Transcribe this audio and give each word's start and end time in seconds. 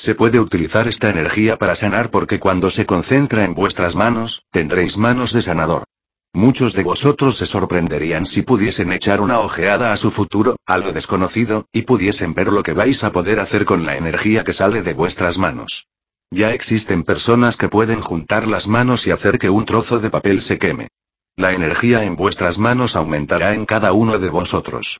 Se 0.00 0.14
puede 0.14 0.40
utilizar 0.40 0.88
esta 0.88 1.10
energía 1.10 1.58
para 1.58 1.76
sanar 1.76 2.10
porque 2.10 2.40
cuando 2.40 2.70
se 2.70 2.86
concentra 2.86 3.44
en 3.44 3.52
vuestras 3.52 3.94
manos, 3.94 4.42
tendréis 4.50 4.96
manos 4.96 5.34
de 5.34 5.42
sanador. 5.42 5.84
Muchos 6.32 6.72
de 6.72 6.82
vosotros 6.82 7.36
se 7.36 7.44
sorprenderían 7.44 8.24
si 8.24 8.40
pudiesen 8.40 8.92
echar 8.92 9.20
una 9.20 9.40
ojeada 9.40 9.92
a 9.92 9.98
su 9.98 10.10
futuro, 10.10 10.56
a 10.64 10.78
lo 10.78 10.94
desconocido, 10.94 11.66
y 11.70 11.82
pudiesen 11.82 12.32
ver 12.32 12.50
lo 12.50 12.62
que 12.62 12.72
vais 12.72 13.04
a 13.04 13.12
poder 13.12 13.40
hacer 13.40 13.66
con 13.66 13.84
la 13.84 13.94
energía 13.94 14.42
que 14.42 14.54
sale 14.54 14.80
de 14.80 14.94
vuestras 14.94 15.36
manos. 15.36 15.84
Ya 16.30 16.54
existen 16.54 17.02
personas 17.02 17.58
que 17.58 17.68
pueden 17.68 18.00
juntar 18.00 18.48
las 18.48 18.66
manos 18.66 19.06
y 19.06 19.10
hacer 19.10 19.38
que 19.38 19.50
un 19.50 19.66
trozo 19.66 19.98
de 19.98 20.08
papel 20.08 20.40
se 20.40 20.58
queme. 20.58 20.88
La 21.36 21.52
energía 21.52 22.04
en 22.04 22.16
vuestras 22.16 22.56
manos 22.56 22.96
aumentará 22.96 23.52
en 23.52 23.66
cada 23.66 23.92
uno 23.92 24.18
de 24.18 24.30
vosotros. 24.30 24.98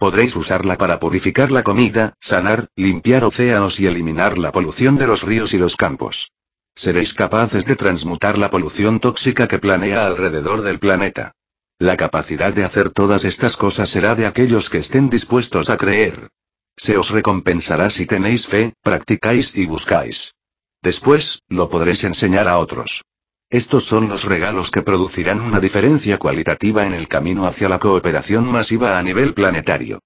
Podréis 0.00 0.34
usarla 0.34 0.78
para 0.78 0.98
purificar 0.98 1.50
la 1.50 1.62
comida, 1.62 2.14
sanar, 2.20 2.68
limpiar 2.74 3.22
océanos 3.22 3.78
y 3.78 3.86
eliminar 3.86 4.38
la 4.38 4.50
polución 4.50 4.96
de 4.96 5.06
los 5.06 5.20
ríos 5.20 5.52
y 5.52 5.58
los 5.58 5.76
campos. 5.76 6.30
Seréis 6.74 7.12
capaces 7.12 7.66
de 7.66 7.76
transmutar 7.76 8.38
la 8.38 8.48
polución 8.48 8.98
tóxica 8.98 9.46
que 9.46 9.58
planea 9.58 10.06
alrededor 10.06 10.62
del 10.62 10.78
planeta. 10.78 11.34
La 11.78 11.98
capacidad 11.98 12.54
de 12.54 12.64
hacer 12.64 12.88
todas 12.88 13.24
estas 13.24 13.58
cosas 13.58 13.90
será 13.90 14.14
de 14.14 14.24
aquellos 14.24 14.70
que 14.70 14.78
estén 14.78 15.10
dispuestos 15.10 15.68
a 15.68 15.76
creer. 15.76 16.30
Se 16.78 16.96
os 16.96 17.10
recompensará 17.10 17.90
si 17.90 18.06
tenéis 18.06 18.46
fe, 18.46 18.72
practicáis 18.82 19.54
y 19.54 19.66
buscáis. 19.66 20.32
Después, 20.80 21.42
lo 21.48 21.68
podréis 21.68 22.04
enseñar 22.04 22.48
a 22.48 22.56
otros. 22.56 23.02
Estos 23.50 23.84
son 23.86 24.08
los 24.08 24.22
regalos 24.22 24.70
que 24.70 24.82
producirán 24.82 25.40
una 25.40 25.58
diferencia 25.58 26.18
cualitativa 26.18 26.86
en 26.86 26.94
el 26.94 27.08
camino 27.08 27.46
hacia 27.46 27.68
la 27.68 27.80
cooperación 27.80 28.44
masiva 28.46 28.96
a 28.96 29.02
nivel 29.02 29.34
planetario. 29.34 29.98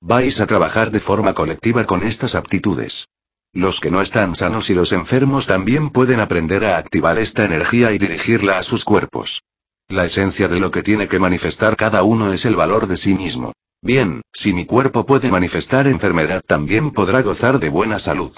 Vais 0.00 0.40
a 0.40 0.46
trabajar 0.46 0.92
de 0.92 1.00
forma 1.00 1.34
colectiva 1.34 1.84
con 1.84 2.04
estas 2.04 2.36
aptitudes. 2.36 3.08
Los 3.52 3.80
que 3.80 3.90
no 3.90 4.00
están 4.00 4.36
sanos 4.36 4.70
y 4.70 4.74
los 4.74 4.92
enfermos 4.92 5.48
también 5.48 5.90
pueden 5.90 6.20
aprender 6.20 6.64
a 6.64 6.78
activar 6.78 7.18
esta 7.18 7.44
energía 7.44 7.92
y 7.92 7.98
dirigirla 7.98 8.58
a 8.58 8.62
sus 8.62 8.84
cuerpos. 8.84 9.42
La 9.88 10.04
esencia 10.04 10.46
de 10.46 10.60
lo 10.60 10.70
que 10.70 10.84
tiene 10.84 11.08
que 11.08 11.18
manifestar 11.18 11.76
cada 11.76 12.04
uno 12.04 12.32
es 12.32 12.44
el 12.44 12.54
valor 12.54 12.86
de 12.86 12.96
sí 12.96 13.14
mismo. 13.14 13.52
Bien, 13.82 14.22
si 14.32 14.52
mi 14.52 14.64
cuerpo 14.64 15.04
puede 15.04 15.28
manifestar 15.28 15.88
enfermedad 15.88 16.42
también 16.46 16.92
podrá 16.92 17.20
gozar 17.22 17.58
de 17.58 17.68
buena 17.68 17.98
salud. 17.98 18.30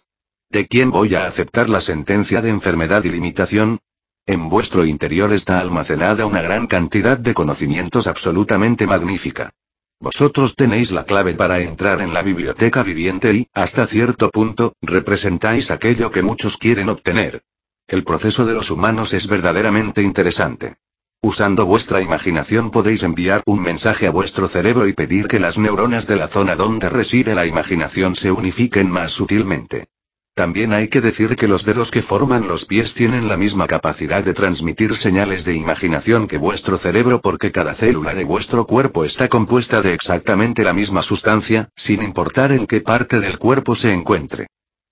¿De 0.48 0.66
quién 0.66 0.90
voy 0.90 1.14
a 1.14 1.26
aceptar 1.26 1.68
la 1.68 1.82
sentencia 1.82 2.40
de 2.40 2.48
enfermedad 2.48 3.04
y 3.04 3.10
limitación? 3.10 3.78
En 4.26 4.48
vuestro 4.48 4.86
interior 4.86 5.34
está 5.34 5.60
almacenada 5.60 6.24
una 6.24 6.40
gran 6.40 6.66
cantidad 6.66 7.18
de 7.18 7.34
conocimientos 7.34 8.06
absolutamente 8.06 8.86
magnífica. 8.86 9.52
Vosotros 10.00 10.54
tenéis 10.56 10.90
la 10.90 11.04
clave 11.04 11.34
para 11.34 11.60
entrar 11.60 12.00
en 12.00 12.14
la 12.14 12.22
biblioteca 12.22 12.82
viviente 12.82 13.34
y, 13.34 13.46
hasta 13.52 13.86
cierto 13.86 14.30
punto, 14.30 14.76
representáis 14.80 15.70
aquello 15.70 16.10
que 16.10 16.22
muchos 16.22 16.56
quieren 16.56 16.88
obtener. 16.88 17.42
El 17.86 18.02
proceso 18.02 18.46
de 18.46 18.54
los 18.54 18.70
humanos 18.70 19.12
es 19.12 19.28
verdaderamente 19.28 20.00
interesante. 20.00 20.76
Usando 21.20 21.66
vuestra 21.66 22.00
imaginación 22.00 22.70
podéis 22.70 23.02
enviar 23.02 23.42
un 23.44 23.60
mensaje 23.60 24.06
a 24.06 24.10
vuestro 24.10 24.48
cerebro 24.48 24.88
y 24.88 24.94
pedir 24.94 25.28
que 25.28 25.38
las 25.38 25.58
neuronas 25.58 26.06
de 26.06 26.16
la 26.16 26.28
zona 26.28 26.54
donde 26.56 26.88
reside 26.88 27.34
la 27.34 27.44
imaginación 27.44 28.16
se 28.16 28.30
unifiquen 28.30 28.90
más 28.90 29.12
sutilmente. 29.12 29.88
También 30.34 30.72
hay 30.72 30.88
que 30.88 31.00
decir 31.00 31.36
que 31.36 31.46
los 31.46 31.64
dedos 31.64 31.92
que 31.92 32.02
forman 32.02 32.48
los 32.48 32.64
pies 32.64 32.92
tienen 32.92 33.28
la 33.28 33.36
misma 33.36 33.68
capacidad 33.68 34.24
de 34.24 34.34
transmitir 34.34 34.96
señales 34.96 35.44
de 35.44 35.54
imaginación 35.54 36.26
que 36.26 36.38
vuestro 36.38 36.76
cerebro 36.76 37.20
porque 37.20 37.52
cada 37.52 37.74
célula 37.74 38.14
de 38.14 38.24
vuestro 38.24 38.66
cuerpo 38.66 39.04
está 39.04 39.28
compuesta 39.28 39.80
de 39.80 39.94
exactamente 39.94 40.64
la 40.64 40.72
misma 40.72 41.02
sustancia, 41.02 41.68
sin 41.76 42.02
importar 42.02 42.50
en 42.50 42.66
qué 42.66 42.80
parte 42.80 43.20
del 43.20 43.38
cuerpo 43.38 43.76
se 43.76 43.92
encuentre. 43.92 44.48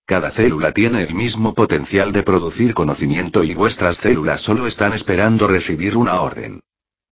Cada 0.06 0.30
célula 0.30 0.70
tiene 0.70 1.02
el 1.02 1.14
mismo 1.14 1.54
potencial 1.54 2.12
de 2.12 2.22
producir 2.22 2.72
conocimiento 2.72 3.42
y 3.42 3.54
vuestras 3.54 3.96
células 3.96 4.42
solo 4.42 4.68
están 4.68 4.92
esperando 4.92 5.48
recibir 5.48 5.96
una 5.96 6.20
orden. 6.20 6.60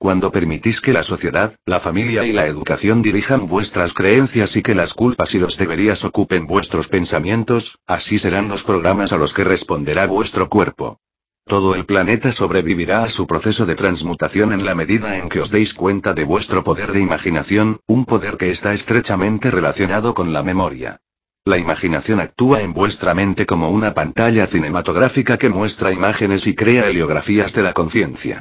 Cuando 0.00 0.32
permitís 0.32 0.80
que 0.80 0.94
la 0.94 1.02
sociedad, 1.02 1.56
la 1.66 1.78
familia 1.78 2.24
y 2.24 2.32
la 2.32 2.46
educación 2.46 3.02
dirijan 3.02 3.46
vuestras 3.46 3.92
creencias 3.92 4.56
y 4.56 4.62
que 4.62 4.74
las 4.74 4.94
culpas 4.94 5.34
y 5.34 5.38
los 5.38 5.58
deberías 5.58 6.02
ocupen 6.06 6.46
vuestros 6.46 6.88
pensamientos, 6.88 7.76
así 7.86 8.18
serán 8.18 8.48
los 8.48 8.64
programas 8.64 9.12
a 9.12 9.18
los 9.18 9.34
que 9.34 9.44
responderá 9.44 10.06
vuestro 10.06 10.48
cuerpo. 10.48 11.00
Todo 11.44 11.74
el 11.74 11.84
planeta 11.84 12.32
sobrevivirá 12.32 13.04
a 13.04 13.10
su 13.10 13.26
proceso 13.26 13.66
de 13.66 13.74
transmutación 13.74 14.54
en 14.54 14.64
la 14.64 14.74
medida 14.74 15.18
en 15.18 15.28
que 15.28 15.40
os 15.40 15.50
deis 15.50 15.74
cuenta 15.74 16.14
de 16.14 16.24
vuestro 16.24 16.64
poder 16.64 16.92
de 16.92 17.00
imaginación, 17.02 17.80
un 17.86 18.06
poder 18.06 18.38
que 18.38 18.52
está 18.52 18.72
estrechamente 18.72 19.50
relacionado 19.50 20.14
con 20.14 20.32
la 20.32 20.42
memoria. 20.42 20.96
La 21.44 21.58
imaginación 21.58 22.20
actúa 22.20 22.62
en 22.62 22.72
vuestra 22.72 23.12
mente 23.12 23.44
como 23.44 23.68
una 23.68 23.92
pantalla 23.92 24.46
cinematográfica 24.46 25.36
que 25.36 25.50
muestra 25.50 25.92
imágenes 25.92 26.46
y 26.46 26.54
crea 26.54 26.88
heliografías 26.88 27.52
de 27.52 27.62
la 27.62 27.74
conciencia. 27.74 28.40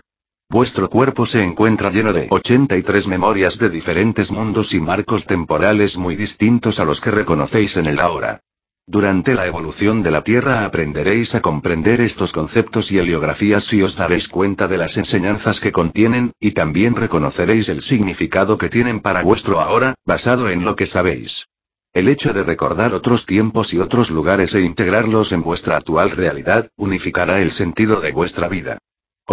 Vuestro 0.52 0.90
cuerpo 0.90 1.28
se 1.28 1.44
encuentra 1.44 1.92
lleno 1.92 2.12
de 2.12 2.26
83 2.28 3.06
memorias 3.06 3.60
de 3.60 3.70
diferentes 3.70 4.32
mundos 4.32 4.74
y 4.74 4.80
marcos 4.80 5.28
temporales 5.28 5.96
muy 5.96 6.16
distintos 6.16 6.80
a 6.80 6.86
los 6.86 7.00
que 7.00 7.12
reconocéis 7.12 7.78
en 7.78 7.86
el 7.86 8.00
ahora. 8.00 8.42
Durante 8.88 9.36
la 9.36 9.46
evolución 9.46 10.02
de 10.02 10.10
la 10.10 10.24
Tierra 10.24 10.66
aprenderéis 10.66 11.36
a 11.36 11.42
comprender 11.42 12.02
estos 12.02 12.32
conceptos 12.32 12.92
y 12.92 12.98
heliografías 12.98 13.72
y 13.74 13.84
os 13.84 13.96
daréis 13.96 14.28
cuenta 14.28 14.68
de 14.68 14.80
las 14.80 14.98
enseñanzas 14.98 15.60
que 15.60 15.72
contienen, 15.72 16.32
y 16.40 16.54
también 16.54 16.96
reconoceréis 16.96 17.70
el 17.70 17.84
significado 17.84 18.58
que 18.58 18.70
tienen 18.70 19.02
para 19.02 19.22
vuestro 19.22 19.60
ahora, 19.60 19.94
basado 20.04 20.50
en 20.50 20.66
lo 20.66 20.76
que 20.76 20.88
sabéis. 20.88 21.46
El 21.94 22.08
hecho 22.08 22.34
de 22.34 22.42
recordar 22.42 22.96
otros 22.96 23.28
tiempos 23.28 23.72
y 23.72 23.78
otros 23.78 24.10
lugares 24.10 24.56
e 24.56 24.62
integrarlos 24.62 25.32
en 25.32 25.44
vuestra 25.44 25.78
actual 25.78 26.10
realidad, 26.10 26.72
unificará 26.76 27.40
el 27.40 27.52
sentido 27.52 28.02
de 28.02 28.12
vuestra 28.14 28.48
vida. 28.48 28.80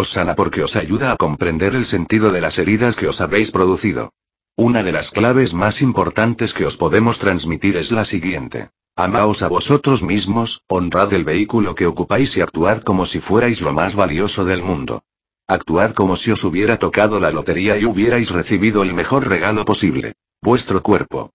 Os 0.00 0.10
sana 0.12 0.34
porque 0.34 0.62
os 0.62 0.76
ayuda 0.76 1.10
a 1.10 1.16
comprender 1.16 1.74
el 1.74 1.86
sentido 1.86 2.30
de 2.30 2.42
las 2.42 2.58
heridas 2.58 2.94
que 2.96 3.08
os 3.08 3.18
habéis 3.22 3.50
producido. 3.50 4.12
Una 4.54 4.82
de 4.82 4.92
las 4.92 5.10
claves 5.10 5.54
más 5.54 5.80
importantes 5.80 6.52
que 6.52 6.66
os 6.66 6.76
podemos 6.76 7.18
transmitir 7.18 7.78
es 7.78 7.90
la 7.90 8.04
siguiente. 8.04 8.68
Amaos 8.94 9.40
a 9.40 9.48
vosotros 9.48 10.02
mismos, 10.02 10.60
honrad 10.68 11.14
el 11.14 11.24
vehículo 11.24 11.74
que 11.74 11.86
ocupáis 11.86 12.36
y 12.36 12.42
actuad 12.42 12.82
como 12.82 13.06
si 13.06 13.20
fuerais 13.20 13.62
lo 13.62 13.72
más 13.72 13.94
valioso 13.94 14.44
del 14.44 14.62
mundo. 14.62 15.02
Actuad 15.46 15.94
como 15.94 16.16
si 16.16 16.30
os 16.30 16.44
hubiera 16.44 16.76
tocado 16.76 17.18
la 17.18 17.30
lotería 17.30 17.78
y 17.78 17.86
hubierais 17.86 18.28
recibido 18.28 18.82
el 18.82 18.92
mejor 18.92 19.26
regalo 19.26 19.64
posible. 19.64 20.12
Vuestro 20.42 20.82
cuerpo. 20.82 21.30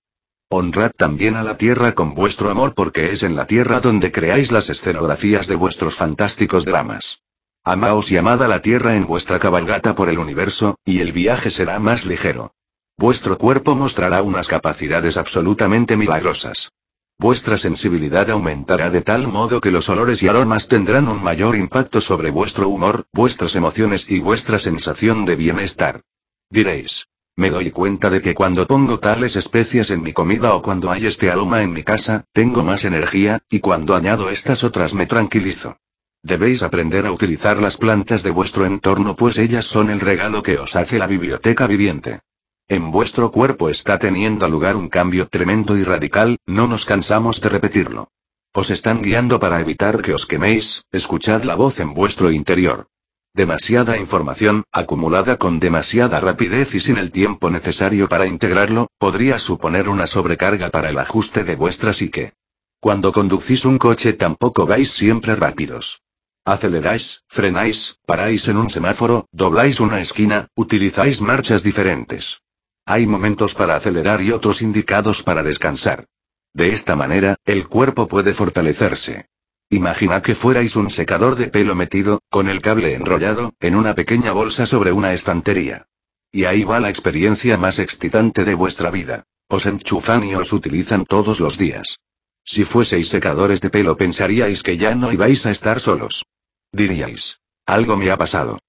Honrad 0.49 0.91
también 0.95 1.35
a 1.35 1.41
la 1.41 1.57
tierra 1.57 1.93
con 1.93 2.13
vuestro 2.13 2.51
amor 2.51 2.75
porque 2.75 3.11
es 3.11 3.23
en 3.23 3.35
la 3.35 3.47
tierra 3.47 3.79
donde 3.79 4.11
creáis 4.11 4.51
las 4.51 4.69
escenografías 4.69 5.47
de 5.47 5.55
vuestros 5.55 5.95
fantásticos 5.95 6.63
dramas. 6.63 7.22
Amaos 7.63 8.11
y 8.11 8.17
amad 8.17 8.41
a 8.41 8.47
la 8.47 8.63
tierra 8.63 8.95
en 8.95 9.05
vuestra 9.05 9.38
cabalgata 9.38 9.94
por 9.94 10.09
el 10.09 10.17
universo, 10.17 10.79
y 10.83 10.99
el 10.99 11.11
viaje 11.11 11.51
será 11.51 11.77
más 11.77 12.07
ligero. 12.07 12.53
Vuestro 12.97 13.38
cuerpo 13.38 13.75
mostrará 13.75 14.23
unas 14.23 14.47
capacidades 14.47 15.16
absolutamente 15.16 15.95
milagrosas. 15.95 16.72
Vuestra 17.19 17.59
sensibilidad 17.59 18.31
aumentará 18.31 18.89
de 18.89 19.01
tal 19.01 19.28
modo 19.28 19.61
que 19.61 19.69
los 19.69 19.87
olores 19.90 20.23
y 20.23 20.28
aromas 20.28 20.67
tendrán 20.67 21.08
un 21.08 21.23
mayor 21.23 21.55
impacto 21.55 22.02
sobre 22.02 22.31
vuestro 22.31 22.67
humor, 22.67 23.05
vuestras 23.13 23.55
emociones 23.55 24.09
y 24.09 24.19
vuestra 24.19 24.58
sensación 24.58 25.23
de 25.25 25.35
bienestar. 25.35 26.02
Diréis. 26.49 27.05
Me 27.35 27.52
doy 27.52 27.69
cuenta 27.69 28.09
de 28.09 28.22
que 28.22 28.34
cuando 28.34 28.66
pongo 28.66 28.99
tales 28.99 29.35
especias 29.35 29.91
en 29.91 30.02
mi 30.02 30.13
comida 30.13 30.55
o 30.55 30.63
cuando 30.63 30.90
hay 30.90 31.05
este 31.05 31.29
aroma 31.29 31.61
en 31.61 31.73
mi 31.73 31.84
casa, 31.84 32.25
tengo 32.34 32.63
más 32.63 32.85
energía, 32.85 33.40
y 33.52 33.59
cuando 33.59 33.96
añado 33.96 34.31
estas 34.31 34.63
otras 34.63 34.96
me 34.96 35.05
tranquilizo. 35.05 35.78
Debéis 36.23 36.62
aprender 36.62 37.06
a 37.08 37.12
utilizar 37.12 37.58
las 37.58 37.78
plantas 37.78 38.22
de 38.22 38.29
vuestro 38.29 38.66
entorno 38.66 39.16
pues 39.16 39.38
ellas 39.38 39.66
son 39.66 39.90
el 39.90 40.00
regalo 40.00 40.44
que 40.44 40.59
os 40.59 40.76
hace 40.76 41.00
la 41.00 41.08
biblioteca 41.08 41.66
viviente. 41.66 42.22
En 42.68 42.91
vuestro 42.91 43.32
cuerpo 43.32 43.70
está 43.70 43.97
teniendo 43.97 44.47
lugar 44.47 44.76
un 44.76 44.88
cambio 44.88 45.28
tremendo 45.28 45.76
y 45.78 45.84
radical, 45.84 46.38
no 46.46 46.68
nos 46.68 46.85
cansamos 46.85 47.41
de 47.41 47.50
repetirlo. 47.50 48.09
Os 48.53 48.70
están 48.70 49.02
guiando 49.02 49.40
para 49.40 49.59
evitar 49.59 50.02
que 50.02 50.14
os 50.14 50.26
queméis, 50.26 50.84
escuchad 50.91 51.44
la 51.44 51.56
voz 51.56 51.79
en 51.79 51.94
vuestro 51.94 52.32
interior. 52.32 52.88
Demasiada 53.34 53.97
información, 53.97 54.64
acumulada 54.72 55.38
con 55.38 55.59
demasiada 55.59 56.20
rapidez 56.20 56.73
y 56.76 56.82
sin 56.82 56.97
el 56.97 57.12
tiempo 57.12 57.50
necesario 57.50 58.08
para 58.08 58.28
integrarlo, 58.28 58.90
podría 59.00 59.40
suponer 59.40 59.90
una 59.90 60.06
sobrecarga 60.06 60.70
para 60.70 60.90
el 60.90 61.00
ajuste 61.00 61.44
de 61.44 61.56
vuestra 61.56 61.94
psique. 61.94 62.34
Cuando 62.79 63.12
conducís 63.12 63.66
un 63.66 63.78
coche 63.78 64.14
tampoco 64.14 64.66
vais 64.66 64.91
siempre 64.91 65.35
rápidos. 65.35 66.02
Aceleráis, 66.43 67.22
frenáis, 67.28 67.96
paráis 68.05 68.47
en 68.47 68.58
un 68.58 68.70
semáforo, 68.70 69.28
dobláis 69.32 69.79
una 69.79 70.02
esquina, 70.02 70.47
utilizáis 70.55 71.22
marchas 71.22 71.61
diferentes. 71.61 72.40
Hay 72.85 73.05
momentos 73.05 73.53
para 73.53 73.76
acelerar 73.76 74.22
y 74.22 74.32
otros 74.32 74.61
indicados 74.61 75.22
para 75.22 75.43
descansar. 75.43 76.05
De 76.53 76.73
esta 76.73 76.96
manera, 76.96 77.35
el 77.46 77.67
cuerpo 77.67 78.08
puede 78.08 78.34
fortalecerse. 78.34 79.28
Imagina 79.70 80.22
que 80.22 80.35
fuerais 80.35 80.76
un 80.76 80.90
secador 80.90 81.35
de 81.35 81.47
pelo 81.47 81.76
metido, 81.76 82.20
con 82.29 82.49
el 82.49 82.61
cable 82.61 82.96
enrollado, 82.96 83.53
en 83.59 83.76
una 83.76 83.94
pequeña 83.94 84.34
bolsa 84.34 84.66
sobre 84.66 84.91
una 84.91 85.14
estantería. 85.14 85.85
Y 86.32 86.46
ahí 86.46 86.64
va 86.64 86.79
la 86.79 86.90
experiencia 86.90 87.58
más 87.58 87.79
excitante 87.79 88.44
de 88.44 88.55
vuestra 88.55 88.90
vida. 88.90 89.26
Os 89.47 89.66
enchufan 89.66 90.23
y 90.23 90.35
os 90.35 90.52
utilizan 90.52 91.05
todos 91.05 91.40
los 91.40 91.58
días. 91.58 91.99
Si 92.43 92.66
fueseis 92.66 93.09
secadores 93.09 93.61
de 93.61 93.70
pelo 93.70 93.96
pensaríais 93.96 94.64
que 94.64 94.78
ya 94.78 94.96
no 94.96 95.11
ibais 95.11 95.46
a 95.46 95.52
estar 95.52 95.79
solos. 95.79 96.26
Diríais. 96.72 97.38
Algo 97.66 97.96
me 97.96 98.09
ha 98.11 98.17
pasado. 98.17 98.59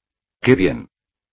Qué 0.40 0.54
bien. 0.54 0.88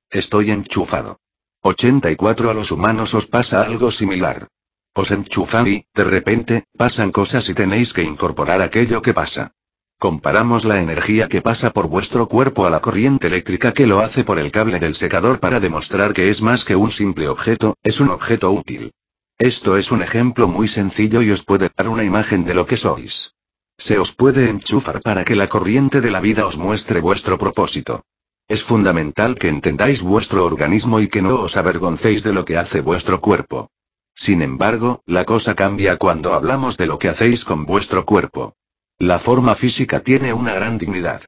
Estoy 0.09 0.51
enchufado. 0.51 1.19
84 1.61 2.49
a 2.49 2.53
los 2.53 2.71
humanos 2.71 3.13
os 3.13 3.27
pasa 3.27 3.61
algo 3.61 3.91
similar. 3.91 4.47
Os 4.93 5.11
enchufan 5.11 5.67
y, 5.67 5.85
de 5.93 6.03
repente, 6.03 6.65
pasan 6.77 7.11
cosas 7.11 7.47
y 7.49 7.53
tenéis 7.53 7.93
que 7.93 8.03
incorporar 8.03 8.61
aquello 8.61 9.01
que 9.01 9.13
pasa. 9.13 9.51
Comparamos 9.99 10.63
la 10.63 10.81
energía 10.81 11.27
que 11.27 11.41
pasa 11.41 11.71
por 11.71 11.87
vuestro 11.87 12.27
cuerpo 12.27 12.65
a 12.65 12.69
la 12.69 12.79
corriente 12.79 13.27
eléctrica 13.27 13.73
que 13.73 13.85
lo 13.85 13.99
hace 13.99 14.23
por 14.23 14.39
el 14.39 14.51
cable 14.51 14.79
del 14.79 14.95
secador 14.95 15.41
para 15.41 15.59
demostrar 15.59 16.13
que 16.13 16.29
es 16.29 16.41
más 16.41 16.63
que 16.63 16.75
un 16.75 16.91
simple 16.91 17.27
objeto, 17.27 17.75
es 17.83 17.99
un 17.99 18.09
objeto 18.09 18.49
útil. 18.51 18.93
Esto 19.39 19.77
es 19.77 19.89
un 19.89 20.01
ejemplo 20.01 20.49
muy 20.49 20.67
sencillo 20.67 21.21
y 21.21 21.31
os 21.31 21.45
puede 21.45 21.71
dar 21.73 21.87
una 21.87 22.03
imagen 22.03 22.43
de 22.43 22.53
lo 22.53 22.65
que 22.65 22.75
sois. 22.75 23.31
Se 23.77 23.97
os 23.97 24.11
puede 24.11 24.49
enchufar 24.49 24.99
para 25.01 25.23
que 25.23 25.37
la 25.37 25.47
corriente 25.47 26.01
de 26.01 26.11
la 26.11 26.19
vida 26.19 26.45
os 26.45 26.57
muestre 26.57 26.99
vuestro 26.99 27.37
propósito. 27.37 28.03
Es 28.49 28.65
fundamental 28.65 29.35
que 29.35 29.47
entendáis 29.47 30.01
vuestro 30.01 30.43
organismo 30.43 30.99
y 30.99 31.07
que 31.07 31.21
no 31.21 31.39
os 31.39 31.55
avergoncéis 31.55 32.21
de 32.21 32.33
lo 32.33 32.43
que 32.43 32.57
hace 32.57 32.81
vuestro 32.81 33.21
cuerpo. 33.21 33.71
Sin 34.13 34.41
embargo, 34.41 35.03
la 35.05 35.23
cosa 35.23 35.55
cambia 35.55 35.95
cuando 35.95 36.33
hablamos 36.33 36.75
de 36.75 36.87
lo 36.87 36.99
que 36.99 37.07
hacéis 37.07 37.45
con 37.45 37.63
vuestro 37.63 38.03
cuerpo. 38.03 38.55
La 38.97 39.19
forma 39.19 39.55
física 39.55 40.01
tiene 40.01 40.33
una 40.33 40.53
gran 40.53 40.77
dignidad. 40.77 41.21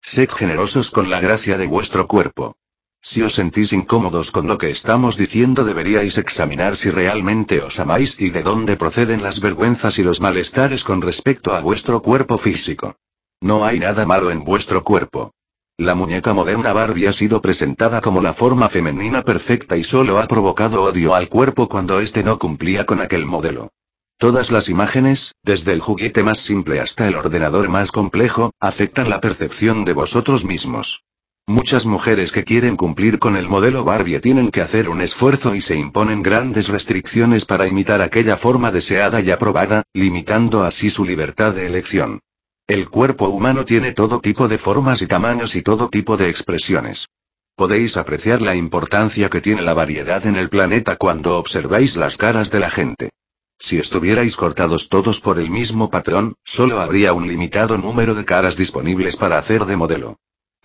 Sed 0.00 0.30
generosos 0.30 0.92
con 0.92 1.10
la 1.10 1.18
gracia 1.18 1.58
de 1.58 1.66
vuestro 1.66 2.06
cuerpo. 2.06 2.54
Si 3.08 3.22
os 3.22 3.36
sentís 3.36 3.72
incómodos 3.72 4.32
con 4.32 4.48
lo 4.48 4.58
que 4.58 4.70
estamos 4.72 5.16
diciendo 5.16 5.64
deberíais 5.64 6.18
examinar 6.18 6.76
si 6.76 6.90
realmente 6.90 7.60
os 7.62 7.78
amáis 7.78 8.16
y 8.18 8.30
de 8.30 8.42
dónde 8.42 8.76
proceden 8.76 9.22
las 9.22 9.38
vergüenzas 9.38 9.96
y 10.00 10.02
los 10.02 10.20
malestares 10.20 10.82
con 10.82 11.00
respecto 11.00 11.54
a 11.54 11.60
vuestro 11.60 12.02
cuerpo 12.02 12.36
físico. 12.36 12.96
No 13.40 13.64
hay 13.64 13.78
nada 13.78 14.04
malo 14.06 14.32
en 14.32 14.42
vuestro 14.42 14.82
cuerpo. 14.82 15.30
La 15.78 15.94
muñeca 15.94 16.34
moderna 16.34 16.72
Barbie 16.72 17.06
ha 17.06 17.12
sido 17.12 17.40
presentada 17.40 18.00
como 18.00 18.20
la 18.20 18.34
forma 18.34 18.68
femenina 18.70 19.22
perfecta 19.22 19.76
y 19.76 19.84
solo 19.84 20.18
ha 20.18 20.26
provocado 20.26 20.82
odio 20.82 21.14
al 21.14 21.28
cuerpo 21.28 21.68
cuando 21.68 22.00
éste 22.00 22.24
no 22.24 22.40
cumplía 22.40 22.86
con 22.86 23.00
aquel 23.00 23.24
modelo. 23.24 23.70
Todas 24.18 24.50
las 24.50 24.68
imágenes, 24.68 25.32
desde 25.44 25.72
el 25.72 25.80
juguete 25.80 26.24
más 26.24 26.38
simple 26.38 26.80
hasta 26.80 27.06
el 27.06 27.14
ordenador 27.14 27.68
más 27.68 27.92
complejo, 27.92 28.52
afectan 28.58 29.08
la 29.08 29.20
percepción 29.20 29.84
de 29.84 29.92
vosotros 29.92 30.44
mismos. 30.44 31.04
Muchas 31.48 31.86
mujeres 31.86 32.32
que 32.32 32.42
quieren 32.42 32.76
cumplir 32.76 33.20
con 33.20 33.36
el 33.36 33.48
modelo 33.48 33.84
Barbie 33.84 34.18
tienen 34.18 34.50
que 34.50 34.62
hacer 34.62 34.88
un 34.88 35.00
esfuerzo 35.00 35.54
y 35.54 35.60
se 35.60 35.76
imponen 35.76 36.20
grandes 36.20 36.66
restricciones 36.66 37.44
para 37.44 37.68
imitar 37.68 38.02
aquella 38.02 38.36
forma 38.36 38.72
deseada 38.72 39.20
y 39.20 39.30
aprobada, 39.30 39.84
limitando 39.92 40.64
así 40.64 40.90
su 40.90 41.04
libertad 41.04 41.54
de 41.54 41.66
elección. 41.66 42.18
El 42.66 42.90
cuerpo 42.90 43.28
humano 43.28 43.64
tiene 43.64 43.92
todo 43.92 44.20
tipo 44.20 44.48
de 44.48 44.58
formas 44.58 45.00
y 45.02 45.06
tamaños 45.06 45.54
y 45.54 45.62
todo 45.62 45.88
tipo 45.88 46.16
de 46.16 46.28
expresiones. 46.28 47.06
Podéis 47.54 47.96
apreciar 47.96 48.42
la 48.42 48.56
importancia 48.56 49.28
que 49.28 49.40
tiene 49.40 49.62
la 49.62 49.72
variedad 49.72 50.26
en 50.26 50.34
el 50.34 50.48
planeta 50.48 50.96
cuando 50.96 51.38
observáis 51.38 51.94
las 51.94 52.16
caras 52.16 52.50
de 52.50 52.58
la 52.58 52.70
gente. 52.70 53.10
Si 53.56 53.78
estuvierais 53.78 54.36
cortados 54.36 54.88
todos 54.88 55.20
por 55.20 55.38
el 55.38 55.48
mismo 55.48 55.90
patrón, 55.90 56.34
solo 56.42 56.80
habría 56.80 57.12
un 57.12 57.28
limitado 57.28 57.78
número 57.78 58.16
de 58.16 58.24
caras 58.24 58.56
disponibles 58.56 59.14
para 59.14 59.38
hacer 59.38 59.64
de 59.64 59.76
modelo. 59.76 60.16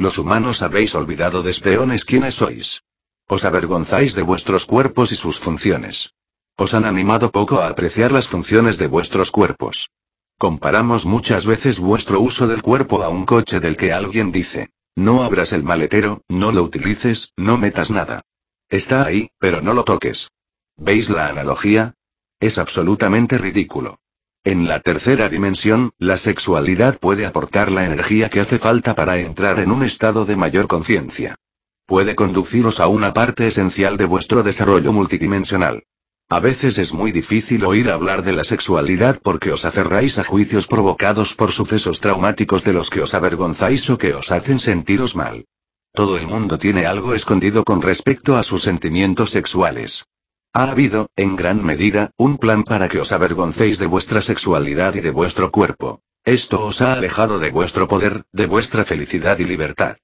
Los 0.02 0.18
humanos 0.18 0.64
habéis 0.64 0.96
olvidado 0.96 1.44
desde 1.44 1.76
eones 1.76 2.06
quiénes 2.06 2.34
sois. 2.34 2.82
Os 3.28 3.46
avergonzáis 3.46 4.16
de 4.16 4.24
vuestros 4.24 4.66
cuerpos 4.66 5.12
y 5.12 5.16
sus 5.16 5.40
funciones. 5.40 6.10
Os 6.58 6.74
han 6.74 6.86
animado 6.86 7.30
poco 7.30 7.60
a 7.60 7.68
apreciar 7.68 8.12
las 8.12 8.28
funciones 8.28 8.80
de 8.80 8.88
vuestros 8.88 9.30
cuerpos. 9.30 9.92
Comparamos 10.40 11.06
muchas 11.06 11.46
veces 11.46 11.80
vuestro 11.80 12.20
uso 12.20 12.48
del 12.48 12.64
cuerpo 12.64 13.04
a 13.04 13.10
un 13.10 13.28
coche 13.28 13.60
del 13.60 13.78
que 13.78 13.94
alguien 13.94 14.32
dice, 14.32 14.72
no 14.96 15.22
abras 15.22 15.54
el 15.54 15.62
maletero, 15.62 16.24
no 16.28 16.52
lo 16.52 16.64
utilices, 16.64 17.30
no 17.38 17.60
metas 17.60 17.92
nada. 17.92 18.24
Está 18.70 19.06
ahí, 19.06 19.30
pero 19.38 19.62
no 19.62 19.76
lo 19.76 19.84
toques. 19.84 20.30
¿Veis 20.78 21.12
la 21.12 21.28
analogía? 21.28 21.94
Es 22.40 22.58
absolutamente 22.58 23.38
ridículo. 23.38 24.00
En 24.44 24.68
la 24.68 24.80
tercera 24.80 25.30
dimensión, 25.30 25.92
la 26.00 26.18
sexualidad 26.18 26.98
puede 26.98 27.28
aportar 27.28 27.72
la 27.72 27.86
energía 27.86 28.28
que 28.30 28.40
hace 28.40 28.58
falta 28.58 28.96
para 28.96 29.20
entrar 29.20 29.60
en 29.60 29.72
un 29.72 29.84
estado 29.84 30.26
de 30.26 30.36
mayor 30.36 30.68
conciencia. 30.68 31.36
Puede 31.86 32.16
conduciros 32.16 32.80
a 32.80 32.88
una 32.88 33.14
parte 33.14 33.46
esencial 33.46 33.98
de 33.98 34.06
vuestro 34.06 34.42
desarrollo 34.42 34.94
multidimensional. 34.94 35.84
A 36.28 36.40
veces 36.40 36.80
es 36.80 36.92
muy 36.92 37.12
difícil 37.12 37.64
oír 37.66 37.92
hablar 37.92 38.24
de 38.24 38.32
la 38.32 38.44
sexualidad 38.44 39.20
porque 39.22 39.52
os 39.52 39.64
aferráis 39.64 40.18
a 40.18 40.24
juicios 40.24 40.66
provocados 40.66 41.36
por 41.36 41.52
sucesos 41.52 42.00
traumáticos 42.00 42.64
de 42.64 42.74
los 42.74 42.90
que 42.90 43.02
os 43.02 43.14
avergonzáis 43.14 43.88
o 43.92 43.98
que 43.98 44.16
os 44.16 44.32
hacen 44.32 44.58
sentiros 44.58 45.16
mal. 45.16 45.46
Todo 45.94 46.18
el 46.18 46.26
mundo 46.26 46.58
tiene 46.58 46.88
algo 46.88 47.14
escondido 47.14 47.64
con 47.64 47.82
respecto 47.82 48.38
a 48.38 48.44
sus 48.44 48.64
sentimientos 48.64 49.30
sexuales. 49.30 50.06
Ha 50.54 50.70
habido, 50.70 51.10
en 51.16 51.38
gran 51.38 51.64
medida, 51.64 52.12
un 52.18 52.38
plan 52.38 52.64
para 52.64 52.90
que 52.90 53.00
os 53.00 53.12
avergoncéis 53.14 53.80
de 53.80 53.86
vuestra 53.86 54.22
sexualidad 54.22 54.96
y 54.96 55.00
de 55.00 55.12
vuestro 55.12 55.50
cuerpo. 55.50 56.02
Esto 56.26 56.66
os 56.66 56.82
ha 56.82 56.92
alejado 56.94 57.40
de 57.40 57.52
vuestro 57.52 57.88
poder, 57.88 58.24
de 58.34 58.48
vuestra 58.48 58.84
felicidad 58.84 59.40
y 59.40 59.46
libertad. 59.46 59.96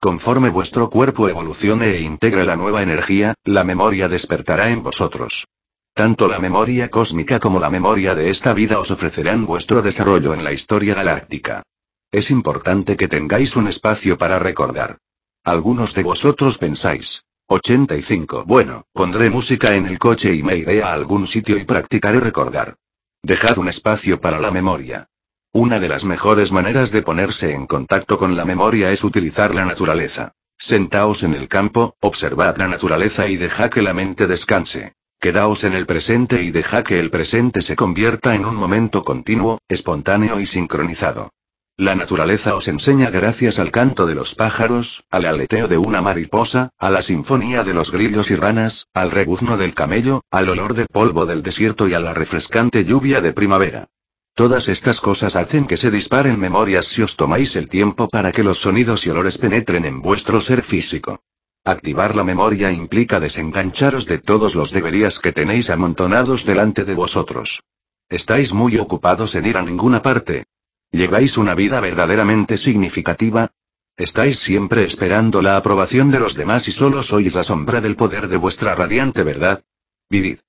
Conforme 0.00 0.50
vuestro 0.50 0.90
cuerpo 0.90 1.28
evolucione 1.28 1.90
e 1.90 2.00
integre 2.00 2.44
la 2.44 2.56
nueva 2.56 2.82
energía, 2.82 3.34
la 3.44 3.62
memoria 3.62 4.08
despertará 4.08 4.70
en 4.70 4.82
vosotros. 4.82 5.46
Tanto 5.94 6.26
la 6.26 6.40
memoria 6.40 6.88
cósmica 6.88 7.38
como 7.38 7.60
la 7.60 7.70
memoria 7.70 8.14
de 8.16 8.30
esta 8.30 8.52
vida 8.54 8.80
os 8.80 8.90
ofrecerán 8.90 9.46
vuestro 9.46 9.82
desarrollo 9.82 10.34
en 10.34 10.42
la 10.42 10.52
historia 10.52 10.94
galáctica. 10.94 11.62
Es 12.10 12.30
importante 12.30 12.96
que 12.96 13.06
tengáis 13.06 13.54
un 13.54 13.68
espacio 13.68 14.18
para 14.18 14.40
recordar. 14.40 14.98
Algunos 15.44 15.94
de 15.94 16.02
vosotros 16.02 16.58
pensáis. 16.58 17.22
85. 17.46 18.44
Bueno, 18.46 18.84
pondré 18.92 19.28
música 19.30 19.74
en 19.74 19.86
el 19.86 19.98
coche 19.98 20.34
y 20.34 20.42
me 20.42 20.56
iré 20.56 20.82
a 20.82 20.92
algún 20.92 21.26
sitio 21.26 21.56
y 21.58 21.64
practicaré 21.64 22.20
recordar. 22.20 22.76
Dejad 23.22 23.58
un 23.58 23.68
espacio 23.68 24.20
para 24.20 24.40
la 24.40 24.50
memoria. 24.50 25.08
Una 25.52 25.78
de 25.78 25.88
las 25.88 26.02
mejores 26.04 26.50
maneras 26.50 26.90
de 26.90 27.02
ponerse 27.02 27.52
en 27.52 27.66
contacto 27.66 28.16
con 28.16 28.36
la 28.36 28.44
memoria 28.44 28.90
es 28.90 29.04
utilizar 29.04 29.54
la 29.54 29.64
naturaleza. 29.64 30.32
Sentaos 30.56 31.22
en 31.22 31.34
el 31.34 31.48
campo, 31.48 31.96
observad 32.00 32.56
la 32.56 32.68
naturaleza 32.68 33.28
y 33.28 33.36
dejad 33.36 33.70
que 33.70 33.82
la 33.82 33.92
mente 33.92 34.26
descanse. 34.26 34.94
Quedaos 35.20 35.62
en 35.64 35.74
el 35.74 35.86
presente 35.86 36.42
y 36.42 36.50
deja 36.50 36.82
que 36.82 36.98
el 36.98 37.10
presente 37.10 37.60
se 37.62 37.76
convierta 37.76 38.34
en 38.34 38.44
un 38.44 38.56
momento 38.56 39.04
continuo, 39.04 39.60
espontáneo 39.68 40.40
y 40.40 40.46
sincronizado. 40.46 41.30
La 41.78 41.94
naturaleza 41.94 42.54
os 42.54 42.68
enseña 42.68 43.08
gracias 43.08 43.58
al 43.58 43.70
canto 43.70 44.06
de 44.06 44.14
los 44.14 44.34
pájaros, 44.34 45.04
al 45.10 45.24
aleteo 45.24 45.68
de 45.68 45.78
una 45.78 46.02
mariposa, 46.02 46.70
a 46.78 46.90
la 46.90 47.00
sinfonía 47.00 47.64
de 47.64 47.72
los 47.72 47.90
grillos 47.90 48.30
y 48.30 48.36
ranas, 48.36 48.86
al 48.92 49.10
rebuzno 49.10 49.56
del 49.56 49.74
camello, 49.74 50.22
al 50.30 50.50
olor 50.50 50.74
del 50.74 50.86
polvo 50.88 51.24
del 51.24 51.42
desierto 51.42 51.88
y 51.88 51.94
a 51.94 52.00
la 52.00 52.12
refrescante 52.12 52.84
lluvia 52.84 53.22
de 53.22 53.32
primavera. 53.32 53.88
Todas 54.34 54.68
estas 54.68 55.00
cosas 55.00 55.34
hacen 55.34 55.66
que 55.66 55.78
se 55.78 55.90
disparen 55.90 56.38
memorias 56.38 56.88
si 56.88 57.02
os 57.02 57.16
tomáis 57.16 57.56
el 57.56 57.70
tiempo 57.70 58.06
para 58.08 58.32
que 58.32 58.42
los 58.42 58.60
sonidos 58.60 59.06
y 59.06 59.10
olores 59.10 59.38
penetren 59.38 59.86
en 59.86 60.02
vuestro 60.02 60.40
ser 60.42 60.62
físico. 60.62 61.20
Activar 61.64 62.14
la 62.14 62.24
memoria 62.24 62.70
implica 62.70 63.18
desengancharos 63.18 64.04
de 64.06 64.18
todos 64.18 64.54
los 64.54 64.72
deberías 64.72 65.18
que 65.18 65.32
tenéis 65.32 65.70
amontonados 65.70 66.44
delante 66.44 66.84
de 66.84 66.94
vosotros. 66.94 67.62
¿Estáis 68.08 68.52
muy 68.52 68.76
ocupados 68.78 69.34
en 69.34 69.46
ir 69.46 69.56
a 69.56 69.62
ninguna 69.62 70.02
parte? 70.02 70.44
¿Lleváis 70.92 71.38
una 71.38 71.54
vida 71.54 71.80
verdaderamente 71.80 72.58
significativa? 72.58 73.50
¿Estáis 73.96 74.40
siempre 74.40 74.84
esperando 74.84 75.40
la 75.40 75.56
aprobación 75.56 76.10
de 76.10 76.20
los 76.20 76.34
demás 76.34 76.68
y 76.68 76.72
solo 76.72 77.02
sois 77.02 77.34
la 77.34 77.44
sombra 77.44 77.80
del 77.80 77.96
poder 77.96 78.28
de 78.28 78.36
vuestra 78.36 78.74
radiante 78.74 79.22
verdad? 79.22 79.64
Vivid. 80.10 80.40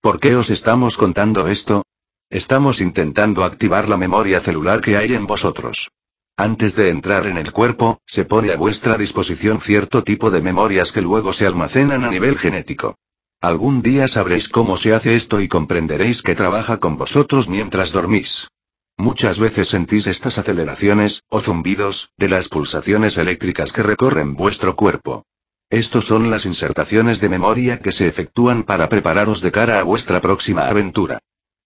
¿Por 0.00 0.18
qué 0.18 0.34
os 0.34 0.50
estamos 0.50 0.96
contando 0.96 1.46
esto? 1.46 1.84
Estamos 2.28 2.80
intentando 2.80 3.44
activar 3.44 3.88
la 3.88 3.96
memoria 3.96 4.40
celular 4.40 4.80
que 4.80 4.96
hay 4.96 5.14
en 5.14 5.26
vosotros. 5.26 5.88
Antes 6.36 6.74
de 6.74 6.90
entrar 6.90 7.28
en 7.28 7.38
el 7.38 7.52
cuerpo, 7.52 8.00
se 8.04 8.24
pone 8.24 8.52
a 8.52 8.56
vuestra 8.56 8.98
disposición 8.98 9.60
cierto 9.60 10.02
tipo 10.02 10.32
de 10.32 10.42
memorias 10.42 10.90
que 10.90 11.02
luego 11.02 11.32
se 11.32 11.46
almacenan 11.46 12.04
a 12.04 12.10
nivel 12.10 12.36
genético. 12.36 12.96
Algún 13.40 13.82
día 13.82 14.08
sabréis 14.08 14.48
cómo 14.48 14.76
se 14.76 14.92
hace 14.92 15.14
esto 15.14 15.40
y 15.40 15.46
comprenderéis 15.46 16.22
que 16.22 16.34
trabaja 16.34 16.78
con 16.78 16.96
vosotros 16.96 17.48
mientras 17.48 17.92
dormís. 17.92 18.48
Muchas 18.96 19.38
veces 19.38 19.68
sentís 19.68 20.06
estas 20.06 20.38
aceleraciones, 20.38 21.22
o 21.28 21.40
zumbidos, 21.40 22.10
de 22.16 22.28
las 22.28 22.48
pulsaciones 22.48 23.18
eléctricas 23.18 23.72
que 23.72 23.82
recorren 23.82 24.34
vuestro 24.34 24.76
cuerpo. 24.76 25.24
Estos 25.68 26.06
son 26.06 26.30
las 26.30 26.46
insertaciones 26.46 27.20
de 27.20 27.28
memoria 27.28 27.80
que 27.80 27.90
se 27.90 28.06
efectúan 28.06 28.62
para 28.62 28.88
prepararos 28.88 29.40
de 29.40 29.50
cara 29.50 29.80
a 29.80 29.82
vuestra 29.82 30.20
próxima 30.20 30.68
aventura. 30.68 31.18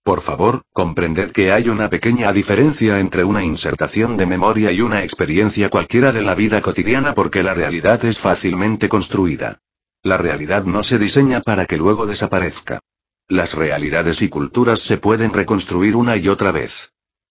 Por 0.03 0.23
favor, 0.23 0.63
comprended 0.73 1.33
que 1.33 1.53
hay 1.53 1.69
una 1.69 1.91
pequeña 1.91 2.33
diferencia 2.33 2.99
entre 2.99 3.25
una 3.25 3.45
insertación 3.45 4.17
de 4.17 4.25
memoria 4.25 4.73
y 4.73 4.81
una 4.81 5.05
experiencia 5.05 5.69
cualquiera 5.69 6.13
de 6.13 6.23
la 6.23 6.35
vida 6.35 6.63
cotidiana 6.63 7.13
porque 7.13 7.43
la 7.43 7.53
realidad 7.53 8.03
es 8.07 8.19
fácilmente 8.19 8.89
construida. 8.89 9.59
La 10.03 10.17
realidad 10.17 10.65
no 10.65 10.83
se 10.83 10.99
diseña 10.99 11.41
para 11.43 11.67
que 11.67 11.77
luego 11.77 12.07
desaparezca. 12.07 12.81
Las 13.29 13.53
realidades 13.53 14.23
y 14.23 14.31
culturas 14.31 14.81
se 14.81 14.97
pueden 14.97 15.35
reconstruir 15.35 15.95
una 15.95 16.17
y 16.17 16.29
otra 16.29 16.53
vez. 16.53 16.73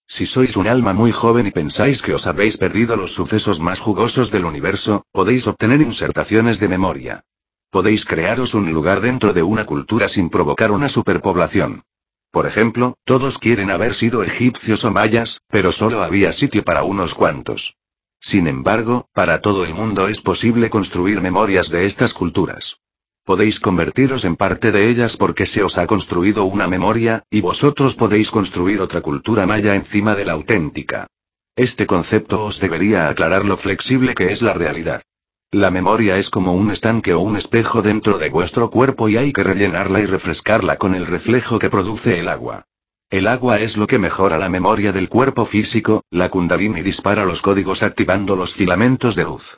Si 0.08 0.26
sois 0.26 0.56
un 0.56 0.68
alma 0.68 0.94
muy 0.94 1.12
joven 1.12 1.48
y 1.48 1.52
pensáis 1.52 2.02
que 2.02 2.14
os 2.14 2.26
habéis 2.26 2.58
perdido 2.58 2.96
los 2.96 3.14
sucesos 3.14 3.60
más 3.60 3.82
jugosos 3.82 4.32
del 4.32 4.46
universo, 4.46 5.06
podéis 5.12 5.46
obtener 5.48 5.82
insertaciones 5.82 6.60
de 6.60 6.70
memoria. 6.70 7.24
Podéis 7.70 8.06
crearos 8.06 8.54
un 8.54 8.72
lugar 8.72 9.02
dentro 9.02 9.34
de 9.34 9.44
una 9.44 9.66
cultura 9.66 10.08
sin 10.08 10.30
provocar 10.30 10.72
una 10.72 10.88
superpoblación. 10.88 11.84
Por 12.32 12.46
ejemplo, 12.46 12.96
todos 13.04 13.38
quieren 13.38 13.70
haber 13.70 13.96
sido 13.96 14.24
egipcios 14.24 14.86
o 14.86 14.92
mayas, 14.92 15.42
pero 15.50 15.74
solo 15.74 16.02
había 16.02 16.32
sitio 16.32 16.64
para 16.64 16.84
unos 16.84 17.14
cuantos. 17.14 17.76
Sin 18.20 18.48
embargo, 18.48 19.10
para 19.14 19.42
todo 19.42 19.66
el 19.66 19.74
mundo 19.74 20.08
es 20.08 20.22
posible 20.22 20.70
construir 20.70 21.22
memorias 21.22 21.70
de 21.70 21.86
estas 21.86 22.14
culturas. 22.14 22.78
Podéis 23.28 23.60
convertiros 23.60 24.24
en 24.24 24.38
parte 24.38 24.72
de 24.72 24.90
ellas 24.90 25.18
porque 25.18 25.46
se 25.46 25.62
os 25.62 25.78
ha 25.78 25.86
construido 25.86 26.46
una 26.46 26.66
memoria, 26.66 27.24
y 27.30 27.42
vosotros 27.42 27.94
podéis 27.96 28.32
construir 28.32 28.80
otra 28.80 29.02
cultura 29.02 29.46
maya 29.46 29.76
encima 29.76 30.16
de 30.16 30.24
la 30.24 30.32
auténtica. 30.32 31.08
Este 31.54 31.86
concepto 31.86 32.46
os 32.46 32.58
debería 32.62 33.10
aclarar 33.10 33.44
lo 33.44 33.58
flexible 33.58 34.16
que 34.16 34.32
es 34.32 34.42
la 34.42 34.54
realidad. 34.54 35.02
La 35.52 35.70
memoria 35.72 36.18
es 36.18 36.30
como 36.30 36.54
un 36.54 36.72
estanque 36.72 37.14
o 37.14 37.20
un 37.20 37.36
espejo 37.36 37.82
dentro 37.82 38.18
de 38.18 38.30
vuestro 38.30 38.70
cuerpo 38.70 39.10
y 39.10 39.18
hay 39.18 39.34
que 39.34 39.44
rellenarla 39.44 40.00
y 40.00 40.06
refrescarla 40.06 40.78
con 40.78 40.96
el 40.96 41.06
reflejo 41.06 41.60
que 41.60 41.70
produce 41.70 42.18
el 42.22 42.30
agua. 42.30 42.64
El 43.10 43.28
agua 43.28 43.60
es 43.60 43.76
lo 43.76 43.88
que 43.88 44.00
mejora 44.00 44.38
la 44.38 44.48
memoria 44.48 44.94
del 44.94 45.10
cuerpo 45.10 45.46
físico, 45.46 46.06
la 46.12 46.30
kundalini 46.30 46.82
dispara 46.82 47.26
los 47.26 47.42
códigos 47.42 47.84
activando 47.84 48.38
los 48.38 48.54
filamentos 48.54 49.18
de 49.18 49.26
luz. 49.26 49.58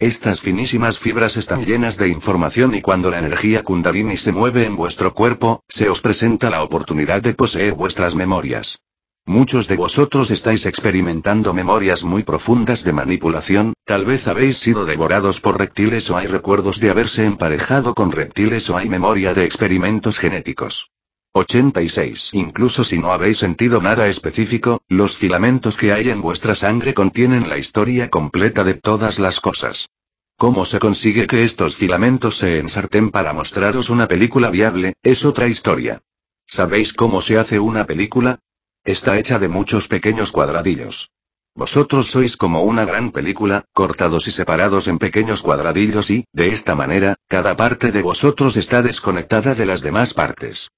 Estas 0.00 0.40
finísimas 0.40 0.98
fibras 0.98 1.36
están 1.36 1.62
llenas 1.66 1.98
de 1.98 2.08
información 2.08 2.74
y 2.74 2.80
cuando 2.80 3.10
la 3.10 3.18
energía 3.18 3.62
kundalini 3.62 4.16
se 4.16 4.32
mueve 4.32 4.64
en 4.64 4.74
vuestro 4.74 5.12
cuerpo, 5.12 5.62
se 5.68 5.90
os 5.90 6.00
presenta 6.00 6.48
la 6.48 6.62
oportunidad 6.62 7.20
de 7.20 7.34
poseer 7.34 7.74
vuestras 7.74 8.14
memorias. 8.14 8.78
Muchos 9.26 9.68
de 9.68 9.76
vosotros 9.76 10.30
estáis 10.30 10.64
experimentando 10.64 11.52
memorias 11.52 12.02
muy 12.02 12.22
profundas 12.22 12.82
de 12.82 12.94
manipulación, 12.94 13.74
tal 13.84 14.06
vez 14.06 14.26
habéis 14.26 14.56
sido 14.60 14.86
devorados 14.86 15.42
por 15.42 15.58
reptiles 15.58 16.08
o 16.08 16.16
hay 16.16 16.28
recuerdos 16.28 16.80
de 16.80 16.88
haberse 16.88 17.26
emparejado 17.26 17.92
con 17.92 18.10
reptiles 18.10 18.70
o 18.70 18.78
hay 18.78 18.88
memoria 18.88 19.34
de 19.34 19.44
experimentos 19.44 20.18
genéticos. 20.18 20.88
86. 21.32 22.30
Incluso 22.32 22.82
si 22.82 22.98
no 22.98 23.12
habéis 23.12 23.38
sentido 23.38 23.80
nada 23.80 24.08
específico, 24.08 24.82
los 24.88 25.16
filamentos 25.16 25.76
que 25.76 25.92
hay 25.92 26.10
en 26.10 26.20
vuestra 26.20 26.54
sangre 26.54 26.92
contienen 26.92 27.48
la 27.48 27.58
historia 27.58 28.10
completa 28.10 28.64
de 28.64 28.74
todas 28.74 29.18
las 29.18 29.40
cosas. 29.40 29.88
¿Cómo 30.36 30.64
se 30.64 30.78
consigue 30.78 31.26
que 31.26 31.44
estos 31.44 31.76
filamentos 31.76 32.38
se 32.38 32.58
ensarten 32.58 33.10
para 33.10 33.32
mostraros 33.32 33.90
una 33.90 34.08
película 34.08 34.50
viable? 34.50 34.94
Es 35.02 35.24
otra 35.24 35.46
historia. 35.46 36.00
¿Sabéis 36.46 36.92
cómo 36.92 37.20
se 37.20 37.38
hace 37.38 37.60
una 37.60 37.84
película? 37.84 38.38
Está 38.82 39.18
hecha 39.18 39.38
de 39.38 39.48
muchos 39.48 39.86
pequeños 39.86 40.32
cuadradillos. 40.32 41.10
Vosotros 41.54 42.10
sois 42.10 42.36
como 42.36 42.62
una 42.62 42.84
gran 42.84 43.12
película, 43.12 43.64
cortados 43.72 44.26
y 44.26 44.30
separados 44.30 44.88
en 44.88 44.98
pequeños 44.98 45.42
cuadradillos 45.42 46.10
y, 46.10 46.24
de 46.32 46.48
esta 46.54 46.74
manera, 46.74 47.16
cada 47.28 47.54
parte 47.54 47.92
de 47.92 48.02
vosotros 48.02 48.56
está 48.56 48.82
desconectada 48.82 49.54
de 49.54 49.66
las 49.66 49.82
demás 49.82 50.14
partes. 50.14 50.70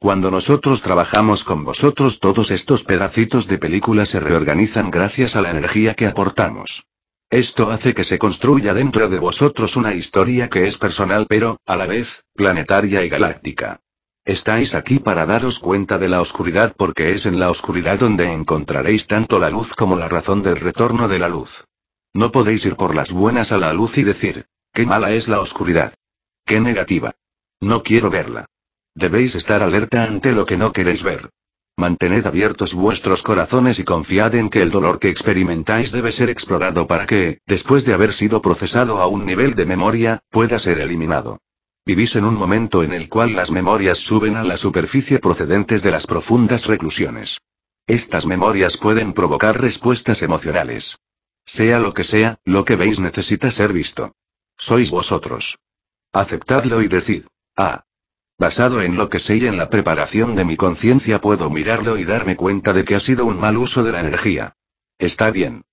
Cuando 0.00 0.30
nosotros 0.30 0.80
trabajamos 0.80 1.44
con 1.44 1.62
vosotros 1.62 2.20
todos 2.20 2.50
estos 2.50 2.84
pedacitos 2.84 3.46
de 3.46 3.58
película 3.58 4.06
se 4.06 4.18
reorganizan 4.18 4.90
gracias 4.90 5.36
a 5.36 5.42
la 5.42 5.50
energía 5.50 5.92
que 5.92 6.06
aportamos. 6.06 6.84
Esto 7.28 7.70
hace 7.70 7.92
que 7.92 8.04
se 8.04 8.18
construya 8.18 8.72
dentro 8.72 9.10
de 9.10 9.18
vosotros 9.18 9.76
una 9.76 9.92
historia 9.92 10.48
que 10.48 10.66
es 10.66 10.78
personal 10.78 11.26
pero, 11.28 11.58
a 11.66 11.76
la 11.76 11.86
vez, 11.86 12.08
planetaria 12.34 13.04
y 13.04 13.10
galáctica. 13.10 13.80
Estáis 14.24 14.74
aquí 14.74 15.00
para 15.00 15.26
daros 15.26 15.58
cuenta 15.58 15.98
de 15.98 16.08
la 16.08 16.22
oscuridad 16.22 16.74
porque 16.78 17.12
es 17.12 17.26
en 17.26 17.38
la 17.38 17.50
oscuridad 17.50 17.98
donde 17.98 18.32
encontraréis 18.32 19.06
tanto 19.06 19.38
la 19.38 19.50
luz 19.50 19.74
como 19.74 19.96
la 19.96 20.08
razón 20.08 20.40
del 20.42 20.56
retorno 20.56 21.08
de 21.08 21.18
la 21.18 21.28
luz. 21.28 21.64
No 22.14 22.32
podéis 22.32 22.64
ir 22.64 22.74
por 22.74 22.94
las 22.94 23.12
buenas 23.12 23.52
a 23.52 23.58
la 23.58 23.74
luz 23.74 23.98
y 23.98 24.02
decir, 24.02 24.46
qué 24.72 24.86
mala 24.86 25.12
es 25.12 25.28
la 25.28 25.40
oscuridad. 25.40 25.92
Qué 26.46 26.58
negativa. 26.58 27.12
No 27.60 27.82
quiero 27.82 28.08
verla. 28.08 28.46
Debéis 28.94 29.34
estar 29.34 29.62
alerta 29.62 30.04
ante 30.04 30.32
lo 30.32 30.44
que 30.44 30.56
no 30.56 30.72
queréis 30.72 31.02
ver. 31.02 31.30
Mantened 31.76 32.26
abiertos 32.26 32.74
vuestros 32.74 33.22
corazones 33.22 33.78
y 33.78 33.84
confiad 33.84 34.34
en 34.34 34.50
que 34.50 34.60
el 34.60 34.70
dolor 34.70 34.98
que 34.98 35.08
experimentáis 35.08 35.92
debe 35.92 36.12
ser 36.12 36.28
explorado 36.28 36.86
para 36.86 37.06
que, 37.06 37.38
después 37.46 37.84
de 37.84 37.94
haber 37.94 38.12
sido 38.12 38.42
procesado 38.42 38.98
a 38.98 39.06
un 39.06 39.24
nivel 39.24 39.54
de 39.54 39.64
memoria, 39.64 40.20
pueda 40.30 40.58
ser 40.58 40.78
eliminado. 40.80 41.38
Vivís 41.86 42.14
en 42.16 42.24
un 42.24 42.34
momento 42.34 42.82
en 42.82 42.92
el 42.92 43.08
cual 43.08 43.34
las 43.34 43.50
memorias 43.50 43.98
suben 43.98 44.36
a 44.36 44.44
la 44.44 44.56
superficie 44.56 45.18
procedentes 45.18 45.82
de 45.82 45.90
las 45.90 46.06
profundas 46.06 46.66
reclusiones. 46.66 47.38
Estas 47.86 48.26
memorias 48.26 48.76
pueden 48.76 49.14
provocar 49.14 49.60
respuestas 49.60 50.22
emocionales. 50.22 50.96
Sea 51.46 51.78
lo 51.78 51.94
que 51.94 52.04
sea, 52.04 52.38
lo 52.44 52.64
que 52.64 52.76
veis 52.76 53.00
necesita 53.00 53.50
ser 53.50 53.72
visto. 53.72 54.12
Sois 54.58 54.90
vosotros. 54.90 55.56
Aceptadlo 56.12 56.82
y 56.82 56.88
decid, 56.88 57.24
ah, 57.56 57.84
Basado 58.40 58.80
en 58.80 58.96
lo 58.96 59.10
que 59.10 59.18
sé 59.18 59.36
y 59.36 59.46
en 59.46 59.58
la 59.58 59.68
preparación 59.68 60.34
de 60.34 60.46
mi 60.46 60.56
conciencia 60.56 61.20
puedo 61.20 61.50
mirarlo 61.50 61.98
y 61.98 62.06
darme 62.06 62.36
cuenta 62.36 62.72
de 62.72 62.84
que 62.84 62.94
ha 62.94 63.00
sido 63.00 63.26
un 63.26 63.38
mal 63.38 63.58
uso 63.58 63.84
de 63.84 63.92
la 63.92 64.00
energía. 64.00 64.54
Está 64.98 65.30
bien. 65.30 65.64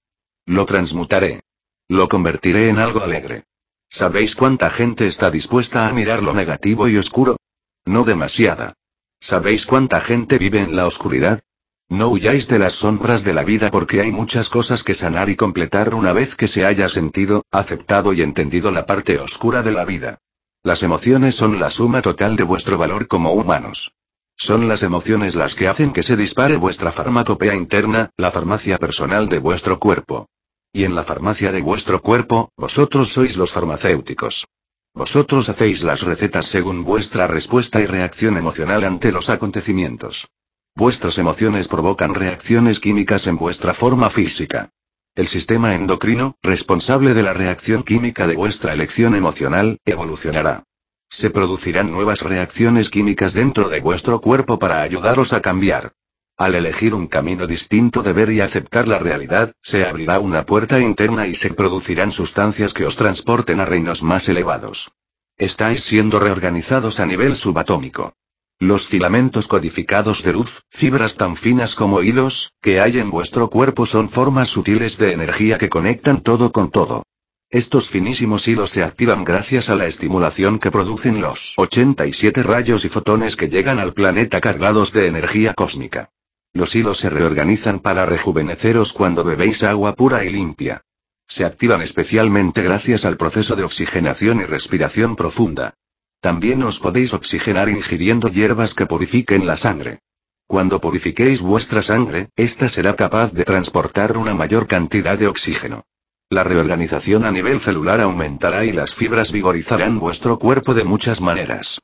Lo 0.46 0.66
transmutaré. 0.66 1.44
Lo 1.88 2.10
convertiré 2.10 2.68
en 2.68 2.78
algo 2.78 3.02
alegre. 3.02 3.46
¿Sabéis 3.88 4.36
cuánta 4.36 4.70
gente 4.70 5.08
está 5.08 5.32
dispuesta 5.32 5.88
a 5.88 5.94
mirar 5.94 6.22
lo 6.22 6.34
negativo 6.34 6.90
y 6.90 6.98
oscuro? 6.98 7.38
No 7.86 8.04
demasiada. 8.04 8.74
¿Sabéis 9.22 9.66
cuánta 9.66 10.02
gente 10.02 10.38
vive 10.38 10.60
en 10.60 10.76
la 10.76 10.88
oscuridad? 10.88 11.40
No 11.88 12.10
huyáis 12.10 12.50
de 12.50 12.60
las 12.60 12.74
sombras 12.74 13.24
de 13.24 13.34
la 13.34 13.46
vida 13.46 13.72
porque 13.72 14.02
hay 14.02 14.12
muchas 14.12 14.50
cosas 14.50 14.84
que 14.84 14.94
sanar 14.94 15.30
y 15.30 15.38
completar 15.38 15.96
una 15.96 16.12
vez 16.12 16.36
que 16.36 16.50
se 16.50 16.66
haya 16.66 16.90
sentido, 16.90 17.46
aceptado 17.50 18.12
y 18.12 18.22
entendido 18.22 18.72
la 18.72 18.86
parte 18.86 19.18
oscura 19.20 19.64
de 19.64 19.72
la 19.72 19.86
vida. 19.86 20.20
Las 20.64 20.84
emociones 20.84 21.36
son 21.36 21.60
la 21.60 21.70
suma 21.70 22.02
total 22.02 22.36
de 22.36 22.44
vuestro 22.44 22.78
valor 22.78 23.08
como 23.08 23.32
humanos. 23.34 23.92
Son 24.36 24.68
las 24.68 24.84
emociones 24.84 25.34
las 25.34 25.56
que 25.56 25.68
hacen 25.68 25.92
que 25.92 26.04
se 26.04 26.16
dispare 26.16 26.58
vuestra 26.58 26.92
farmacopea 26.92 27.56
interna, 27.56 28.12
la 28.18 28.32
farmacia 28.32 28.78
personal 28.78 29.28
de 29.30 29.40
vuestro 29.40 29.80
cuerpo. 29.80 30.28
Y 30.72 30.84
en 30.84 30.94
la 30.94 31.04
farmacia 31.04 31.52
de 31.52 31.62
vuestro 31.62 32.02
cuerpo, 32.02 32.52
vosotros 32.56 33.14
sois 33.14 33.36
los 33.36 33.52
farmacéuticos. 33.52 34.46
Vosotros 34.94 35.50
hacéis 35.50 35.84
las 35.84 36.02
recetas 36.02 36.48
según 36.48 36.84
vuestra 36.84 37.28
respuesta 37.28 37.80
y 37.80 37.86
reacción 37.86 38.38
emocional 38.38 38.84
ante 38.84 39.12
los 39.12 39.30
acontecimientos. 39.30 40.28
Vuestras 40.76 41.18
emociones 41.18 41.68
provocan 41.68 42.14
reacciones 42.14 42.80
químicas 42.80 43.26
en 43.26 43.38
vuestra 43.38 43.74
forma 43.74 44.10
física. 44.12 44.70
El 45.18 45.28
sistema 45.28 45.74
endocrino, 45.74 46.36
responsable 46.44 47.16
de 47.16 47.24
la 47.24 47.34
reacción 47.34 47.82
química 47.82 48.28
de 48.28 48.36
vuestra 48.36 48.74
elección 48.74 49.16
emocional, 49.16 49.80
evolucionará. 49.84 50.66
Se 51.10 51.32
producirán 51.32 51.92
nuevas 51.92 52.22
reacciones 52.22 52.92
químicas 52.92 53.34
dentro 53.34 53.68
de 53.68 53.80
vuestro 53.80 54.22
cuerpo 54.22 54.60
para 54.60 54.84
ayudaros 54.84 55.34
a 55.34 55.42
cambiar. 55.42 55.94
Al 56.38 56.54
elegir 56.54 56.94
un 56.94 57.08
camino 57.08 57.48
distinto 57.48 58.04
de 58.04 58.14
ver 58.14 58.32
y 58.32 58.42
aceptar 58.42 58.88
la 58.88 59.00
realidad, 59.00 59.54
se 59.64 59.84
abrirá 59.84 60.20
una 60.20 60.46
puerta 60.46 60.80
interna 60.80 61.26
y 61.26 61.34
se 61.34 61.52
producirán 61.52 62.12
sustancias 62.12 62.72
que 62.72 62.86
os 62.86 62.96
transporten 62.96 63.60
a 63.60 63.66
reinos 63.66 64.04
más 64.04 64.30
elevados. 64.30 64.92
Estáis 65.36 65.84
siendo 65.86 66.20
reorganizados 66.20 67.00
a 67.00 67.08
nivel 67.08 67.38
subatómico. 67.38 68.14
Los 68.60 68.88
filamentos 68.88 69.48
codificados 69.48 70.24
de 70.24 70.34
luz, 70.34 70.64
fibras 70.72 71.16
tan 71.16 71.36
finas 71.36 71.76
como 71.76 72.02
hilos, 72.02 72.54
que 72.60 72.82
hay 72.82 72.98
en 72.98 73.12
vuestro 73.12 73.52
cuerpo 73.52 73.86
son 73.86 74.10
formas 74.10 74.50
sutiles 74.50 74.98
de 74.98 75.12
energía 75.12 75.60
que 75.60 75.70
conectan 75.70 76.24
todo 76.24 76.52
con 76.52 76.72
todo. 76.72 77.04
Estos 77.52 77.88
finísimos 77.92 78.48
hilos 78.48 78.72
se 78.72 78.84
activan 78.84 79.24
gracias 79.24 79.70
a 79.70 79.76
la 79.76 79.86
estimulación 79.86 80.58
que 80.58 80.72
producen 80.72 81.22
los 81.22 81.54
87 81.58 82.42
rayos 82.42 82.84
y 82.84 82.90
fotones 82.90 83.36
que 83.36 83.48
llegan 83.48 83.78
al 83.78 83.94
planeta 83.94 84.42
cargados 84.42 84.92
de 84.92 85.06
energía 85.06 85.54
cósmica. 85.54 86.10
Los 86.52 86.76
hilos 86.76 86.98
se 86.98 87.12
reorganizan 87.12 87.80
para 87.80 88.08
rejuveneceros 88.08 88.92
cuando 88.92 89.24
bebéis 89.24 89.62
agua 89.62 89.94
pura 89.94 90.26
y 90.26 90.32
limpia. 90.32 90.82
Se 91.28 91.46
activan 91.46 91.82
especialmente 91.84 92.64
gracias 92.64 93.06
al 93.06 93.18
proceso 93.18 93.56
de 93.56 93.64
oxigenación 93.64 94.42
y 94.42 94.46
respiración 94.46 95.16
profunda. 95.16 95.76
También 96.20 96.64
os 96.64 96.80
podéis 96.80 97.14
oxigenar 97.14 97.70
ingiriendo 97.70 98.28
hierbas 98.30 98.74
que 98.74 98.86
purifiquen 98.86 99.46
la 99.46 99.58
sangre. 99.58 100.00
Cuando 100.48 100.80
purifiquéis 100.80 101.42
vuestra 101.42 101.82
sangre, 101.82 102.30
ésta 102.36 102.70
será 102.70 102.96
capaz 102.96 103.32
de 103.34 103.44
transportar 103.44 104.18
una 104.18 104.34
mayor 104.34 104.66
cantidad 104.66 105.18
de 105.18 105.28
oxígeno. 105.28 105.84
La 106.30 106.44
reorganización 106.44 107.26
a 107.26 107.32
nivel 107.32 107.62
celular 107.62 108.02
aumentará 108.02 108.66
y 108.66 108.72
las 108.72 108.94
fibras 108.96 109.32
vigorizarán 109.32 110.00
vuestro 110.00 110.38
cuerpo 110.38 110.74
de 110.74 110.84
muchas 110.84 111.22
maneras. 111.22 111.80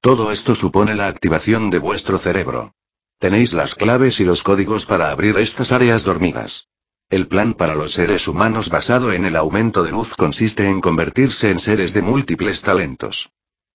Todo 0.00 0.30
esto 0.30 0.54
supone 0.54 0.94
la 0.94 1.08
activación 1.08 1.70
de 1.70 1.78
vuestro 1.78 2.18
cerebro. 2.18 2.74
Tenéis 3.18 3.52
las 3.52 3.74
claves 3.74 4.20
y 4.20 4.24
los 4.24 4.44
códigos 4.44 4.86
para 4.86 5.10
abrir 5.10 5.36
estas 5.38 5.72
áreas 5.72 6.04
dormidas. 6.04 6.66
El 7.10 7.26
plan 7.26 7.54
para 7.54 7.74
los 7.74 7.94
seres 7.94 8.28
humanos 8.28 8.68
basado 8.68 9.12
en 9.12 9.24
el 9.24 9.34
aumento 9.34 9.82
de 9.82 9.90
luz 9.90 10.14
consiste 10.14 10.68
en 10.68 10.80
convertirse 10.80 11.50
en 11.50 11.58
seres 11.58 11.92
de 11.94 12.02
múltiples 12.02 12.62
talentos. 12.62 13.30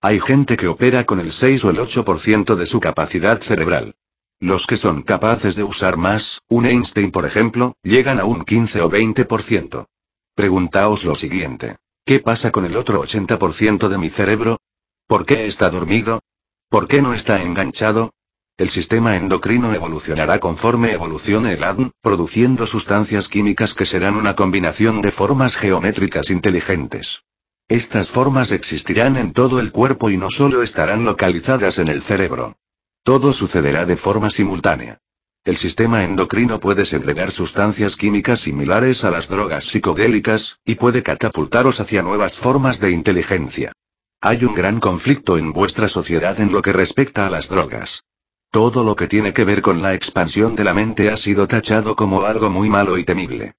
Hay 0.06 0.20
gente 0.20 0.58
que 0.58 0.68
opera 0.68 1.04
con 1.04 1.18
el 1.18 1.32
6 1.32 1.64
o 1.64 1.70
el 1.70 1.78
8% 1.78 2.56
de 2.56 2.66
su 2.66 2.78
capacidad 2.78 3.40
cerebral. 3.40 3.94
Los 4.38 4.66
que 4.66 4.76
son 4.76 5.00
capaces 5.00 5.54
de 5.54 5.62
usar 5.62 5.96
más, 5.96 6.42
un 6.50 6.66
Einstein 6.66 7.10
por 7.10 7.24
ejemplo, 7.24 7.78
llegan 7.82 8.20
a 8.20 8.26
un 8.26 8.44
15 8.44 8.82
o 8.82 8.90
20%. 8.90 9.86
Preguntaos 10.34 11.04
lo 11.04 11.14
siguiente. 11.14 11.78
¿Qué 12.04 12.20
pasa 12.20 12.50
con 12.50 12.66
el 12.66 12.76
otro 12.76 13.02
80% 13.02 13.88
de 13.88 13.96
mi 13.96 14.10
cerebro? 14.10 14.58
¿Por 15.06 15.24
qué 15.24 15.46
está 15.46 15.70
dormido? 15.70 16.20
¿Por 16.68 16.86
qué 16.86 17.00
no 17.00 17.14
está 17.14 17.40
enganchado? 17.40 18.12
El 18.58 18.68
sistema 18.68 19.16
endocrino 19.16 19.72
evolucionará 19.72 20.38
conforme 20.38 20.92
evolucione 20.92 21.54
el 21.54 21.64
ADN, 21.64 21.92
produciendo 22.02 22.66
sustancias 22.66 23.26
químicas 23.28 23.72
que 23.72 23.86
serán 23.86 24.16
una 24.16 24.36
combinación 24.36 25.00
de 25.00 25.12
formas 25.12 25.56
geométricas 25.56 26.28
inteligentes. 26.28 27.22
Estas 27.68 28.10
formas 28.10 28.50
existirán 28.50 29.16
en 29.16 29.32
todo 29.32 29.58
el 29.58 29.72
cuerpo 29.72 30.10
y 30.10 30.16
no 30.16 30.28
solo 30.30 30.62
estarán 30.62 31.04
localizadas 31.04 31.78
en 31.78 31.88
el 31.88 32.02
cerebro. 32.02 32.56
Todo 33.02 33.32
sucederá 33.32 33.86
de 33.86 33.96
forma 33.96 34.30
simultánea. 34.30 34.98
El 35.44 35.56
sistema 35.56 36.04
endocrino 36.04 36.58
puede 36.58 36.86
segregar 36.86 37.30
sustancias 37.30 37.96
químicas 37.96 38.40
similares 38.40 39.04
a 39.04 39.10
las 39.10 39.28
drogas 39.28 39.64
psicodélicas, 39.64 40.56
y 40.64 40.74
puede 40.74 41.02
catapultaros 41.02 41.80
hacia 41.80 42.02
nuevas 42.02 42.36
formas 42.38 42.80
de 42.80 42.90
inteligencia. 42.90 43.72
Hay 44.20 44.44
un 44.44 44.54
gran 44.54 44.80
conflicto 44.80 45.36
en 45.36 45.52
vuestra 45.52 45.88
sociedad 45.88 46.40
en 46.40 46.50
lo 46.50 46.62
que 46.62 46.72
respecta 46.72 47.26
a 47.26 47.30
las 47.30 47.48
drogas. 47.50 48.04
Todo 48.50 48.84
lo 48.84 48.96
que 48.96 49.06
tiene 49.06 49.34
que 49.34 49.44
ver 49.44 49.60
con 49.60 49.82
la 49.82 49.92
expansión 49.92 50.54
de 50.54 50.64
la 50.64 50.72
mente 50.72 51.10
ha 51.10 51.16
sido 51.18 51.46
tachado 51.46 51.94
como 51.94 52.22
algo 52.22 52.48
muy 52.48 52.70
malo 52.70 52.96
y 52.96 53.04
temible. 53.04 53.54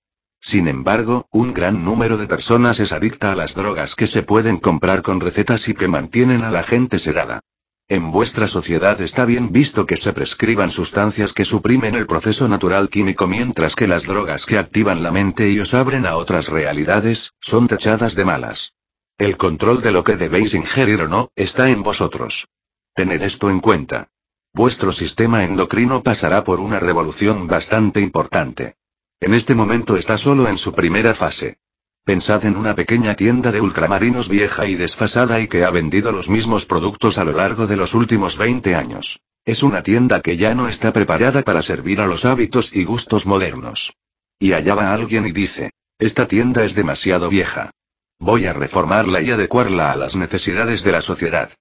Sin 0.46 0.68
embargo, 0.68 1.28
un 1.32 1.56
gran 1.56 1.84
número 1.84 2.18
de 2.18 2.28
personas 2.28 2.80
es 2.80 2.92
adicta 2.92 3.32
a 3.32 3.36
las 3.36 3.56
drogas 3.56 3.96
que 3.96 4.06
se 4.06 4.22
pueden 4.22 4.60
comprar 4.60 5.02
con 5.02 5.20
recetas 5.20 5.68
y 5.68 5.74
que 5.74 5.88
mantienen 5.88 6.44
a 6.44 6.52
la 6.52 6.62
gente 6.62 7.00
sedada. 7.00 7.40
En 7.88 8.12
vuestra 8.12 8.48
sociedad 8.48 9.02
está 9.02 9.26
bien 9.26 9.52
visto 9.52 9.88
que 9.88 9.98
se 9.98 10.14
prescriban 10.14 10.70
sustancias 10.70 11.34
que 11.34 11.46
suprimen 11.46 11.96
el 11.96 12.06
proceso 12.06 12.48
natural 12.48 12.90
químico 12.90 13.26
mientras 13.26 13.76
que 13.76 13.88
las 13.88 14.04
drogas 14.04 14.46
que 14.46 14.60
activan 14.60 15.02
la 15.02 15.12
mente 15.12 15.50
y 15.50 15.60
os 15.60 15.74
abren 15.74 16.06
a 16.06 16.16
otras 16.16 16.48
realidades, 16.48 17.32
son 17.42 17.68
tachadas 17.68 18.14
de 18.14 18.26
malas. 18.26 18.74
El 19.18 19.38
control 19.38 19.82
de 19.82 19.92
lo 19.92 20.04
que 20.04 20.16
debéis 20.16 20.54
ingerir 20.54 21.02
o 21.02 21.08
no, 21.08 21.30
está 21.36 21.72
en 21.72 21.82
vosotros. 21.82 22.46
Tened 22.94 23.24
esto 23.24 23.50
en 23.50 23.62
cuenta. 23.62 24.10
Vuestro 24.54 24.92
sistema 24.92 25.44
endocrino 25.44 26.04
pasará 26.04 26.44
por 26.44 26.60
una 26.60 26.80
revolución 26.80 27.48
bastante 27.48 28.00
importante. 28.00 28.76
En 29.20 29.34
este 29.34 29.56
momento 29.56 29.98
está 29.98 30.18
solo 30.18 30.48
en 30.48 30.58
su 30.58 30.74
primera 30.74 31.16
fase. 31.16 31.58
Pensad 32.04 32.46
en 32.46 32.56
una 32.56 32.76
pequeña 32.76 33.16
tienda 33.16 33.52
de 33.52 33.62
ultramarinos 33.62 34.30
vieja 34.30 34.68
y 34.68 34.76
desfasada 34.76 35.40
y 35.40 35.48
que 35.48 35.64
ha 35.64 35.72
vendido 35.72 36.12
los 36.12 36.30
mismos 36.30 36.66
productos 36.66 37.18
a 37.18 37.24
lo 37.24 37.32
largo 37.32 37.66
de 37.66 37.78
los 37.78 37.94
últimos 37.96 38.38
20 38.38 38.76
años. 38.76 39.20
Es 39.44 39.64
una 39.64 39.82
tienda 39.82 40.22
que 40.22 40.38
ya 40.38 40.54
no 40.54 40.68
está 40.68 40.92
preparada 40.94 41.42
para 41.42 41.62
servir 41.62 42.02
a 42.02 42.08
los 42.08 42.26
hábitos 42.26 42.76
y 42.76 42.84
gustos 42.84 43.26
modernos. 43.26 43.94
Y 44.38 44.54
allá 44.54 44.76
va 44.76 44.94
alguien 44.94 45.26
y 45.26 45.32
dice, 45.32 45.72
esta 45.98 46.28
tienda 46.28 46.64
es 46.64 46.76
demasiado 46.76 47.30
vieja. 47.30 47.72
Voy 48.20 48.46
a 48.46 48.54
reformarla 48.54 49.22
y 49.22 49.32
adecuarla 49.32 49.92
a 49.92 49.96
las 49.96 50.16
necesidades 50.16 50.84
de 50.84 50.92
la 50.92 51.02
sociedad. 51.02 51.52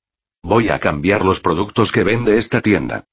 Voy 0.42 0.68
a 0.68 0.78
cambiar 0.78 1.24
los 1.24 1.40
productos 1.40 1.90
que 1.90 2.04
vende 2.04 2.36
esta 2.36 2.60
tienda. 2.60 3.04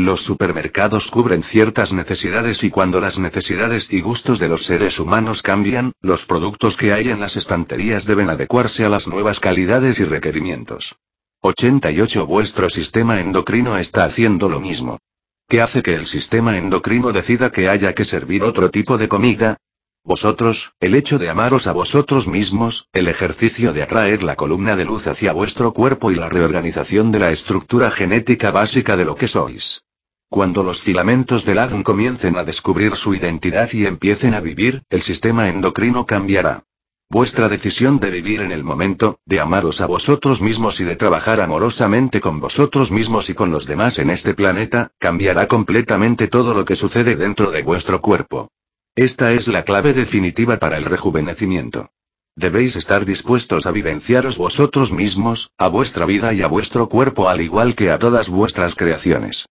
Los 0.00 0.22
supermercados 0.22 1.10
cubren 1.10 1.42
ciertas 1.42 1.92
necesidades 1.92 2.62
y 2.62 2.70
cuando 2.70 3.00
las 3.00 3.18
necesidades 3.18 3.88
y 3.90 4.00
gustos 4.00 4.38
de 4.38 4.48
los 4.48 4.64
seres 4.64 5.00
humanos 5.00 5.42
cambian, 5.42 5.90
los 6.00 6.24
productos 6.24 6.76
que 6.76 6.92
hay 6.92 7.08
en 7.08 7.18
las 7.18 7.34
estanterías 7.34 8.06
deben 8.06 8.30
adecuarse 8.30 8.84
a 8.84 8.88
las 8.88 9.08
nuevas 9.08 9.40
calidades 9.40 9.98
y 9.98 10.04
requerimientos. 10.04 10.94
88 11.40 12.26
Vuestro 12.28 12.70
sistema 12.70 13.18
endocrino 13.18 13.76
está 13.76 14.04
haciendo 14.04 14.48
lo 14.48 14.60
mismo. 14.60 15.00
¿Qué 15.48 15.60
hace 15.60 15.82
que 15.82 15.96
el 15.96 16.06
sistema 16.06 16.56
endocrino 16.56 17.10
decida 17.10 17.50
que 17.50 17.68
haya 17.68 17.92
que 17.92 18.04
servir 18.04 18.44
otro 18.44 18.70
tipo 18.70 18.98
de 18.98 19.08
comida? 19.08 19.56
Vosotros, 20.04 20.74
el 20.78 20.94
hecho 20.94 21.18
de 21.18 21.28
amaros 21.28 21.66
a 21.66 21.72
vosotros 21.72 22.28
mismos, 22.28 22.86
el 22.92 23.08
ejercicio 23.08 23.72
de 23.72 23.82
atraer 23.82 24.22
la 24.22 24.36
columna 24.36 24.76
de 24.76 24.84
luz 24.84 25.08
hacia 25.08 25.32
vuestro 25.32 25.72
cuerpo 25.72 26.12
y 26.12 26.14
la 26.14 26.28
reorganización 26.28 27.10
de 27.10 27.18
la 27.18 27.32
estructura 27.32 27.90
genética 27.90 28.52
básica 28.52 28.96
de 28.96 29.04
lo 29.04 29.16
que 29.16 29.26
sois. 29.26 29.82
Cuando 30.30 30.62
los 30.62 30.82
filamentos 30.82 31.46
del 31.46 31.58
ADN 31.58 31.82
comiencen 31.82 32.36
a 32.36 32.44
descubrir 32.44 32.96
su 32.96 33.14
identidad 33.14 33.72
y 33.72 33.86
empiecen 33.86 34.34
a 34.34 34.40
vivir, 34.40 34.82
el 34.90 35.00
sistema 35.00 35.48
endocrino 35.48 36.04
cambiará. 36.04 36.64
Vuestra 37.10 37.48
decisión 37.48 37.98
de 37.98 38.10
vivir 38.10 38.42
en 38.42 38.52
el 38.52 38.62
momento, 38.62 39.20
de 39.24 39.40
amaros 39.40 39.80
a 39.80 39.86
vosotros 39.86 40.42
mismos 40.42 40.78
y 40.80 40.84
de 40.84 40.96
trabajar 40.96 41.40
amorosamente 41.40 42.20
con 42.20 42.38
vosotros 42.40 42.90
mismos 42.90 43.30
y 43.30 43.34
con 43.34 43.50
los 43.50 43.66
demás 43.66 43.98
en 43.98 44.10
este 44.10 44.34
planeta, 44.34 44.90
cambiará 44.98 45.48
completamente 45.48 46.28
todo 46.28 46.52
lo 46.52 46.66
que 46.66 46.76
sucede 46.76 47.16
dentro 47.16 47.50
de 47.50 47.62
vuestro 47.62 48.02
cuerpo. 48.02 48.50
Esta 48.94 49.32
es 49.32 49.48
la 49.48 49.62
clave 49.62 49.94
definitiva 49.94 50.58
para 50.58 50.76
el 50.76 50.84
rejuvenecimiento. 50.84 51.88
Debéis 52.36 52.76
estar 52.76 53.06
dispuestos 53.06 53.64
a 53.64 53.70
vivenciaros 53.70 54.36
vosotros 54.36 54.92
mismos, 54.92 55.50
a 55.56 55.68
vuestra 55.68 56.04
vida 56.04 56.34
y 56.34 56.42
a 56.42 56.46
vuestro 56.48 56.90
cuerpo 56.90 57.30
al 57.30 57.40
igual 57.40 57.74
que 57.74 57.90
a 57.90 57.98
todas 57.98 58.28
vuestras 58.28 58.74
creaciones. 58.74 59.46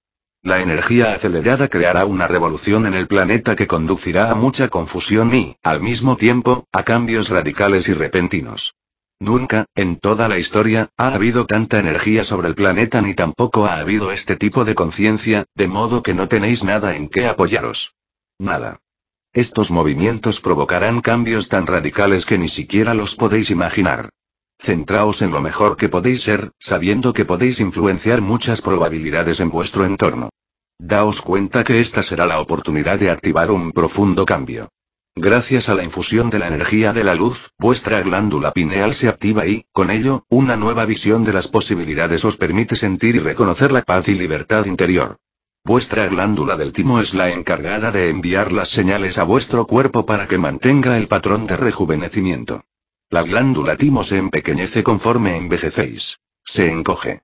La 0.47 0.61
energía 0.61 1.11
acelerada 1.11 1.67
creará 1.67 2.05
una 2.05 2.25
revolución 2.25 2.85
en 2.85 2.93
el 2.93 3.05
planeta 3.05 3.53
que 3.53 3.67
conducirá 3.67 4.31
a 4.31 4.33
mucha 4.33 4.69
confusión 4.69 5.35
y, 5.35 5.57
al 5.61 5.81
mismo 5.81 6.15
tiempo, 6.15 6.65
a 6.71 6.83
cambios 6.83 7.27
radicales 7.27 7.89
y 7.89 7.93
repentinos. 7.93 8.73
Nunca, 9.19 9.65
en 9.75 9.99
toda 9.99 10.29
la 10.29 10.39
historia, 10.39 10.87
ha 10.95 11.13
habido 11.13 11.45
tanta 11.45 11.79
energía 11.79 12.23
sobre 12.23 12.47
el 12.47 12.55
planeta 12.55 13.01
ni 13.01 13.13
tampoco 13.13 13.65
ha 13.65 13.77
habido 13.79 14.13
este 14.13 14.37
tipo 14.37 14.63
de 14.63 14.73
conciencia, 14.73 15.43
de 15.53 15.67
modo 15.67 16.01
que 16.01 16.13
no 16.13 16.29
tenéis 16.29 16.63
nada 16.63 16.95
en 16.95 17.09
qué 17.09 17.27
apoyaros. 17.27 17.91
Nada. 18.39 18.79
Estos 19.33 19.69
movimientos 19.69 20.39
provocarán 20.39 21.01
cambios 21.01 21.49
tan 21.49 21.67
radicales 21.67 22.25
que 22.25 22.37
ni 22.37 22.47
siquiera 22.47 22.93
los 22.93 23.15
podéis 23.15 23.49
imaginar. 23.49 24.11
Centraos 24.59 25.21
en 25.21 25.31
lo 25.31 25.41
mejor 25.41 25.77
que 25.77 25.89
podéis 25.89 26.23
ser, 26.23 26.51
sabiendo 26.59 27.13
que 27.13 27.25
podéis 27.25 27.59
influenciar 27.59 28.21
muchas 28.21 28.61
probabilidades 28.61 29.39
en 29.39 29.49
vuestro 29.49 29.85
entorno. 29.85 30.29
Daos 30.79 31.21
cuenta 31.21 31.63
que 31.63 31.79
esta 31.79 32.03
será 32.03 32.25
la 32.25 32.39
oportunidad 32.39 32.99
de 32.99 33.09
activar 33.09 33.51
un 33.51 33.71
profundo 33.71 34.25
cambio. 34.25 34.69
Gracias 35.15 35.67
a 35.69 35.73
la 35.73 35.83
infusión 35.83 36.29
de 36.29 36.37
la 36.37 36.47
energía 36.47 36.93
de 36.93 37.03
la 37.03 37.15
luz, 37.15 37.51
vuestra 37.57 38.01
glándula 38.01 38.51
pineal 38.51 38.93
se 38.93 39.09
activa 39.09 39.47
y, 39.47 39.65
con 39.71 39.89
ello, 39.89 40.25
una 40.29 40.55
nueva 40.55 40.85
visión 40.85 41.23
de 41.23 41.33
las 41.33 41.47
posibilidades 41.47 42.23
os 42.23 42.37
permite 42.37 42.75
sentir 42.75 43.15
y 43.15 43.19
reconocer 43.19 43.71
la 43.71 43.81
paz 43.81 44.07
y 44.07 44.13
libertad 44.13 44.65
interior. 44.65 45.17
Vuestra 45.65 46.07
glándula 46.07 46.55
del 46.55 46.71
timo 46.71 47.01
es 47.01 47.15
la 47.15 47.31
encargada 47.31 47.91
de 47.91 48.09
enviar 48.09 48.51
las 48.51 48.69
señales 48.69 49.17
a 49.17 49.23
vuestro 49.23 49.65
cuerpo 49.65 50.05
para 50.05 50.27
que 50.27 50.37
mantenga 50.37 50.97
el 50.97 51.07
patrón 51.07 51.47
de 51.47 51.57
rejuvenecimiento. 51.57 52.63
La 53.09 53.23
glándula 53.23 53.77
timo 53.77 54.03
se 54.03 54.17
empequeñece 54.17 54.83
conforme 54.83 55.37
envejecéis. 55.37 56.17
Se 56.43 56.69
encoge. 56.69 57.21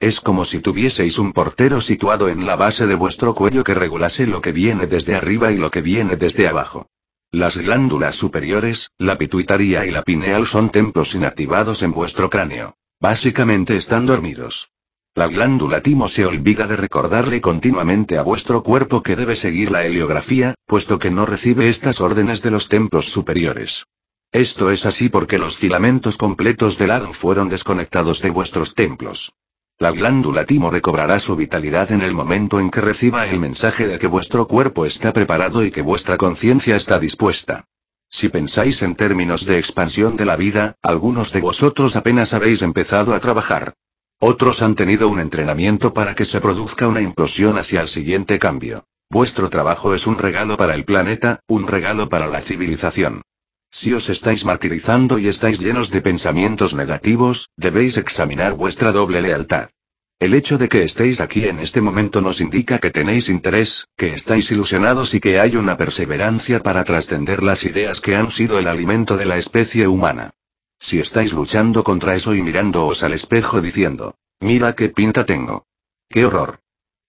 Es 0.00 0.18
como 0.20 0.44
si 0.44 0.60
tuvieseis 0.60 1.18
un 1.18 1.32
portero 1.32 1.80
situado 1.80 2.28
en 2.28 2.46
la 2.46 2.56
base 2.56 2.86
de 2.86 2.96
vuestro 2.96 3.34
cuello 3.34 3.62
que 3.62 3.74
regulase 3.74 4.26
lo 4.26 4.40
que 4.40 4.50
viene 4.50 4.88
desde 4.88 5.14
arriba 5.14 5.52
y 5.52 5.56
lo 5.56 5.70
que 5.70 5.82
viene 5.82 6.16
desde 6.16 6.48
abajo. 6.48 6.88
Las 7.30 7.56
glándulas 7.56 8.16
superiores, 8.16 8.90
la 8.98 9.16
pituitaria 9.16 9.86
y 9.86 9.92
la 9.92 10.02
pineal 10.02 10.46
son 10.46 10.70
templos 10.70 11.14
inactivados 11.14 11.82
en 11.82 11.92
vuestro 11.92 12.28
cráneo. 12.28 12.74
Básicamente 12.98 13.76
están 13.76 14.06
dormidos. 14.06 14.70
La 15.14 15.28
glándula 15.28 15.80
timo 15.80 16.08
se 16.08 16.26
olvida 16.26 16.66
de 16.66 16.76
recordarle 16.76 17.40
continuamente 17.40 18.18
a 18.18 18.22
vuestro 18.22 18.64
cuerpo 18.64 19.02
que 19.02 19.14
debe 19.14 19.36
seguir 19.36 19.70
la 19.70 19.84
heliografía, 19.84 20.54
puesto 20.66 20.98
que 20.98 21.10
no 21.10 21.24
recibe 21.24 21.68
estas 21.68 22.00
órdenes 22.00 22.42
de 22.42 22.50
los 22.50 22.68
templos 22.68 23.12
superiores. 23.12 23.84
Esto 24.32 24.70
es 24.70 24.86
así 24.86 25.08
porque 25.08 25.38
los 25.38 25.56
filamentos 25.56 26.16
completos 26.16 26.78
del 26.78 26.92
ADN 26.92 27.14
fueron 27.14 27.48
desconectados 27.48 28.22
de 28.22 28.30
vuestros 28.30 28.74
templos. 28.74 29.32
La 29.76 29.90
glándula 29.90 30.44
timo 30.44 30.70
recobrará 30.70 31.18
su 31.18 31.34
vitalidad 31.34 31.90
en 31.90 32.02
el 32.02 32.14
momento 32.14 32.60
en 32.60 32.70
que 32.70 32.80
reciba 32.80 33.26
el 33.26 33.40
mensaje 33.40 33.88
de 33.88 33.98
que 33.98 34.06
vuestro 34.06 34.46
cuerpo 34.46 34.86
está 34.86 35.12
preparado 35.12 35.64
y 35.64 35.72
que 35.72 35.82
vuestra 35.82 36.16
conciencia 36.16 36.76
está 36.76 37.00
dispuesta. 37.00 37.64
Si 38.08 38.28
pensáis 38.28 38.82
en 38.82 38.94
términos 38.94 39.44
de 39.46 39.58
expansión 39.58 40.16
de 40.16 40.26
la 40.26 40.36
vida, 40.36 40.76
algunos 40.82 41.32
de 41.32 41.40
vosotros 41.40 41.96
apenas 41.96 42.32
habéis 42.32 42.62
empezado 42.62 43.14
a 43.14 43.20
trabajar. 43.20 43.74
Otros 44.20 44.62
han 44.62 44.76
tenido 44.76 45.08
un 45.08 45.18
entrenamiento 45.18 45.92
para 45.92 46.14
que 46.14 46.26
se 46.26 46.40
produzca 46.40 46.86
una 46.86 47.00
implosión 47.00 47.58
hacia 47.58 47.80
el 47.80 47.88
siguiente 47.88 48.38
cambio. 48.38 48.84
Vuestro 49.08 49.48
trabajo 49.48 49.94
es 49.94 50.06
un 50.06 50.18
regalo 50.18 50.56
para 50.56 50.74
el 50.74 50.84
planeta, 50.84 51.40
un 51.48 51.66
regalo 51.66 52.08
para 52.08 52.28
la 52.28 52.42
civilización. 52.42 53.22
Si 53.70 53.92
os 53.92 54.08
estáis 54.08 54.44
martirizando 54.44 55.18
y 55.18 55.28
estáis 55.28 55.60
llenos 55.60 55.90
de 55.90 56.02
pensamientos 56.02 56.74
negativos, 56.74 57.48
debéis 57.56 57.96
examinar 57.96 58.54
vuestra 58.54 58.90
doble 58.92 59.22
lealtad. 59.22 59.70
El 60.18 60.34
hecho 60.34 60.58
de 60.58 60.68
que 60.68 60.82
estéis 60.84 61.18
aquí 61.18 61.46
en 61.46 61.60
este 61.60 61.80
momento 61.80 62.20
nos 62.20 62.42
indica 62.42 62.78
que 62.78 62.90
tenéis 62.90 63.30
interés, 63.30 63.86
que 63.96 64.12
estáis 64.12 64.50
ilusionados 64.50 65.14
y 65.14 65.20
que 65.20 65.40
hay 65.40 65.56
una 65.56 65.78
perseverancia 65.78 66.60
para 66.60 66.84
trascender 66.84 67.42
las 67.42 67.64
ideas 67.64 68.00
que 68.00 68.16
han 68.16 68.30
sido 68.30 68.58
el 68.58 68.66
alimento 68.66 69.16
de 69.16 69.24
la 69.24 69.38
especie 69.38 69.88
humana. 69.88 70.32
Si 70.78 70.98
estáis 70.98 71.32
luchando 71.32 71.84
contra 71.84 72.14
eso 72.16 72.34
y 72.34 72.42
mirándoos 72.42 73.02
al 73.02 73.14
espejo 73.14 73.62
diciendo, 73.62 74.14
mira 74.40 74.74
qué 74.74 74.90
pinta 74.90 75.24
tengo. 75.24 75.64
¡Qué 76.08 76.26
horror! 76.26 76.58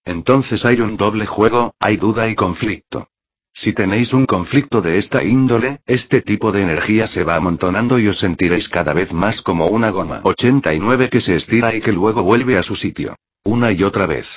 Entonces 0.05 0.63
hay 0.63 0.79
un 0.79 0.95
doble 0.95 1.25
juego, 1.25 1.75
hay 1.79 1.97
duda 1.97 2.29
y 2.29 2.35
conflicto. 2.35 3.09
Si 3.53 3.73
tenéis 3.73 4.13
un 4.13 4.25
conflicto 4.25 4.81
de 4.81 4.97
esta 4.97 5.23
índole, 5.23 5.81
este 5.85 6.21
tipo 6.21 6.51
de 6.51 6.61
energía 6.61 7.07
se 7.07 7.23
va 7.23 7.35
amontonando 7.35 7.99
y 7.99 8.07
os 8.07 8.19
sentiréis 8.19 8.69
cada 8.69 8.93
vez 8.93 9.11
más 9.11 9.41
como 9.41 9.67
una 9.67 9.89
goma 9.89 10.21
89 10.23 11.09
que 11.09 11.21
se 11.21 11.35
estira 11.35 11.75
y 11.75 11.81
que 11.81 11.91
luego 11.91 12.23
vuelve 12.23 12.57
a 12.57 12.63
su 12.63 12.75
sitio. 12.75 13.15
Una 13.43 13.71
y 13.71 13.83
otra 13.83 14.05
vez. 14.05 14.27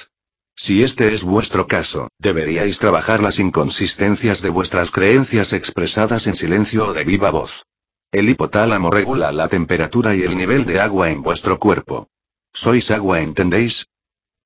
Si 0.57 0.83
este 0.83 1.13
es 1.15 1.25
vuestro 1.25 1.67
caso, 1.67 2.09
deberíais 2.19 2.79
trabajar 2.79 3.23
las 3.23 3.39
inconsistencias 3.39 4.41
de 4.41 4.51
vuestras 4.51 4.91
creencias 4.91 5.53
expresadas 5.53 6.27
en 6.27 6.35
silencio 6.35 6.89
o 6.89 6.93
de 6.93 7.05
viva 7.05 7.31
voz. 7.31 7.65
El 8.13 8.29
hipotálamo 8.29 8.91
regula 8.91 9.33
la 9.33 9.49
temperatura 9.49 10.15
y 10.15 10.23
el 10.23 10.37
nivel 10.37 10.65
de 10.65 10.81
agua 10.81 11.11
en 11.11 11.23
vuestro 11.23 11.59
cuerpo. 11.59 12.09
Sois 12.53 12.89
agua, 12.93 13.21
¿entendéis? 13.21 13.87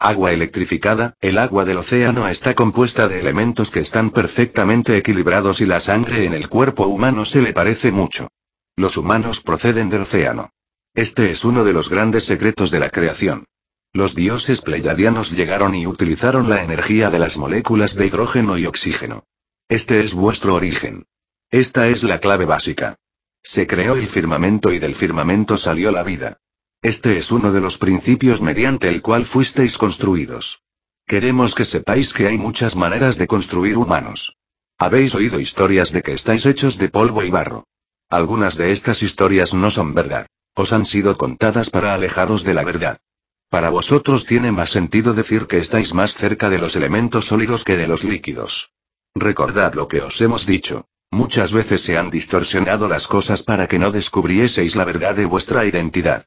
Agua 0.01 0.33
electrificada, 0.33 1.15
el 1.21 1.39
agua 1.39 1.65
del 1.65 1.79
océano 1.79 2.29
está 2.29 2.55
compuesta 2.55 3.09
de 3.09 3.19
elementos 3.19 3.69
que 3.73 3.81
están 3.81 4.11
perfectamente 4.11 4.97
equilibrados 4.97 5.61
y 5.61 5.67
la 5.67 5.81
sangre 5.81 6.25
en 6.25 6.35
el 6.35 6.49
cuerpo 6.49 6.87
humano 6.87 7.25
se 7.25 7.43
le 7.43 7.53
parece 7.53 7.91
mucho. 7.91 8.29
Los 8.77 8.97
humanos 8.97 9.41
proceden 9.41 9.89
del 9.89 10.03
océano. 10.03 10.51
Este 10.95 11.33
es 11.33 11.45
uno 11.45 11.65
de 11.65 11.73
los 11.73 11.89
grandes 11.89 12.27
secretos 12.27 12.71
de 12.71 12.79
la 12.79 12.91
creación. 12.91 13.47
Los 13.93 14.15
dioses 14.15 14.61
pleiadianos 14.61 15.33
llegaron 15.33 15.75
y 15.75 15.85
utilizaron 15.85 16.49
la 16.49 16.63
energía 16.63 17.11
de 17.11 17.19
las 17.19 17.37
moléculas 17.37 17.97
de 17.97 18.07
hidrógeno 18.07 18.57
y 18.57 18.67
oxígeno. 18.67 19.25
Este 19.69 20.05
es 20.05 20.15
vuestro 20.15 20.55
origen. 20.55 21.07
Esta 21.51 21.89
es 21.89 22.05
la 22.05 22.21
clave 22.21 22.45
básica. 22.45 22.97
Se 23.43 23.67
creó 23.67 23.97
el 23.97 24.09
firmamento 24.09 24.73
y 24.73 24.79
del 24.79 24.95
firmamento 24.95 25.59
salió 25.59 25.91
la 25.91 26.05
vida. 26.05 26.39
Este 26.83 27.19
es 27.19 27.33
uno 27.33 27.51
de 27.51 27.61
los 27.61 27.77
principios 27.77 28.41
mediante 28.41 28.88
el 28.88 29.03
cual 29.03 29.27
fuisteis 29.27 29.77
construidos. 29.77 30.61
Queremos 31.07 31.53
que 31.55 31.64
sepáis 31.64 32.12
que 32.12 32.29
hay 32.29 32.38
muchas 32.38 32.77
maneras 32.77 33.19
de 33.19 33.27
construir 33.27 33.77
humanos. 33.77 34.35
Habéis 34.79 35.12
oído 35.17 35.41
historias 35.41 35.91
de 35.91 36.03
que 36.03 36.12
estáis 36.12 36.47
hechos 36.47 36.79
de 36.79 36.88
polvo 36.88 37.25
y 37.25 37.31
barro. 37.31 37.64
Algunas 38.09 38.57
de 38.57 38.71
estas 38.71 39.03
historias 39.03 39.53
no 39.53 39.73
son 39.73 39.93
verdad. 39.93 40.27
Os 40.55 40.73
han 40.73 40.87
sido 40.87 41.17
contadas 41.17 41.69
para 41.69 41.95
alejaros 41.95 42.45
de 42.45 42.55
la 42.55 42.62
verdad. 42.62 42.99
Para 43.51 43.71
vosotros 43.71 44.25
tiene 44.25 44.53
más 44.53 44.71
sentido 44.71 45.14
decir 45.14 45.49
que 45.49 45.59
estáis 45.59 45.93
más 45.93 46.14
cerca 46.14 46.49
de 46.49 46.59
los 46.59 46.77
elementos 46.77 47.27
sólidos 47.27 47.64
que 47.64 47.77
de 47.77 47.88
los 47.88 48.05
líquidos. 48.05 48.71
Recordad 49.17 49.75
lo 49.75 49.88
que 49.88 50.01
os 50.01 50.21
hemos 50.21 50.47
dicho. 50.47 50.87
Muchas 51.11 51.53
veces 51.53 51.83
se 51.83 51.97
han 51.99 52.11
distorsionado 52.11 52.87
las 52.87 53.09
cosas 53.09 53.43
para 53.43 53.67
que 53.67 53.81
no 53.81 53.91
descubrieseis 53.91 54.77
la 54.77 54.85
verdad 54.85 55.17
de 55.17 55.25
vuestra 55.25 55.64
identidad. 55.64 56.27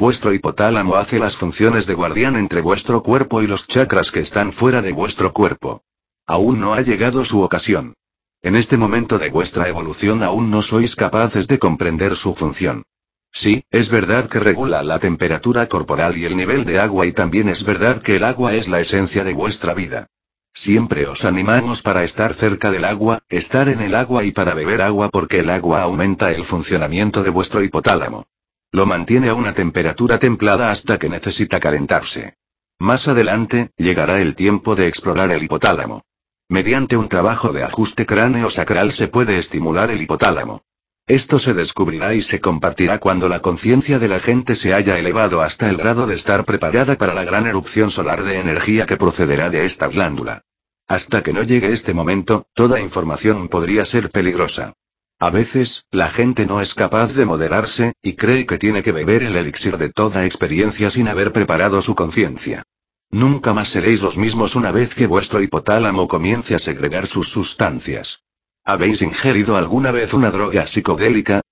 Vuestro 0.00 0.32
hipotálamo 0.32 0.96
hace 0.96 1.18
las 1.18 1.36
funciones 1.36 1.86
de 1.86 1.92
guardián 1.92 2.34
entre 2.36 2.62
vuestro 2.62 3.02
cuerpo 3.02 3.42
y 3.42 3.46
los 3.46 3.66
chakras 3.66 4.10
que 4.10 4.20
están 4.20 4.50
fuera 4.50 4.80
de 4.80 4.92
vuestro 4.92 5.30
cuerpo. 5.34 5.82
Aún 6.26 6.58
no 6.58 6.72
ha 6.72 6.80
llegado 6.80 7.22
su 7.22 7.42
ocasión. 7.42 7.92
En 8.40 8.56
este 8.56 8.78
momento 8.78 9.18
de 9.18 9.28
vuestra 9.28 9.68
evolución 9.68 10.22
aún 10.22 10.50
no 10.50 10.62
sois 10.62 10.96
capaces 10.96 11.46
de 11.46 11.58
comprender 11.58 12.16
su 12.16 12.34
función. 12.34 12.82
Sí, 13.30 13.62
es 13.70 13.90
verdad 13.90 14.26
que 14.30 14.40
regula 14.40 14.82
la 14.82 14.98
temperatura 14.98 15.66
corporal 15.66 16.16
y 16.16 16.24
el 16.24 16.34
nivel 16.34 16.64
de 16.64 16.80
agua 16.80 17.04
y 17.04 17.12
también 17.12 17.50
es 17.50 17.62
verdad 17.62 18.00
que 18.00 18.16
el 18.16 18.24
agua 18.24 18.54
es 18.54 18.68
la 18.68 18.80
esencia 18.80 19.22
de 19.22 19.34
vuestra 19.34 19.74
vida. 19.74 20.06
Siempre 20.54 21.06
os 21.08 21.26
animamos 21.26 21.82
para 21.82 22.04
estar 22.04 22.32
cerca 22.36 22.70
del 22.70 22.86
agua, 22.86 23.20
estar 23.28 23.68
en 23.68 23.82
el 23.82 23.94
agua 23.94 24.24
y 24.24 24.32
para 24.32 24.54
beber 24.54 24.80
agua 24.80 25.10
porque 25.10 25.40
el 25.40 25.50
agua 25.50 25.82
aumenta 25.82 26.32
el 26.32 26.46
funcionamiento 26.46 27.22
de 27.22 27.28
vuestro 27.28 27.62
hipotálamo. 27.62 28.24
Lo 28.72 28.86
mantiene 28.86 29.28
a 29.28 29.34
una 29.34 29.52
temperatura 29.52 30.18
templada 30.18 30.70
hasta 30.70 30.98
que 30.98 31.08
necesita 31.08 31.58
calentarse. 31.58 32.34
Más 32.78 33.08
adelante, 33.08 33.70
llegará 33.76 34.20
el 34.20 34.34
tiempo 34.34 34.76
de 34.76 34.86
explorar 34.86 35.30
el 35.32 35.42
hipotálamo. 35.42 36.02
Mediante 36.48 36.96
un 36.96 37.08
trabajo 37.08 37.52
de 37.52 37.62
ajuste 37.62 38.06
cráneo 38.06 38.50
sacral 38.50 38.92
se 38.92 39.08
puede 39.08 39.38
estimular 39.38 39.90
el 39.90 40.02
hipotálamo. 40.02 40.62
Esto 41.06 41.40
se 41.40 41.54
descubrirá 41.54 42.14
y 42.14 42.22
se 42.22 42.40
compartirá 42.40 42.98
cuando 42.98 43.28
la 43.28 43.40
conciencia 43.40 43.98
de 43.98 44.06
la 44.06 44.20
gente 44.20 44.54
se 44.54 44.72
haya 44.72 44.96
elevado 44.96 45.42
hasta 45.42 45.68
el 45.68 45.76
grado 45.76 46.06
de 46.06 46.14
estar 46.14 46.44
preparada 46.44 46.96
para 46.96 47.14
la 47.14 47.24
gran 47.24 47.46
erupción 47.46 47.90
solar 47.90 48.22
de 48.22 48.38
energía 48.38 48.86
que 48.86 48.96
procederá 48.96 49.50
de 49.50 49.64
esta 49.64 49.88
glándula. 49.88 50.42
Hasta 50.86 51.22
que 51.22 51.32
no 51.32 51.42
llegue 51.42 51.72
este 51.72 51.94
momento, 51.94 52.46
toda 52.54 52.80
información 52.80 53.48
podría 53.48 53.84
ser 53.84 54.10
peligrosa. 54.10 54.74
A 55.20 55.28
veces, 55.28 55.84
la 55.90 56.10
gente 56.10 56.46
no 56.46 56.62
es 56.62 56.72
capaz 56.72 57.12
de 57.12 57.26
moderarse, 57.26 57.92
y 58.02 58.14
cree 58.16 58.46
que 58.46 58.56
tiene 58.56 58.82
que 58.82 58.90
beber 58.90 59.22
el 59.22 59.36
elixir 59.36 59.76
de 59.76 59.90
toda 59.90 60.24
experiencia 60.24 60.90
sin 60.90 61.08
haber 61.08 61.30
preparado 61.30 61.82
su 61.82 61.94
conciencia. 61.94 62.62
Nunca 63.10 63.52
más 63.52 63.68
seréis 63.68 64.00
los 64.00 64.16
mismos 64.16 64.56
una 64.56 64.72
vez 64.72 64.94
que 64.94 65.06
vuestro 65.06 65.42
hipotálamo 65.42 66.08
comience 66.08 66.54
a 66.54 66.58
segregar 66.58 67.06
sus 67.06 67.28
sustancias. 67.30 68.20
¿Habéis 68.64 69.02
ingerido 69.02 69.58
alguna 69.58 69.90
vez 69.90 70.14
una 70.14 70.30
droga 70.30 70.66
psicodélica? 70.66 71.42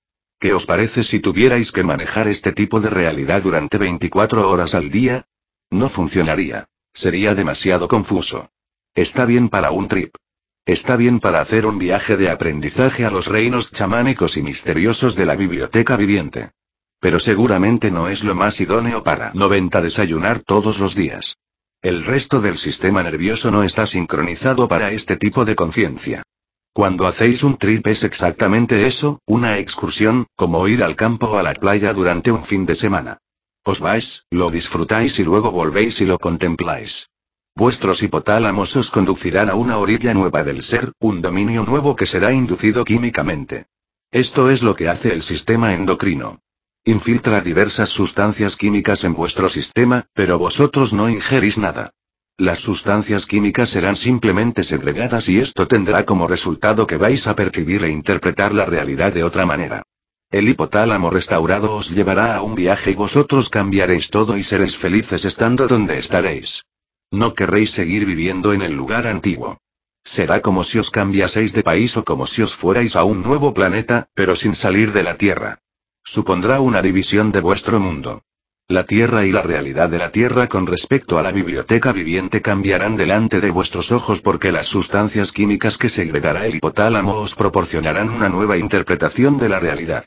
¿Qué 0.40 0.54
os 0.54 0.64
parece 0.64 1.02
si 1.02 1.20
tuvierais 1.20 1.70
que 1.70 1.82
manejar 1.82 2.26
este 2.26 2.52
tipo 2.52 2.80
de 2.80 2.88
realidad 2.88 3.42
durante 3.42 3.76
24 3.76 4.48
horas 4.48 4.74
al 4.74 4.90
día? 4.90 5.26
No 5.70 5.90
funcionaría. 5.90 6.68
Sería 6.94 7.34
demasiado 7.34 7.86
confuso. 7.86 8.48
Está 8.94 9.26
bien 9.26 9.50
para 9.50 9.72
un 9.72 9.88
trip. 9.88 10.14
Está 10.68 10.96
bien 10.96 11.18
para 11.18 11.40
hacer 11.40 11.64
un 11.64 11.78
viaje 11.78 12.18
de 12.18 12.28
aprendizaje 12.28 13.06
a 13.06 13.10
los 13.10 13.24
reinos 13.24 13.72
chamánicos 13.72 14.36
y 14.36 14.42
misteriosos 14.42 15.16
de 15.16 15.24
la 15.24 15.34
biblioteca 15.34 15.96
viviente. 15.96 16.50
Pero 17.00 17.18
seguramente 17.18 17.90
no 17.90 18.08
es 18.08 18.22
lo 18.22 18.34
más 18.34 18.60
idóneo 18.60 19.02
para 19.02 19.32
90 19.32 19.80
desayunar 19.80 20.40
todos 20.40 20.78
los 20.78 20.94
días. 20.94 21.38
El 21.80 22.04
resto 22.04 22.42
del 22.42 22.58
sistema 22.58 23.02
nervioso 23.02 23.50
no 23.50 23.62
está 23.62 23.86
sincronizado 23.86 24.68
para 24.68 24.92
este 24.92 25.16
tipo 25.16 25.46
de 25.46 25.56
conciencia. 25.56 26.22
Cuando 26.74 27.06
hacéis 27.06 27.42
un 27.42 27.56
trip 27.56 27.86
es 27.86 28.02
exactamente 28.02 28.86
eso, 28.86 29.22
una 29.24 29.56
excursión, 29.56 30.26
como 30.36 30.68
ir 30.68 30.84
al 30.84 30.96
campo 30.96 31.28
o 31.28 31.38
a 31.38 31.42
la 31.42 31.54
playa 31.54 31.94
durante 31.94 32.30
un 32.30 32.44
fin 32.44 32.66
de 32.66 32.74
semana. 32.74 33.16
Os 33.64 33.80
vais, 33.80 34.22
lo 34.30 34.50
disfrutáis 34.50 35.18
y 35.18 35.24
luego 35.24 35.50
volvéis 35.50 35.98
y 36.02 36.04
lo 36.04 36.18
contempláis. 36.18 37.08
Vuestros 37.58 38.04
hipotálamos 38.04 38.76
os 38.76 38.88
conducirán 38.88 39.50
a 39.50 39.56
una 39.56 39.78
orilla 39.78 40.14
nueva 40.14 40.44
del 40.44 40.62
ser, 40.62 40.92
un 41.00 41.20
dominio 41.20 41.64
nuevo 41.64 41.96
que 41.96 42.06
será 42.06 42.32
inducido 42.32 42.84
químicamente. 42.84 43.66
Esto 44.12 44.48
es 44.48 44.62
lo 44.62 44.76
que 44.76 44.88
hace 44.88 45.12
el 45.12 45.24
sistema 45.24 45.74
endocrino. 45.74 46.38
Infiltra 46.84 47.40
diversas 47.40 47.88
sustancias 47.88 48.54
químicas 48.54 49.02
en 49.02 49.12
vuestro 49.12 49.48
sistema, 49.48 50.06
pero 50.14 50.38
vosotros 50.38 50.92
no 50.92 51.08
ingerís 51.08 51.58
nada. 51.58 51.90
Las 52.36 52.60
sustancias 52.60 53.26
químicas 53.26 53.70
serán 53.70 53.96
simplemente 53.96 54.62
segregadas 54.62 55.28
y 55.28 55.40
esto 55.40 55.66
tendrá 55.66 56.04
como 56.04 56.28
resultado 56.28 56.86
que 56.86 56.96
vais 56.96 57.26
a 57.26 57.34
percibir 57.34 57.82
e 57.82 57.90
interpretar 57.90 58.54
la 58.54 58.66
realidad 58.66 59.12
de 59.12 59.24
otra 59.24 59.44
manera. 59.44 59.82
El 60.30 60.48
hipotálamo 60.48 61.10
restaurado 61.10 61.74
os 61.74 61.90
llevará 61.90 62.36
a 62.36 62.42
un 62.42 62.54
viaje 62.54 62.92
y 62.92 62.94
vosotros 62.94 63.48
cambiaréis 63.48 64.10
todo 64.10 64.36
y 64.36 64.44
seréis 64.44 64.76
felices 64.76 65.24
estando 65.24 65.66
donde 65.66 65.98
estaréis. 65.98 66.62
No 67.10 67.34
querréis 67.34 67.72
seguir 67.72 68.04
viviendo 68.04 68.52
en 68.52 68.62
el 68.62 68.74
lugar 68.74 69.06
antiguo. 69.06 69.58
Será 70.04 70.40
como 70.40 70.64
si 70.64 70.78
os 70.78 70.90
cambiaseis 70.90 71.52
de 71.52 71.62
país 71.62 71.96
o 71.96 72.04
como 72.04 72.26
si 72.26 72.42
os 72.42 72.54
fuerais 72.54 72.96
a 72.96 73.04
un 73.04 73.22
nuevo 73.22 73.52
planeta, 73.52 74.08
pero 74.14 74.36
sin 74.36 74.54
salir 74.54 74.92
de 74.92 75.02
la 75.02 75.16
Tierra. 75.16 75.58
Supondrá 76.04 76.60
una 76.60 76.80
división 76.80 77.32
de 77.32 77.40
vuestro 77.40 77.80
mundo. 77.80 78.22
La 78.68 78.84
Tierra 78.84 79.24
y 79.24 79.32
la 79.32 79.42
realidad 79.42 79.88
de 79.88 79.98
la 79.98 80.10
Tierra 80.10 80.46
con 80.46 80.66
respecto 80.66 81.18
a 81.18 81.22
la 81.22 81.30
biblioteca 81.30 81.92
viviente 81.92 82.42
cambiarán 82.42 82.96
delante 82.96 83.40
de 83.40 83.50
vuestros 83.50 83.90
ojos 83.92 84.20
porque 84.20 84.52
las 84.52 84.66
sustancias 84.66 85.32
químicas 85.32 85.78
que 85.78 85.88
segregará 85.88 86.46
el 86.46 86.56
hipotálamo 86.56 87.14
os 87.14 87.34
proporcionarán 87.34 88.10
una 88.10 88.28
nueva 88.28 88.58
interpretación 88.58 89.38
de 89.38 89.48
la 89.48 89.58
realidad. 89.58 90.04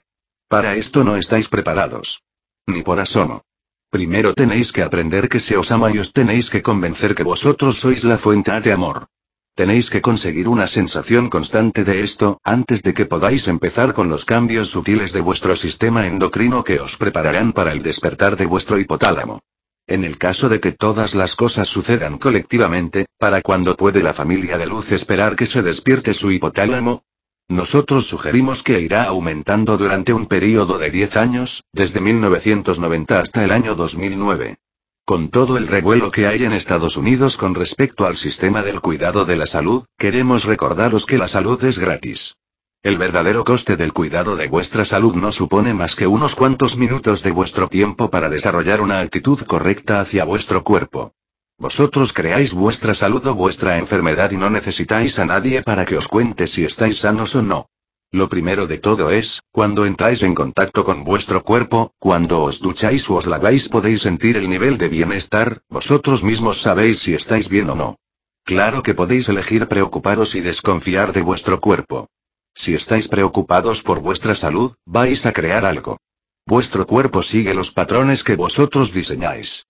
Para 0.47 0.75
esto 0.75 1.03
no 1.03 1.15
estáis 1.15 1.47
preparados. 1.47 2.21
Ni 2.67 2.83
por 2.83 2.99
asomo. 2.99 3.43
Primero 3.91 4.33
tenéis 4.33 4.71
que 4.71 4.83
aprender 4.83 5.27
que 5.27 5.41
se 5.41 5.57
os 5.57 5.69
ama 5.69 5.91
y 5.91 5.99
os 5.99 6.13
tenéis 6.13 6.49
que 6.49 6.61
convencer 6.61 7.13
que 7.13 7.23
vosotros 7.23 7.77
sois 7.81 8.05
la 8.05 8.17
fuente 8.17 8.55
de 8.61 8.71
amor. 8.71 9.07
Tenéis 9.53 9.89
que 9.89 9.99
conseguir 9.99 10.47
una 10.47 10.65
sensación 10.67 11.29
constante 11.29 11.83
de 11.83 11.99
esto, 12.01 12.39
antes 12.41 12.81
de 12.83 12.93
que 12.93 13.05
podáis 13.05 13.49
empezar 13.49 13.93
con 13.93 14.07
los 14.07 14.23
cambios 14.23 14.71
sutiles 14.71 15.11
de 15.11 15.19
vuestro 15.19 15.57
sistema 15.57 16.07
endocrino 16.07 16.63
que 16.63 16.79
os 16.79 16.95
prepararán 16.95 17.51
para 17.51 17.73
el 17.73 17.83
despertar 17.83 18.37
de 18.37 18.45
vuestro 18.45 18.79
hipotálamo. 18.79 19.41
En 19.85 20.05
el 20.05 20.17
caso 20.17 20.47
de 20.47 20.61
que 20.61 20.71
todas 20.71 21.13
las 21.13 21.35
cosas 21.35 21.67
sucedan 21.67 22.17
colectivamente, 22.17 23.07
¿para 23.19 23.41
cuándo 23.41 23.75
puede 23.75 24.01
la 24.01 24.13
familia 24.13 24.57
de 24.57 24.67
luz 24.67 24.89
esperar 24.93 25.35
que 25.35 25.47
se 25.47 25.61
despierte 25.61 26.13
su 26.13 26.31
hipotálamo? 26.31 27.03
Nosotros 27.49 28.07
sugerimos 28.07 28.63
que 28.63 28.79
irá 28.79 29.03
aumentando 29.03 29.77
durante 29.77 30.13
un 30.13 30.27
periodo 30.27 30.77
de 30.77 30.89
10 30.89 31.15
años, 31.17 31.63
desde 31.73 31.99
1990 31.99 33.19
hasta 33.19 33.43
el 33.43 33.51
año 33.51 33.75
2009. 33.75 34.57
Con 35.05 35.29
todo 35.29 35.57
el 35.57 35.67
revuelo 35.67 36.11
que 36.11 36.27
hay 36.27 36.43
en 36.43 36.53
Estados 36.53 36.95
Unidos 36.95 37.35
con 37.35 37.53
respecto 37.53 38.05
al 38.05 38.17
sistema 38.17 38.63
del 38.63 38.79
cuidado 38.79 39.25
de 39.25 39.35
la 39.35 39.45
salud, 39.45 39.83
queremos 39.97 40.45
recordaros 40.45 41.05
que 41.05 41.17
la 41.17 41.27
salud 41.27 41.61
es 41.63 41.77
gratis. 41.77 42.35
El 42.83 42.97
verdadero 42.97 43.43
coste 43.43 43.75
del 43.75 43.93
cuidado 43.93 44.35
de 44.35 44.47
vuestra 44.47 44.85
salud 44.85 45.13
no 45.15 45.31
supone 45.31 45.73
más 45.73 45.95
que 45.95 46.07
unos 46.07 46.35
cuantos 46.35 46.77
minutos 46.77 47.21
de 47.21 47.31
vuestro 47.31 47.67
tiempo 47.67 48.09
para 48.09 48.29
desarrollar 48.29 48.81
una 48.81 49.01
actitud 49.01 49.39
correcta 49.45 49.99
hacia 49.99 50.23
vuestro 50.23 50.63
cuerpo. 50.63 51.13
Vosotros 51.61 52.11
creáis 52.11 52.55
vuestra 52.55 52.95
salud 52.95 53.23
o 53.27 53.35
vuestra 53.35 53.77
enfermedad 53.77 54.31
y 54.31 54.35
no 54.35 54.49
necesitáis 54.49 55.19
a 55.19 55.27
nadie 55.27 55.61
para 55.61 55.85
que 55.85 55.95
os 55.95 56.07
cuente 56.07 56.47
si 56.47 56.65
estáis 56.65 56.97
sanos 57.01 57.35
o 57.35 57.43
no. 57.43 57.67
Lo 58.11 58.27
primero 58.29 58.65
de 58.65 58.79
todo 58.79 59.11
es, 59.11 59.39
cuando 59.51 59.85
entráis 59.85 60.23
en 60.23 60.33
contacto 60.33 60.83
con 60.83 61.03
vuestro 61.03 61.43
cuerpo, 61.43 61.93
cuando 61.99 62.41
os 62.41 62.59
ducháis 62.59 63.07
o 63.11 63.13
os 63.17 63.27
laváis 63.27 63.69
podéis 63.69 64.01
sentir 64.01 64.37
el 64.37 64.49
nivel 64.49 64.79
de 64.79 64.89
bienestar, 64.89 65.61
vosotros 65.69 66.23
mismos 66.23 66.63
sabéis 66.63 66.97
si 67.03 67.13
estáis 67.13 67.47
bien 67.47 67.69
o 67.69 67.75
no. 67.75 67.95
Claro 68.43 68.81
que 68.81 68.95
podéis 68.95 69.29
elegir 69.29 69.67
preocuparos 69.67 70.33
y 70.33 70.41
desconfiar 70.41 71.13
de 71.13 71.21
vuestro 71.21 71.59
cuerpo. 71.59 72.09
Si 72.55 72.73
estáis 72.73 73.07
preocupados 73.07 73.83
por 73.83 73.99
vuestra 73.99 74.33
salud, 74.33 74.73
vais 74.87 75.27
a 75.27 75.31
crear 75.31 75.63
algo. 75.63 75.99
Vuestro 76.47 76.87
cuerpo 76.87 77.21
sigue 77.21 77.53
los 77.53 77.69
patrones 77.69 78.23
que 78.23 78.35
vosotros 78.35 78.91
diseñáis. 78.91 79.63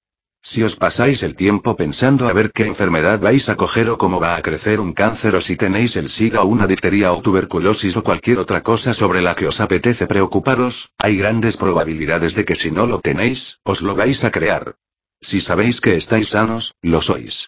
Si 0.44 0.64
os 0.64 0.76
pasáis 0.76 1.22
el 1.22 1.36
tiempo 1.36 1.76
pensando 1.76 2.28
a 2.28 2.34
ver 2.34 2.52
qué 2.52 2.66
enfermedad 2.66 3.20
vais 3.20 3.48
a 3.48 3.56
coger 3.56 3.90
o 3.90 3.98
cómo 3.98 4.20
va 4.20 4.36
a 4.36 4.42
crecer 4.42 4.80
un 4.80 4.92
cáncer 4.94 5.36
o 5.36 5.42
si 5.42 5.56
tenéis 5.56 5.96
el 5.96 6.10
SIDA 6.10 6.42
o 6.42 6.48
una 6.48 6.66
difteria 6.66 7.14
o 7.14 7.22
tuberculosis 7.22 7.96
o 7.96 8.04
cualquier 8.04 8.40
otra 8.40 8.62
cosa 8.64 8.96
sobre 8.96 9.22
la 9.22 9.36
que 9.36 9.46
os 9.46 9.62
apetece 9.62 10.08
preocuparos, 10.08 10.90
hay 10.98 11.18
grandes 11.18 11.58
probabilidades 11.58 12.34
de 12.34 12.44
que 12.44 12.56
si 12.56 12.72
no 12.72 12.88
lo 12.88 13.02
tenéis, 13.02 13.60
os 13.64 13.82
lo 13.84 13.96
vais 13.96 14.24
a 14.24 14.32
crear. 14.32 14.76
Si 15.22 15.42
sabéis 15.42 15.80
que 15.80 15.96
estáis 15.96 16.30
sanos, 16.30 16.74
lo 16.82 17.02
sois. 17.02 17.48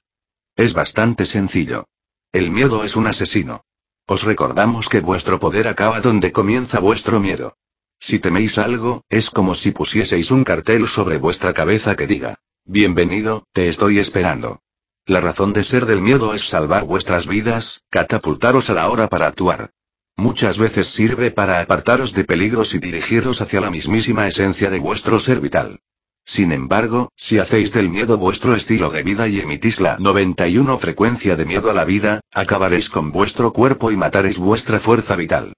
Es 0.56 0.73
bastante 0.73 1.25
sencillo. 1.25 1.88
El 2.32 2.51
miedo 2.51 2.84
es 2.84 2.95
un 2.95 3.08
asesino. 3.08 3.63
Os 4.06 4.21
recordamos 4.21 4.88
que 4.88 4.99
vuestro 4.99 5.39
poder 5.39 5.67
acaba 5.67 5.99
donde 5.99 6.32
comienza 6.32 6.79
vuestro 6.79 7.19
miedo. 7.19 7.56
Si 7.99 8.19
teméis 8.19 8.60
algo, 8.60 9.03
es 9.10 9.32
como 9.32 9.56
si 9.56 9.71
pusieseis 9.71 10.29
un 10.29 10.43
cartel 10.43 10.88
sobre 10.88 11.17
vuestra 11.17 11.53
cabeza 11.53 11.95
que 11.95 12.06
diga, 12.06 12.38
Bienvenido, 12.65 13.43
te 13.52 13.67
estoy 13.67 13.99
esperando. 13.99 14.62
La 15.06 15.19
razón 15.19 15.52
de 15.52 15.63
ser 15.63 15.86
del 15.86 16.02
miedo 16.02 16.34
es 16.34 16.47
salvar 16.47 16.86
vuestras 16.86 17.28
vidas, 17.28 17.82
catapultaros 17.89 18.69
a 18.69 18.73
la 18.73 18.89
hora 18.89 19.10
para 19.10 19.28
actuar. 19.28 19.71
Muchas 20.15 20.58
veces 20.58 20.93
sirve 20.93 21.30
para 21.30 21.60
apartaros 21.60 22.13
de 22.13 22.23
peligros 22.23 22.73
y 22.73 22.80
dirigirlos 22.80 23.41
hacia 23.41 23.60
la 23.60 23.69
mismísima 23.69 24.28
esencia 24.28 24.69
de 24.69 24.80
vuestro 24.80 25.19
ser 25.19 25.41
vital. 25.41 25.82
Sin 26.23 26.54
embargo, 26.54 27.12
si 27.17 27.38
hacéis 27.38 27.73
del 27.73 27.89
miedo 27.89 28.17
vuestro 28.17 28.56
estilo 28.56 28.91
de 28.91 29.04
vida 29.04 29.28
y 29.28 29.41
emitís 29.41 29.82
la 29.82 29.97
91 29.97 30.78
frecuencia 30.78 31.36
de 31.36 31.45
miedo 31.45 31.69
a 31.69 31.73
la 31.73 31.84
vida, 31.84 32.21
acabaréis 32.32 32.89
con 32.89 33.12
vuestro 33.12 33.52
cuerpo 33.52 33.91
y 33.91 33.97
mataréis 33.97 34.38
vuestra 34.38 34.80
fuerza 34.80 35.17
vital. 35.17 35.52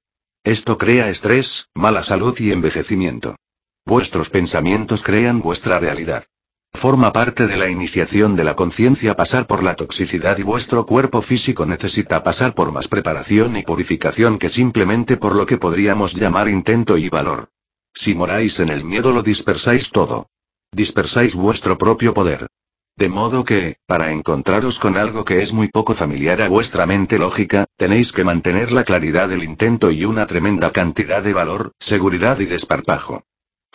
Esto 0.44 0.76
crea 0.80 1.10
estrés, 1.10 1.68
mala 1.76 2.02
salud 2.02 2.36
y 2.40 2.52
envejecimiento. 2.52 3.36
Vuestros 3.86 4.32
pensamientos 4.32 5.04
crean 5.04 5.40
vuestra 5.40 5.80
realidad. 5.80 6.26
Forma 6.76 7.12
parte 7.12 7.48
de 7.48 7.58
la 7.58 7.70
iniciación 7.70 8.36
de 8.36 8.44
la 8.44 8.56
conciencia 8.56 9.16
pasar 9.16 9.48
por 9.48 9.64
la 9.64 9.76
toxicidad 9.76 10.38
y 10.38 10.44
vuestro 10.44 10.86
cuerpo 10.86 11.22
físico 11.22 11.66
necesita 11.66 12.22
pasar 12.22 12.54
por 12.54 12.72
más 12.72 12.88
preparación 12.88 13.56
y 13.58 13.64
purificación 13.64 14.38
que 14.38 14.50
simplemente 14.50 15.18
por 15.18 15.36
lo 15.36 15.46
que 15.46 15.58
podríamos 15.58 16.14
llamar 16.14 16.48
intento 16.48 16.98
y 16.98 17.10
valor. 17.10 17.50
Si 17.94 18.14
moráis 18.14 18.60
en 18.60 18.70
el 18.70 18.84
miedo 18.84 19.12
lo 19.12 19.24
dispersáis 19.24 19.90
todo. 19.92 20.28
Dispersáis 20.72 21.34
vuestro 21.34 21.78
propio 21.78 22.14
poder. 22.14 22.48
De 22.98 23.10
modo 23.10 23.44
que, 23.44 23.78
para 23.88 24.12
encontraros 24.12 24.78
con 24.80 24.98
algo 24.98 25.26
que 25.26 25.42
es 25.42 25.52
muy 25.52 25.70
poco 25.70 25.96
familiar 25.96 26.42
a 26.42 26.50
vuestra 26.50 26.86
mente 26.86 27.18
lógica, 27.18 27.66
tenéis 27.78 28.12
que 28.12 28.24
mantener 28.24 28.72
la 28.72 28.84
claridad 28.84 29.30
del 29.30 29.44
intento 29.44 29.92
y 29.92 30.06
una 30.06 30.28
tremenda 30.28 30.72
cantidad 30.72 31.24
de 31.24 31.34
valor, 31.34 31.72
seguridad 31.80 32.40
y 32.40 32.46
desparpajo. 32.46 33.24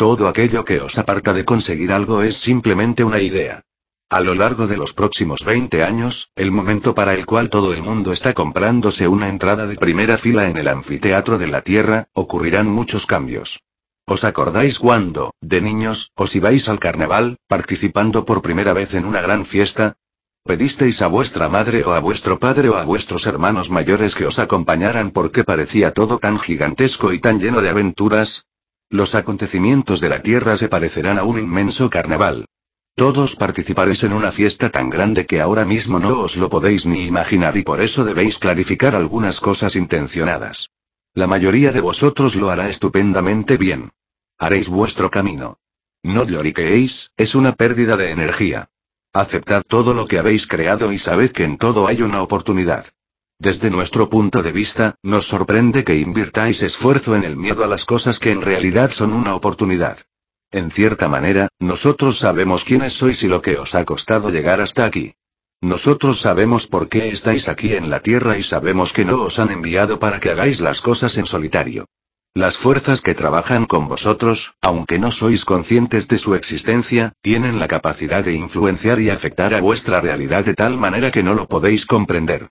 Todo 0.00 0.28
aquello 0.28 0.64
que 0.64 0.80
os 0.80 0.96
aparta 0.96 1.34
de 1.34 1.44
conseguir 1.44 1.92
algo 1.92 2.22
es 2.22 2.40
simplemente 2.40 3.04
una 3.04 3.20
idea. 3.20 3.60
A 4.08 4.22
lo 4.22 4.34
largo 4.34 4.66
de 4.66 4.78
los 4.78 4.94
próximos 4.94 5.44
20 5.44 5.84
años, 5.84 6.30
el 6.36 6.50
momento 6.50 6.94
para 6.94 7.12
el 7.12 7.26
cual 7.26 7.50
todo 7.50 7.74
el 7.74 7.82
mundo 7.82 8.10
está 8.10 8.32
comprándose 8.32 9.06
una 9.06 9.28
entrada 9.28 9.66
de 9.66 9.76
primera 9.76 10.16
fila 10.16 10.48
en 10.48 10.56
el 10.56 10.68
anfiteatro 10.68 11.36
de 11.36 11.48
la 11.48 11.60
Tierra, 11.60 12.06
ocurrirán 12.14 12.66
muchos 12.66 13.04
cambios. 13.04 13.60
¿Os 14.06 14.24
acordáis 14.24 14.78
cuando, 14.78 15.34
de 15.42 15.60
niños, 15.60 16.10
os 16.14 16.34
ibais 16.34 16.66
al 16.70 16.78
carnaval, 16.78 17.36
participando 17.46 18.24
por 18.24 18.40
primera 18.40 18.72
vez 18.72 18.94
en 18.94 19.04
una 19.04 19.20
gran 19.20 19.44
fiesta? 19.44 19.96
¿Pedisteis 20.44 21.02
a 21.02 21.08
vuestra 21.08 21.50
madre 21.50 21.84
o 21.84 21.92
a 21.92 22.00
vuestro 22.00 22.38
padre 22.38 22.70
o 22.70 22.76
a 22.76 22.84
vuestros 22.84 23.26
hermanos 23.26 23.68
mayores 23.68 24.14
que 24.14 24.24
os 24.24 24.38
acompañaran 24.38 25.10
porque 25.10 25.44
parecía 25.44 25.92
todo 25.92 26.18
tan 26.18 26.38
gigantesco 26.38 27.12
y 27.12 27.20
tan 27.20 27.38
lleno 27.38 27.60
de 27.60 27.68
aventuras? 27.68 28.46
Los 28.90 29.14
acontecimientos 29.14 30.00
de 30.00 30.09
la 30.09 30.20
Tierra 30.20 30.57
se 30.57 30.68
parecerán 30.68 31.16
a 31.16 31.22
un 31.22 31.38
inmenso 31.38 31.88
carnaval. 31.88 32.46
Todos 32.96 33.37
participaréis 33.37 34.03
en 34.03 34.12
una 34.12 34.33
fiesta 34.33 34.68
tan 34.68 34.90
grande 34.90 35.26
que 35.26 35.40
ahora 35.40 35.64
mismo 35.64 36.00
no 36.00 36.20
os 36.20 36.37
lo 36.37 36.48
podéis 36.48 36.87
ni 36.87 37.07
imaginar 37.07 37.57
y 37.57 37.62
por 37.62 37.81
eso 37.81 38.05
debéis 38.05 38.38
clarificar 38.38 38.96
algunas 38.96 39.40
cosas 39.40 39.76
intencionadas. 39.76 40.68
La 41.14 41.29
mayoría 41.29 41.70
de 41.70 41.81
vosotros 41.81 42.35
lo 42.35 42.50
hará 42.50 42.68
estupendamente 42.68 43.57
bien. 43.57 43.90
Haréis 44.38 44.68
vuestro 44.68 45.09
camino. 45.09 45.59
No 46.03 46.24
lloriqueéis, 46.26 47.11
es 47.16 47.37
una 47.37 47.53
pérdida 47.53 47.96
de 47.96 48.11
energía. 48.11 48.70
Aceptad 49.12 49.62
todo 49.68 49.94
lo 49.94 50.07
que 50.07 50.18
habéis 50.18 50.48
creado 50.48 50.92
y 50.92 50.98
sabed 50.98 51.31
que 51.31 51.44
en 51.44 51.59
todo 51.59 51.87
hay 51.87 52.03
una 52.03 52.22
oportunidad. 52.22 52.87
Desde 53.40 53.70
nuestro 53.70 54.11
punto 54.11 54.42
de 54.42 54.53
vista, 54.53 54.96
nos 55.03 55.26
sorprende 55.26 55.83
que 55.83 55.96
invirtáis 55.96 56.61
esfuerzo 56.61 57.16
en 57.16 57.24
el 57.24 57.38
miedo 57.38 57.64
a 57.64 57.66
las 57.66 57.87
cosas 57.87 58.18
que 58.18 58.33
en 58.33 58.42
realidad 58.42 58.90
son 58.92 59.14
una 59.14 59.35
oportunidad. 59.35 59.96
En 60.50 60.70
cierta 60.70 61.09
manera, 61.09 61.48
nosotros 61.59 62.18
sabemos 62.18 62.64
quiénes 62.66 62.92
sois 62.92 63.22
y 63.22 63.29
lo 63.29 63.40
que 63.40 63.57
os 63.57 63.74
ha 63.74 63.87
costado 63.87 64.29
llegar 64.29 64.61
hasta 64.61 64.85
aquí. 64.85 65.14
Nosotros 65.62 66.20
sabemos 66.20 66.66
por 66.66 66.90
qué 66.90 67.09
estáis 67.09 67.48
aquí 67.48 67.72
en 67.72 67.88
la 67.88 68.00
Tierra 68.00 68.37
y 68.37 68.42
sabemos 68.42 68.92
que 68.92 69.07
no 69.07 69.22
os 69.22 69.38
han 69.38 69.50
enviado 69.50 69.98
para 69.98 70.20
que 70.20 70.29
hagáis 70.29 70.61
las 70.61 70.83
cosas 70.83 71.16
en 71.16 71.24
solitario. 71.24 71.87
Las 72.35 72.59
fuerzas 72.59 73.00
que 73.00 73.14
trabajan 73.14 73.64
con 73.64 73.88
vosotros, 73.88 74.53
aunque 74.61 74.98
no 74.98 75.11
sois 75.11 75.46
conscientes 75.46 76.07
de 76.09 76.18
su 76.18 76.35
existencia, 76.35 77.14
tienen 77.22 77.59
la 77.59 77.68
capacidad 77.68 78.22
de 78.22 78.35
influenciar 78.35 79.00
y 79.00 79.09
afectar 79.09 79.55
a 79.55 79.62
vuestra 79.62 80.03
realidad 80.03 80.44
de 80.44 80.53
tal 80.53 80.76
manera 80.76 81.11
que 81.11 81.22
no 81.22 81.33
lo 81.33 81.48
podéis 81.48 81.87
comprender. 81.87 82.50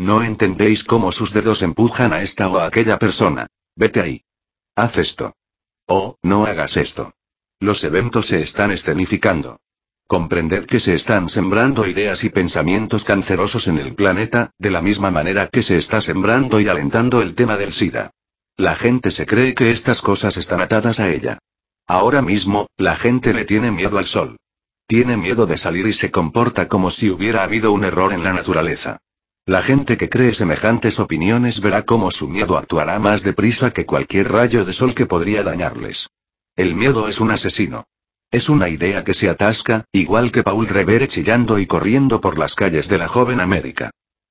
No 0.00 0.22
entendéis 0.22 0.82
cómo 0.82 1.12
sus 1.12 1.30
dedos 1.30 1.60
empujan 1.60 2.14
a 2.14 2.22
esta 2.22 2.48
o 2.48 2.56
a 2.56 2.64
aquella 2.64 2.98
persona. 2.98 3.48
Vete 3.76 4.00
ahí. 4.00 4.22
Haz 4.74 4.96
esto. 4.96 5.34
Oh, 5.86 6.16
no 6.22 6.46
hagas 6.46 6.78
esto. 6.78 7.12
Los 7.60 7.84
eventos 7.84 8.28
se 8.28 8.40
están 8.40 8.70
escenificando. 8.70 9.60
Comprended 10.06 10.64
que 10.64 10.80
se 10.80 10.94
están 10.94 11.28
sembrando 11.28 11.86
ideas 11.86 12.24
y 12.24 12.30
pensamientos 12.30 13.04
cancerosos 13.04 13.68
en 13.68 13.76
el 13.76 13.94
planeta, 13.94 14.52
de 14.58 14.70
la 14.70 14.80
misma 14.80 15.10
manera 15.10 15.48
que 15.48 15.62
se 15.62 15.76
está 15.76 16.00
sembrando 16.00 16.58
y 16.62 16.68
alentando 16.68 17.20
el 17.20 17.34
tema 17.34 17.58
del 17.58 17.74
SIDA. 17.74 18.10
La 18.56 18.76
gente 18.76 19.10
se 19.10 19.26
cree 19.26 19.54
que 19.54 19.70
estas 19.70 20.00
cosas 20.00 20.34
están 20.38 20.62
atadas 20.62 20.98
a 20.98 21.10
ella. 21.10 21.36
Ahora 21.86 22.22
mismo, 22.22 22.68
la 22.78 22.96
gente 22.96 23.34
le 23.34 23.44
tiene 23.44 23.70
miedo 23.70 23.98
al 23.98 24.06
sol. 24.06 24.38
Tiene 24.86 25.18
miedo 25.18 25.44
de 25.44 25.58
salir 25.58 25.86
y 25.86 25.92
se 25.92 26.10
comporta 26.10 26.68
como 26.68 26.90
si 26.90 27.10
hubiera 27.10 27.42
habido 27.42 27.70
un 27.70 27.84
error 27.84 28.14
en 28.14 28.24
la 28.24 28.32
naturaleza. 28.32 28.98
La 29.50 29.62
gente 29.62 29.96
que 29.96 30.08
cree 30.08 30.32
semejantes 30.32 31.00
opiniones 31.00 31.60
verá 31.60 31.82
cómo 31.82 32.12
su 32.12 32.28
miedo 32.28 32.56
actuará 32.56 33.00
más 33.00 33.24
deprisa 33.24 33.72
que 33.72 33.84
cualquier 33.84 34.30
rayo 34.30 34.64
de 34.64 34.72
sol 34.72 34.94
que 34.94 35.06
podría 35.06 35.42
dañarles. 35.42 36.06
El 36.54 36.76
miedo 36.76 37.08
es 37.08 37.18
un 37.18 37.32
asesino. 37.32 37.82
Es 38.30 38.48
una 38.48 38.68
idea 38.68 39.02
que 39.02 39.12
se 39.12 39.28
atasca, 39.28 39.86
igual 39.90 40.30
que 40.30 40.44
Paul 40.44 40.68
Revere 40.68 41.08
chillando 41.08 41.58
y 41.58 41.66
corriendo 41.66 42.20
por 42.20 42.38
las 42.38 42.54
calles 42.54 42.86
de 42.86 42.98
la 42.98 43.08
joven 43.08 43.40
América. 43.40 43.90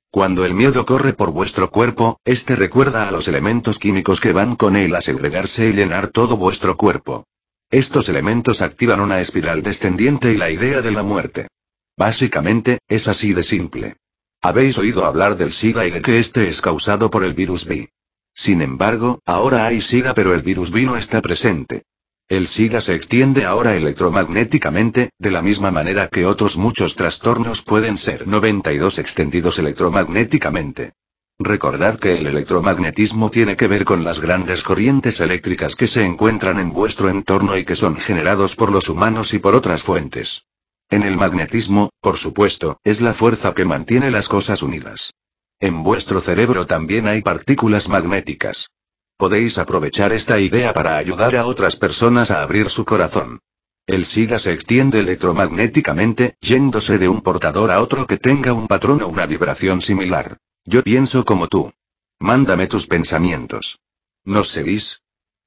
Cuando 0.09 0.45
el 0.45 0.53
miedo 0.53 0.85
corre 0.85 1.11
por 1.11 1.31
vuestro 1.31 1.69
cuerpo, 1.69 2.21
este 2.23 2.55
recuerda 2.55 3.09
a 3.09 3.11
los 3.11 3.27
elementos 3.27 3.77
químicos 3.77 4.21
que 4.21 4.31
van 4.31 4.55
con 4.55 4.77
él 4.77 4.95
a 4.95 5.01
segregarse 5.01 5.67
y 5.67 5.73
llenar 5.73 6.11
todo 6.11 6.37
vuestro 6.37 6.77
cuerpo. 6.77 7.25
Estos 7.69 8.07
elementos 8.07 8.61
activan 8.61 9.01
una 9.01 9.19
espiral 9.19 9.63
descendiente 9.63 10.31
y 10.31 10.37
la 10.37 10.49
idea 10.49 10.81
de 10.81 10.91
la 10.91 11.03
muerte. 11.03 11.49
Básicamente, 11.97 12.79
es 12.87 13.09
así 13.09 13.33
de 13.33 13.43
simple. 13.43 13.97
Habéis 14.41 14.77
oído 14.77 15.03
hablar 15.03 15.35
del 15.35 15.51
SIDA 15.51 15.85
y 15.85 15.91
de 15.91 16.01
que 16.01 16.17
este 16.17 16.47
es 16.47 16.61
causado 16.61 17.09
por 17.09 17.25
el 17.25 17.33
virus 17.33 17.65
B. 17.65 17.89
Sin 18.33 18.61
embargo, 18.61 19.19
ahora 19.25 19.65
hay 19.65 19.81
SIDA 19.81 20.13
pero 20.13 20.33
el 20.33 20.41
virus 20.41 20.71
B 20.71 20.83
no 20.83 20.95
está 20.95 21.21
presente. 21.21 21.83
El 22.29 22.47
SIDA 22.47 22.79
se 22.79 22.95
extiende 22.95 23.43
ahora 23.43 23.75
electromagnéticamente, 23.75 25.09
de 25.17 25.31
la 25.31 25.41
misma 25.41 25.71
manera 25.71 26.07
que 26.07 26.25
otros 26.25 26.55
muchos 26.55 26.95
trastornos 26.95 27.63
pueden 27.63 27.97
ser 27.97 28.27
92 28.27 28.97
extendidos 28.99 29.59
electromagnéticamente. 29.59 30.93
Recordad 31.37 31.99
que 31.99 32.17
el 32.17 32.27
electromagnetismo 32.27 33.29
tiene 33.31 33.57
que 33.57 33.67
ver 33.67 33.83
con 33.83 34.03
las 34.03 34.21
grandes 34.21 34.63
corrientes 34.63 35.19
eléctricas 35.19 35.75
que 35.75 35.87
se 35.87 36.05
encuentran 36.05 36.59
en 36.59 36.71
vuestro 36.71 37.09
entorno 37.09 37.57
y 37.57 37.65
que 37.65 37.75
son 37.75 37.97
generados 37.97 38.55
por 38.55 38.71
los 38.71 38.87
humanos 38.87 39.33
y 39.33 39.39
por 39.39 39.55
otras 39.55 39.83
fuentes. 39.83 40.43
En 40.89 41.03
el 41.03 41.17
magnetismo, 41.17 41.91
por 42.01 42.17
supuesto, 42.17 42.79
es 42.83 42.99
la 42.99 43.13
fuerza 43.13 43.53
que 43.53 43.63
mantiene 43.63 44.09
las 44.09 44.27
cosas 44.27 44.63
unidas. 44.63 45.11
En 45.59 45.83
vuestro 45.83 46.19
cerebro 46.21 46.65
también 46.65 47.07
hay 47.07 47.21
partículas 47.21 47.87
magnéticas. 47.87 48.67
Podéis 49.15 49.57
aprovechar 49.57 50.13
esta 50.13 50.39
idea 50.39 50.73
para 50.73 50.97
ayudar 50.97 51.35
a 51.35 51.45
otras 51.45 51.75
personas 51.75 52.31
a 52.31 52.41
abrir 52.41 52.69
su 52.69 52.85
corazón. 52.85 53.39
El 53.85 54.05
SIDA 54.05 54.39
se 54.39 54.53
extiende 54.53 54.99
electromagnéticamente, 54.99 56.35
yéndose 56.41 56.97
de 56.97 57.09
un 57.09 57.21
portador 57.21 57.69
a 57.71 57.81
otro 57.81 58.07
que 58.07 58.17
tenga 58.17 58.53
un 58.53 58.67
patrón 58.67 59.01
o 59.01 59.07
una 59.07 59.25
vibración 59.25 59.81
similar. 59.81 60.37
Yo 60.63 60.83
pienso 60.83 61.25
como 61.25 61.47
tú. 61.47 61.71
Mándame 62.19 62.67
tus 62.67 62.87
pensamientos. 62.87 63.79
¿Nos 64.23 64.51
seguís? 64.51 64.99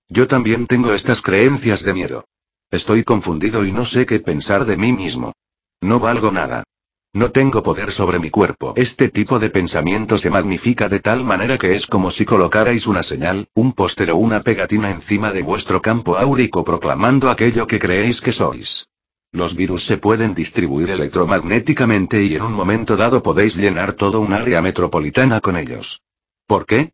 Yo 0.09 0.29
también 0.29 0.67
tengo 0.67 0.93
estas 0.93 1.23
creencias 1.23 1.83
de 1.83 1.95
miedo. 1.95 2.25
Estoy 2.73 3.05
confundido 3.05 3.67
y 3.67 3.71
no 3.71 3.85
sé 3.85 4.07
qué 4.07 4.21
pensar 4.21 4.65
de 4.65 4.79
mí 4.79 4.93
mismo. 4.93 5.35
No 5.83 6.01
valgo 6.01 6.33
nada. 6.33 6.65
No 7.13 7.31
tengo 7.31 7.63
poder 7.63 7.93
sobre 7.93 8.19
mi 8.19 8.31
cuerpo. 8.31 8.73
Este 8.75 9.11
tipo 9.11 9.39
de 9.39 9.51
pensamiento 9.51 10.17
se 10.17 10.31
magnifica 10.31 10.89
de 10.89 11.01
tal 11.01 11.23
manera 11.23 11.59
que 11.59 11.75
es 11.75 11.87
como 11.87 12.11
si 12.11 12.25
colocarais 12.25 12.87
una 12.87 13.03
señal, 13.03 13.47
un 13.55 13.75
póster 13.75 14.11
o 14.11 14.17
una 14.17 14.41
pegatina 14.41 14.91
encima 14.91 15.33
de 15.33 15.43
vuestro 15.43 15.83
campo 15.83 16.17
áurico 16.17 16.65
proclamando 16.65 17.29
aquello 17.29 17.67
que 17.67 17.79
creéis 17.79 18.23
que 18.23 18.33
sois. 18.33 18.87
Los 19.33 19.55
virus 19.55 19.85
se 19.85 19.99
pueden 19.99 20.33
distribuir 20.33 20.89
electromagnéticamente 20.89 22.25
y 22.25 22.37
en 22.37 22.43
un 22.43 22.55
momento 22.55 22.97
dado 22.97 23.23
podéis 23.23 23.55
llenar 23.55 23.93
todo 23.93 24.21
un 24.21 24.33
área 24.33 24.63
metropolitana 24.63 25.43
con 25.43 25.59
ellos. 25.59 26.01
¿Por 26.47 26.65
qué? 26.65 26.93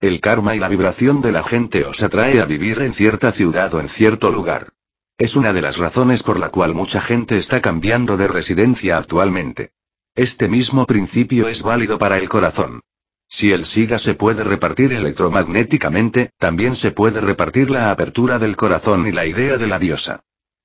El 0.00 0.20
karma 0.20 0.54
y 0.54 0.60
la 0.60 0.68
vibración 0.68 1.20
de 1.20 1.32
la 1.32 1.42
gente 1.42 1.84
os 1.84 2.00
atrae 2.00 2.40
a 2.40 2.44
vivir 2.44 2.80
en 2.80 2.94
cierta 2.94 3.32
ciudad 3.32 3.74
o 3.74 3.80
en 3.80 3.88
cierto 3.88 4.30
lugar. 4.30 4.68
Es 5.18 5.34
una 5.34 5.52
de 5.54 5.62
las 5.62 5.78
razones 5.78 6.22
por 6.22 6.38
la 6.38 6.50
cual 6.50 6.74
mucha 6.74 7.00
gente 7.00 7.38
está 7.38 7.60
cambiando 7.62 8.18
de 8.18 8.28
residencia 8.28 8.98
actualmente. 8.98 9.70
Este 10.14 10.48
mismo 10.48 10.84
principio 10.86 11.48
es 11.48 11.62
válido 11.62 11.96
para 11.96 12.18
el 12.18 12.28
corazón. 12.28 12.80
Si 13.28 13.50
el 13.50 13.66
SIDA 13.66 13.98
se 13.98 14.14
puede 14.14 14.44
repartir 14.44 14.92
electromagnéticamente, 14.92 16.30
también 16.38 16.76
se 16.76 16.90
puede 16.92 17.20
repartir 17.20 17.70
la 17.70 17.90
apertura 17.90 18.38
del 18.38 18.56
corazón 18.56 19.06
y 19.06 19.12
la 19.12 19.26
idea 19.26 19.56
de 19.56 19.66
la 19.66 19.78
diosa. 19.78 20.20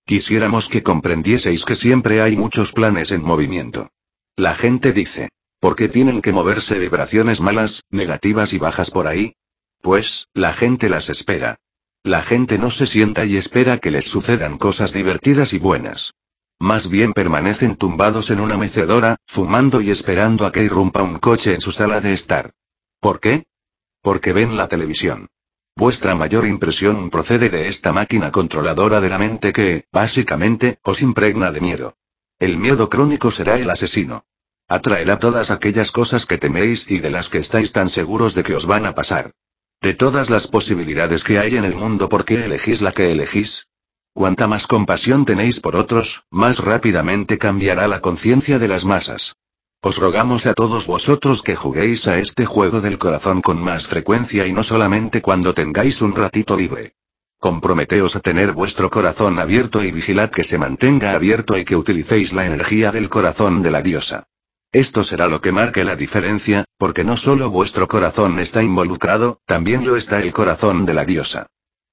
Quisiéramos 0.05 0.67
que 0.67 0.83
comprendieseis 0.83 1.63
que 1.63 1.75
siempre 1.75 2.21
hay 2.21 2.35
muchos 2.35 2.73
planes 2.73 3.11
en 3.11 3.23
movimiento. 3.23 3.89
La 4.35 4.55
gente 4.55 4.91
dice, 4.91 5.29
¿por 5.59 5.75
qué 5.75 5.87
tienen 5.87 6.21
que 6.21 6.33
moverse 6.33 6.77
vibraciones 6.77 7.39
malas, 7.39 7.83
negativas 7.89 8.51
y 8.53 8.57
bajas 8.57 8.91
por 8.91 9.07
ahí? 9.07 9.33
Pues, 9.81 10.27
la 10.33 10.53
gente 10.53 10.89
las 10.89 11.09
espera. 11.09 11.57
La 12.03 12.23
gente 12.23 12.57
no 12.57 12.71
se 12.71 12.87
sienta 12.87 13.25
y 13.25 13.37
espera 13.37 13.77
que 13.77 13.91
les 13.91 14.05
sucedan 14.05 14.57
cosas 14.57 14.91
divertidas 14.91 15.53
y 15.53 15.59
buenas. 15.59 16.13
Más 16.59 16.89
bien 16.89 17.13
permanecen 17.13 17.75
tumbados 17.75 18.31
en 18.31 18.39
una 18.39 18.57
mecedora, 18.57 19.17
fumando 19.27 19.81
y 19.81 19.91
esperando 19.91 20.45
a 20.45 20.51
que 20.51 20.63
irrumpa 20.63 21.03
un 21.03 21.19
coche 21.19 21.53
en 21.53 21.61
su 21.61 21.71
sala 21.71 22.01
de 22.01 22.13
estar. 22.13 22.53
¿Por 22.99 23.19
qué? 23.19 23.45
Porque 24.01 24.33
ven 24.33 24.57
la 24.57 24.67
televisión. 24.67 25.27
Vuestra 25.75 26.15
mayor 26.15 26.47
impresión 26.47 27.11
procede 27.11 27.49
de 27.49 27.67
esta 27.67 27.91
máquina 27.91 28.31
controladora 28.31 28.99
de 28.99 29.09
la 29.09 29.19
mente 29.19 29.53
que, 29.53 29.85
básicamente, 29.91 30.79
os 30.83 31.01
impregna 31.01 31.51
de 31.51 31.61
miedo. 31.61 31.95
El 32.39 32.57
miedo 32.57 32.89
crónico 32.89 33.29
será 33.29 33.55
el 33.57 33.69
asesino. 33.69 34.25
Atraerá 34.67 35.19
todas 35.19 35.51
aquellas 35.51 35.91
cosas 35.91 36.25
que 36.25 36.39
teméis 36.39 36.89
y 36.89 36.99
de 36.99 37.11
las 37.11 37.29
que 37.29 37.39
estáis 37.39 37.71
tan 37.71 37.89
seguros 37.89 38.33
de 38.33 38.43
que 38.43 38.55
os 38.55 38.65
van 38.65 38.87
a 38.87 38.95
pasar. 38.95 39.31
De 39.81 39.95
todas 39.95 40.29
las 40.29 40.45
posibilidades 40.45 41.23
que 41.23 41.39
hay 41.39 41.55
en 41.55 41.65
el 41.65 41.73
mundo, 41.73 42.07
¿por 42.07 42.23
qué 42.23 42.45
elegís 42.45 42.81
la 42.81 42.91
que 42.91 43.11
elegís? 43.11 43.65
Cuanta 44.13 44.47
más 44.47 44.67
compasión 44.67 45.25
tenéis 45.25 45.59
por 45.59 45.75
otros, 45.75 46.23
más 46.29 46.59
rápidamente 46.59 47.39
cambiará 47.39 47.87
la 47.87 47.99
conciencia 47.99 48.59
de 48.59 48.67
las 48.67 48.85
masas. 48.85 49.33
Os 49.81 49.97
rogamos 49.97 50.45
a 50.45 50.53
todos 50.53 50.85
vosotros 50.85 51.41
que 51.41 51.55
juguéis 51.55 52.07
a 52.07 52.19
este 52.19 52.45
juego 52.45 52.79
del 52.79 52.99
corazón 52.99 53.41
con 53.41 53.59
más 53.59 53.87
frecuencia 53.87 54.45
y 54.45 54.53
no 54.53 54.61
solamente 54.63 55.19
cuando 55.23 55.55
tengáis 55.55 55.99
un 56.03 56.15
ratito 56.15 56.55
libre. 56.55 56.93
Comprometeos 57.39 58.15
a 58.15 58.19
tener 58.19 58.51
vuestro 58.51 58.91
corazón 58.91 59.39
abierto 59.39 59.83
y 59.83 59.91
vigilad 59.91 60.29
que 60.29 60.43
se 60.43 60.59
mantenga 60.59 61.13
abierto 61.15 61.57
y 61.57 61.65
que 61.65 61.75
utilicéis 61.75 62.33
la 62.33 62.45
energía 62.45 62.91
del 62.91 63.09
corazón 63.09 63.63
de 63.63 63.71
la 63.71 63.81
diosa. 63.81 64.27
Esto 64.71 65.03
será 65.03 65.27
lo 65.27 65.41
que 65.41 65.51
marque 65.51 65.83
la 65.83 65.97
diferencia, 65.97 66.63
porque 66.77 67.03
no 67.03 67.17
solo 67.17 67.49
vuestro 67.49 67.89
corazón 67.89 68.39
está 68.39 68.63
involucrado, 68.63 69.39
también 69.45 69.85
lo 69.85 69.97
está 69.97 70.21
el 70.21 70.31
corazón 70.31 70.85
de 70.85 70.93
la 70.93 71.03
diosa. 71.03 71.47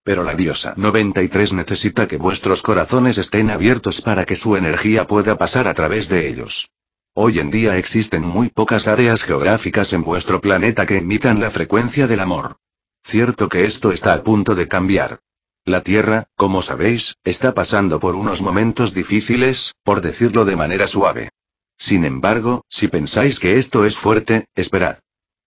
Pero 0.05 0.23
la 0.23 0.35
diosa 0.35 0.75
93 0.77 1.53
necesita 1.55 2.07
que 2.07 2.17
vuestros 2.17 2.63
corazones 2.63 3.19
estén 3.19 3.51
abiertos 3.51 4.01
para 4.01 4.25
que 4.25 4.37
su 4.37 4.57
energía 4.57 5.07
pueda 5.07 5.37
pasar 5.37 5.67
a 5.67 5.75
través 5.75 6.09
de 6.09 6.29
ellos. 6.29 6.69
Hoy 7.15 7.41
en 7.41 7.51
día 7.51 7.77
existen 7.77 8.23
muy 8.23 8.49
pocas 8.49 8.87
áreas 8.87 9.25
geográficas 9.25 9.93
en 9.93 10.05
vuestro 10.05 10.41
planeta 10.41 10.87
que 10.87 10.99
emitan 10.99 11.41
la 11.41 11.51
frecuencia 11.51 12.07
del 12.07 12.21
amor. 12.21 12.59
Cierto 13.05 13.49
que 13.49 13.65
esto 13.65 13.91
está 13.91 14.15
a 14.15 14.23
punto 14.23 14.55
de 14.55 14.69
cambiar. 14.69 15.19
La 15.65 15.83
Tierra, 15.83 16.29
como 16.37 16.63
sabéis, 16.63 17.17
está 17.25 17.53
pasando 17.53 17.99
por 17.99 18.15
unos 18.15 18.41
momentos 18.41 18.95
difíciles, 18.95 19.75
por 19.83 20.01
decirlo 20.01 20.45
de 20.45 20.55
manera 20.55 20.87
suave. 20.87 21.31
Sin 21.79 22.05
embargo, 22.05 22.65
si 22.69 22.89
pensáis 22.89 23.39
que 23.39 23.59
esto 23.59 23.85
es 23.87 23.97
fuerte, 23.97 24.47
esperad. 24.55 24.99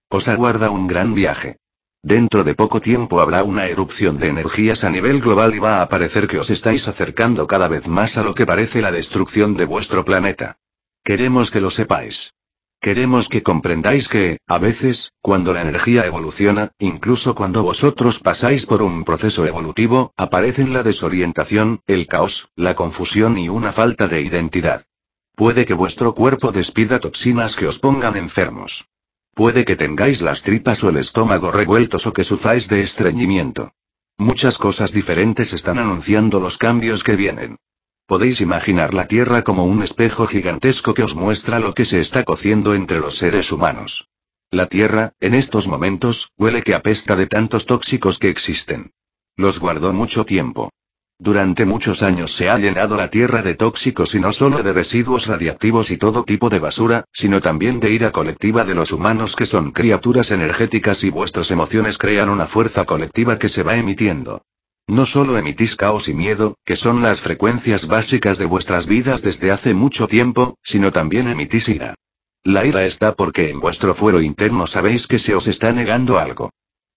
Os 0.10 0.28
aguarda 0.28 0.72
un 0.72 0.88
gran 0.88 1.13
viaje. 1.13 1.58
Dentro 2.04 2.44
de 2.44 2.56
poco 2.56 2.82
tiempo 2.82 3.22
habrá 3.22 3.44
una 3.44 3.67
erupción 3.67 4.17
de 4.17 4.30
energías 4.30 4.84
a 4.84 4.89
nivel 4.89 5.22
global 5.22 5.54
y 5.54 5.60
va 5.60 5.84
a 5.84 5.89
parecer 5.89 6.26
que 6.28 6.39
os 6.39 6.50
estáis 6.50 6.88
acercando 6.88 7.46
cada 7.46 7.67
vez 7.67 7.88
más 7.88 8.17
a 8.17 8.24
lo 8.24 8.34
que 8.34 8.46
parece 8.46 8.82
la 8.82 8.91
destrucción 8.91 9.56
de 9.56 9.65
vuestro 9.65 10.04
planeta. 10.04 10.58
Queremos 11.04 11.52
que 11.52 11.62
lo 11.62 11.70
sepáis. 11.70 12.34
Queremos 12.80 13.30
que 13.30 13.44
comprendáis 13.44 14.08
que, 14.08 14.39
a 14.48 14.58
veces, 14.58 15.12
cuando 15.22 15.54
la 15.54 15.62
energía 15.62 16.08
evoluciona, 16.08 16.72
incluso 16.80 17.36
cuando 17.36 17.62
vosotros 17.62 18.20
pasáis 18.20 18.65
por 18.65 18.82
un 18.82 19.04
proceso 19.04 19.46
evolutivo, 19.46 20.12
aparecen 20.17 20.74
la 20.74 20.82
desorientación, 20.82 21.82
el 21.86 22.08
caos, 22.08 22.48
la 22.56 22.74
confusión 22.74 23.38
y 23.38 23.50
una 23.50 23.74
falta 23.74 24.08
de 24.08 24.22
identidad. 24.24 24.86
Puede 25.41 25.65
que 25.65 25.73
vuestro 25.73 26.13
cuerpo 26.13 26.51
despida 26.51 26.99
toxinas 26.99 27.56
que 27.56 27.65
os 27.65 27.80
pongan 27.80 28.15
enfermos. 28.15 28.86
Puede 29.34 29.65
que 29.65 29.75
tengáis 29.75 30.21
las 30.21 30.43
tripas 30.43 30.84
o 30.84 30.89
el 30.89 30.97
estómago 30.97 31.51
revueltos 31.51 32.06
o 32.06 32.13
que 32.13 32.23
sufráis 32.23 32.67
de 32.67 32.84
estreñimiento. 32.84 33.71
Muchas 34.19 34.60
cosas 34.60 34.91
diferentes 34.91 35.51
están 35.51 35.80
anunciando 35.80 36.39
los 36.39 36.60
cambios 36.60 37.04
que 37.04 37.15
vienen. 37.15 37.58
Podéis 38.06 38.39
imaginar 38.39 38.93
la 38.93 39.08
Tierra 39.08 39.41
como 39.41 39.65
un 39.65 39.82
espejo 39.82 40.27
gigantesco 40.27 40.93
que 40.93 41.01
os 41.01 41.15
muestra 41.15 41.58
lo 41.58 41.73
que 41.73 41.86
se 41.86 41.99
está 41.99 42.23
cociendo 42.23 42.75
entre 42.75 42.99
los 42.99 43.17
seres 43.17 43.51
humanos. 43.51 44.06
La 44.51 44.67
Tierra, 44.67 45.13
en 45.19 45.34
estos 45.34 45.65
momentos, 45.65 46.30
huele 46.38 46.62
que 46.62 46.75
apesta 46.75 47.15
de 47.15 47.25
tantos 47.25 47.65
tóxicos 47.65 48.19
que 48.19 48.30
existen. 48.30 48.91
Los 49.38 49.60
guardó 49.60 49.91
mucho 49.91 50.23
tiempo. 50.23 50.69
Durante 51.21 51.67
muchos 51.67 52.01
años 52.01 52.36
se 52.36 52.49
ha 52.49 52.57
llenado 52.57 52.97
la 52.97 53.12
Tierra 53.12 53.43
de 53.43 53.53
tóxicos 53.53 54.15
y 54.15 54.19
no 54.19 54.31
solo 54.31 54.63
de 54.63 54.73
residuos 54.73 55.27
radiactivos 55.27 55.91
y 55.91 55.97
todo 55.97 56.23
tipo 56.23 56.49
de 56.49 56.57
basura, 56.57 57.05
sino 57.13 57.39
también 57.39 57.79
de 57.79 57.91
ira 57.91 58.10
colectiva 58.12 58.65
de 58.65 58.73
los 58.73 58.91
humanos 58.91 59.36
que 59.36 59.45
son 59.45 59.71
criaturas 59.71 60.31
energéticas 60.31 61.03
y 61.03 61.12
vuestras 61.12 61.51
emociones 61.51 61.99
crean 61.99 62.27
una 62.27 62.47
fuerza 62.47 62.86
colectiva 62.86 63.38
que 63.38 63.49
se 63.49 63.62
va 63.62 63.75
emitiendo. 63.75 64.41
No 64.88 65.05
solo 65.05 65.38
emitís 65.38 65.75
caos 65.75 66.07
y 66.07 66.15
miedo, 66.15 66.57
que 66.65 66.75
son 66.75 67.03
las 67.03 67.21
frecuencias 67.21 67.86
básicas 67.86 68.39
de 68.39 68.47
vuestras 68.47 68.88
vidas 68.88 69.21
desde 69.21 69.51
hace 69.51 69.75
mucho 69.75 70.07
tiempo, 70.07 70.57
sino 70.63 70.91
también 70.91 71.28
emitís 71.28 71.69
ira. 71.69 71.93
La 72.43 72.65
ira 72.65 72.84
está 72.84 73.13
porque 73.13 73.51
en 73.51 73.59
vuestro 73.59 73.93
fuero 73.93 74.24
interno 74.24 74.65
sabéis 74.65 75.05
que 75.05 75.19
se 75.19 75.36
os 75.36 75.45
está 75.45 75.72
negando 75.72 76.17
algo. 76.17 76.49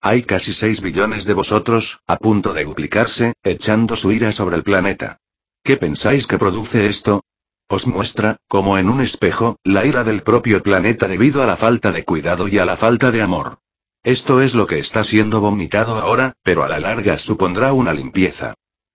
Hay 0.07 0.25
casi 0.25 0.53
6 0.53 0.83
billones 0.83 1.25
de 1.25 1.33
vosotros, 1.33 1.99
a 2.07 2.19
punto 2.19 2.53
de 2.53 2.65
duplicarse, 2.65 3.33
echando 3.43 3.97
su 3.97 4.13
ira 4.13 4.33
sobre 4.33 4.57
el 4.57 4.63
planeta. 4.63 5.17
¿Qué 5.63 5.79
pensáis 5.79 6.27
que 6.27 6.37
produce 6.37 6.89
esto? 6.89 7.23
Os 7.69 7.87
muestra, 7.87 8.37
como 8.47 8.77
en 8.77 8.91
un 8.91 9.01
espejo, 9.01 9.57
la 9.65 9.87
ira 9.87 10.05
del 10.05 10.23
propio 10.23 10.63
planeta 10.63 11.09
debido 11.09 11.43
a 11.43 11.47
la 11.47 11.57
falta 11.57 11.91
de 11.91 12.05
cuidado 12.05 12.49
y 12.49 12.59
a 12.59 12.67
la 12.67 12.77
falta 12.77 13.11
de 13.11 13.23
amor. 13.23 13.61
Esto 14.03 14.43
es 14.43 14.53
lo 14.53 14.67
que 14.67 14.79
está 14.79 15.05
siendo 15.05 15.41
vomitado 15.41 15.97
ahora, 15.97 16.35
pero 16.43 16.65
a 16.65 16.69
la 16.69 16.81
larga 16.81 17.17
supondrá 17.17 17.73
una 17.73 17.95
limpieza. 17.95 18.53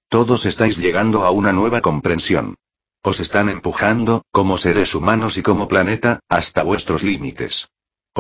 Todos 0.10 0.46
estáis 0.46 0.78
llegando 0.78 1.26
a 1.26 1.32
una 1.32 1.52
nueva 1.52 1.82
comprensión. 1.82 2.54
Os 3.02 3.20
están 3.20 3.50
empujando, 3.50 4.26
como 4.30 4.60
seres 4.60 4.94
humanos 4.94 5.40
y 5.40 5.42
como 5.42 5.68
planeta, 5.68 6.20
hasta 6.30 6.62
vuestros 6.62 7.02
límites. 7.02 7.68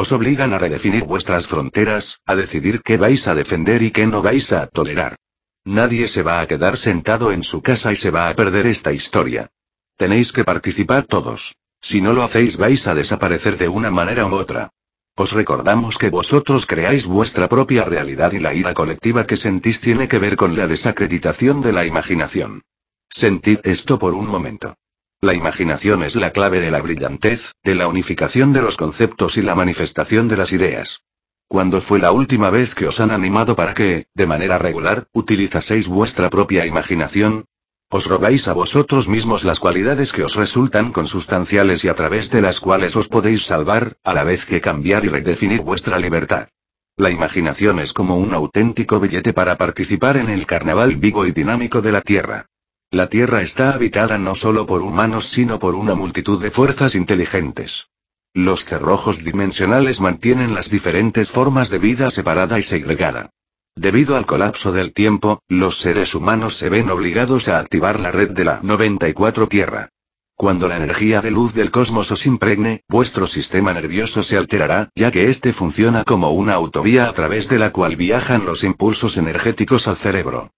Os 0.01 0.13
obligan 0.13 0.53
a 0.53 0.57
redefinir 0.57 1.03
vuestras 1.03 1.45
fronteras, 1.45 2.19
a 2.25 2.33
decidir 2.33 2.81
qué 2.85 2.95
vais 2.95 3.27
a 3.27 3.35
defender 3.35 3.83
y 3.83 3.91
qué 3.91 4.07
no 4.07 4.21
vais 4.21 4.49
a 4.53 4.67
tolerar. 4.67 5.17
Nadie 5.65 6.07
se 6.07 6.23
va 6.23 6.39
a 6.39 6.47
quedar 6.47 6.77
sentado 6.77 7.33
en 7.33 7.43
su 7.43 7.61
casa 7.61 7.91
y 7.91 7.97
se 7.97 8.09
va 8.09 8.29
a 8.29 8.33
perder 8.33 8.65
esta 8.67 8.93
historia. 8.93 9.49
Tenéis 9.97 10.31
que 10.31 10.45
participar 10.45 11.03
todos. 11.03 11.53
Si 11.81 11.99
no 11.99 12.13
lo 12.13 12.23
hacéis 12.23 12.55
vais 12.55 12.87
a 12.87 12.95
desaparecer 12.95 13.57
de 13.57 13.67
una 13.67 13.91
manera 13.91 14.25
u 14.25 14.35
otra. 14.35 14.69
Os 15.15 15.33
recordamos 15.33 15.97
que 15.97 16.09
vosotros 16.09 16.65
creáis 16.65 17.05
vuestra 17.05 17.49
propia 17.49 17.83
realidad 17.83 18.31
y 18.31 18.39
la 18.39 18.53
ira 18.53 18.73
colectiva 18.73 19.27
que 19.27 19.35
sentís 19.35 19.81
tiene 19.81 20.07
que 20.07 20.17
ver 20.17 20.37
con 20.37 20.55
la 20.55 20.65
desacreditación 20.65 21.59
de 21.59 21.73
la 21.73 21.85
imaginación. 21.85 22.61
Sentid 23.09 23.59
esto 23.65 23.99
por 23.99 24.13
un 24.13 24.27
momento. 24.27 24.77
La 25.21 25.33
imaginación 25.33 26.03
es 26.03 26.15
la 26.15 26.31
clave 26.31 26.61
de 26.61 26.71
la 26.71 26.79
brillantez, 26.79 27.41
de 27.61 27.75
la 27.75 27.89
unificación 27.89 28.53
de 28.53 28.61
los 28.61 28.77
conceptos 28.77 29.35
y 29.35 29.41
la 29.41 29.53
manifestación 29.53 30.29
de 30.29 30.37
las 30.37 30.53
ideas. 30.53 31.01
¿Cuándo 31.49 31.81
fue 31.81 31.99
la 31.99 32.13
última 32.13 32.49
vez 32.49 32.73
que 32.73 32.87
os 32.87 33.01
han 33.01 33.11
animado 33.11 33.53
para 33.53 33.73
que, 33.73 34.05
de 34.13 34.25
manera 34.25 34.57
regular, 34.57 35.07
utilizaseis 35.11 35.89
vuestra 35.89 36.29
propia 36.29 36.65
imaginación? 36.65 37.43
Os 37.89 38.05
robáis 38.05 38.47
a 38.47 38.53
vosotros 38.53 39.09
mismos 39.09 39.43
las 39.43 39.59
cualidades 39.59 40.13
que 40.13 40.23
os 40.23 40.35
resultan 40.35 40.93
consustanciales 40.93 41.83
y 41.83 41.89
a 41.89 41.95
través 41.95 42.29
de 42.29 42.41
las 42.41 42.61
cuales 42.61 42.95
os 42.95 43.09
podéis 43.09 43.45
salvar, 43.45 43.97
a 44.05 44.13
la 44.13 44.23
vez 44.23 44.45
que 44.45 44.61
cambiar 44.61 45.03
y 45.03 45.09
redefinir 45.09 45.63
vuestra 45.63 45.99
libertad. 45.99 46.47
La 46.95 47.09
imaginación 47.09 47.79
es 47.79 47.91
como 47.91 48.17
un 48.17 48.33
auténtico 48.33 49.01
billete 49.01 49.33
para 49.33 49.57
participar 49.57 50.15
en 50.15 50.29
el 50.29 50.45
carnaval 50.45 50.95
vivo 50.95 51.25
y 51.25 51.33
dinámico 51.33 51.81
de 51.81 51.91
la 51.91 52.01
Tierra. 52.01 52.45
La 52.91 53.07
Tierra 53.07 53.43
está 53.43 53.73
habitada 53.73 54.17
no 54.17 54.33
solo 54.33 54.65
por 54.65 54.81
humanos 54.81 55.29
sino 55.29 55.59
por 55.59 55.75
una 55.75 55.93
multitud 55.93 56.41
de 56.41 56.49
fuerzas 56.49 56.95
inteligentes. 56.95 57.85
Los 58.33 58.65
cerrojos 58.65 59.23
dimensionales 59.23 60.01
mantienen 60.01 60.55
las 60.55 60.71
diferentes 60.71 61.29
formas 61.29 61.69
de 61.69 61.77
vida 61.77 62.09
separada 62.09 62.57
y 62.57 62.63
segregada. 62.63 63.29
Debido 63.75 64.17
al 64.17 64.25
colapso 64.25 64.71
del 64.71 64.91
tiempo, 64.91 65.43
los 65.47 65.79
seres 65.79 66.15
humanos 66.15 66.57
se 66.57 66.69
ven 66.69 66.89
obligados 66.89 67.47
a 67.47 67.59
activar 67.59 67.99
la 67.99 68.11
red 68.11 68.31
de 68.31 68.45
la 68.45 68.59
94 68.63 69.47
Tierra. 69.47 69.89
Cuando 70.35 70.67
la 70.67 70.77
energía 70.77 71.21
de 71.21 71.29
luz 71.29 71.53
del 71.53 71.69
cosmos 71.69 72.09
os 72.09 72.25
impregne, 72.25 72.81
vuestro 72.89 73.27
sistema 73.27 73.71
nervioso 73.71 74.23
se 74.23 74.35
alterará, 74.35 74.89
ya 74.95 75.11
que 75.11 75.29
éste 75.29 75.53
funciona 75.53 76.03
como 76.05 76.31
una 76.31 76.53
autovía 76.53 77.07
a 77.07 77.13
través 77.13 77.49
de 77.49 77.59
la 77.59 77.71
cual 77.71 77.97
viajan 77.97 78.45
los 78.45 78.63
impulsos 78.63 79.15
energéticos 79.17 79.87
al 79.87 79.97
cerebro. 79.97 80.49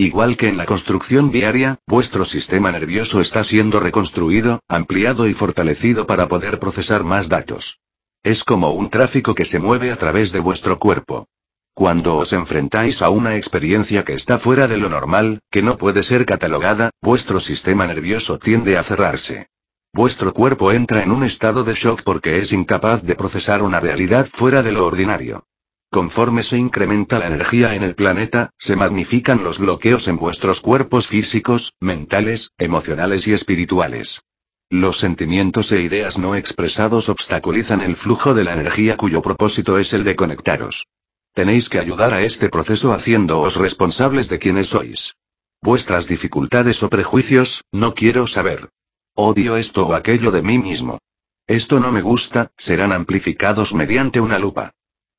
Igual 0.00 0.38
que 0.38 0.48
en 0.48 0.56
la 0.56 0.64
construcción 0.64 1.30
viaria, 1.30 1.76
vuestro 1.86 2.24
sistema 2.24 2.72
nervioso 2.72 3.20
está 3.20 3.44
siendo 3.44 3.80
reconstruido, 3.80 4.60
ampliado 4.66 5.28
y 5.28 5.34
fortalecido 5.34 6.06
para 6.06 6.26
poder 6.26 6.58
procesar 6.58 7.04
más 7.04 7.28
datos. 7.28 7.76
Es 8.22 8.42
como 8.42 8.70
un 8.70 8.88
tráfico 8.88 9.34
que 9.34 9.44
se 9.44 9.58
mueve 9.58 9.90
a 9.90 9.96
través 9.96 10.32
de 10.32 10.40
vuestro 10.40 10.78
cuerpo. 10.78 11.26
Cuando 11.74 12.16
os 12.16 12.32
enfrentáis 12.32 13.02
a 13.02 13.10
una 13.10 13.36
experiencia 13.36 14.02
que 14.02 14.14
está 14.14 14.38
fuera 14.38 14.66
de 14.66 14.78
lo 14.78 14.88
normal, 14.88 15.40
que 15.50 15.60
no 15.60 15.76
puede 15.76 16.02
ser 16.02 16.24
catalogada, 16.24 16.88
vuestro 17.02 17.38
sistema 17.38 17.86
nervioso 17.86 18.38
tiende 18.38 18.78
a 18.78 18.84
cerrarse. 18.84 19.48
Vuestro 19.92 20.32
cuerpo 20.32 20.72
entra 20.72 21.02
en 21.02 21.12
un 21.12 21.24
estado 21.24 21.62
de 21.62 21.74
shock 21.74 22.04
porque 22.04 22.38
es 22.38 22.52
incapaz 22.52 23.02
de 23.02 23.16
procesar 23.16 23.60
una 23.60 23.80
realidad 23.80 24.28
fuera 24.32 24.62
de 24.62 24.72
lo 24.72 24.86
ordinario. 24.86 25.44
Conforme 25.90 26.44
se 26.44 26.56
incrementa 26.56 27.18
la 27.18 27.26
energía 27.26 27.74
en 27.74 27.82
el 27.82 27.96
planeta, 27.96 28.50
se 28.58 28.76
magnifican 28.76 29.42
los 29.42 29.58
bloqueos 29.58 30.06
en 30.06 30.16
vuestros 30.16 30.60
cuerpos 30.60 31.08
físicos, 31.08 31.72
mentales, 31.80 32.52
emocionales 32.58 33.26
y 33.26 33.32
espirituales. 33.32 34.20
Los 34.70 35.00
sentimientos 35.00 35.72
e 35.72 35.80
ideas 35.82 36.16
no 36.16 36.36
expresados 36.36 37.08
obstaculizan 37.08 37.80
el 37.80 37.96
flujo 37.96 38.34
de 38.34 38.44
la 38.44 38.52
energía 38.52 38.96
cuyo 38.96 39.20
propósito 39.20 39.78
es 39.78 39.92
el 39.92 40.04
de 40.04 40.14
conectaros. 40.14 40.86
Tenéis 41.34 41.68
que 41.68 41.80
ayudar 41.80 42.14
a 42.14 42.22
este 42.22 42.48
proceso 42.48 42.92
haciéndoos 42.92 43.56
responsables 43.56 44.28
de 44.28 44.38
quienes 44.38 44.68
sois. 44.68 45.14
Vuestras 45.60 46.06
dificultades 46.06 46.84
o 46.84 46.88
prejuicios, 46.88 47.64
no 47.72 47.94
quiero 47.94 48.28
saber. 48.28 48.68
Odio 49.16 49.56
esto 49.56 49.88
o 49.88 49.94
aquello 49.94 50.30
de 50.30 50.42
mí 50.42 50.56
mismo. 50.56 51.00
Esto 51.48 51.80
no 51.80 51.90
me 51.90 52.00
gusta, 52.00 52.52
serán 52.56 52.92
amplificados 52.92 53.74
mediante 53.74 54.20
una 54.20 54.38
lupa. 54.38 54.72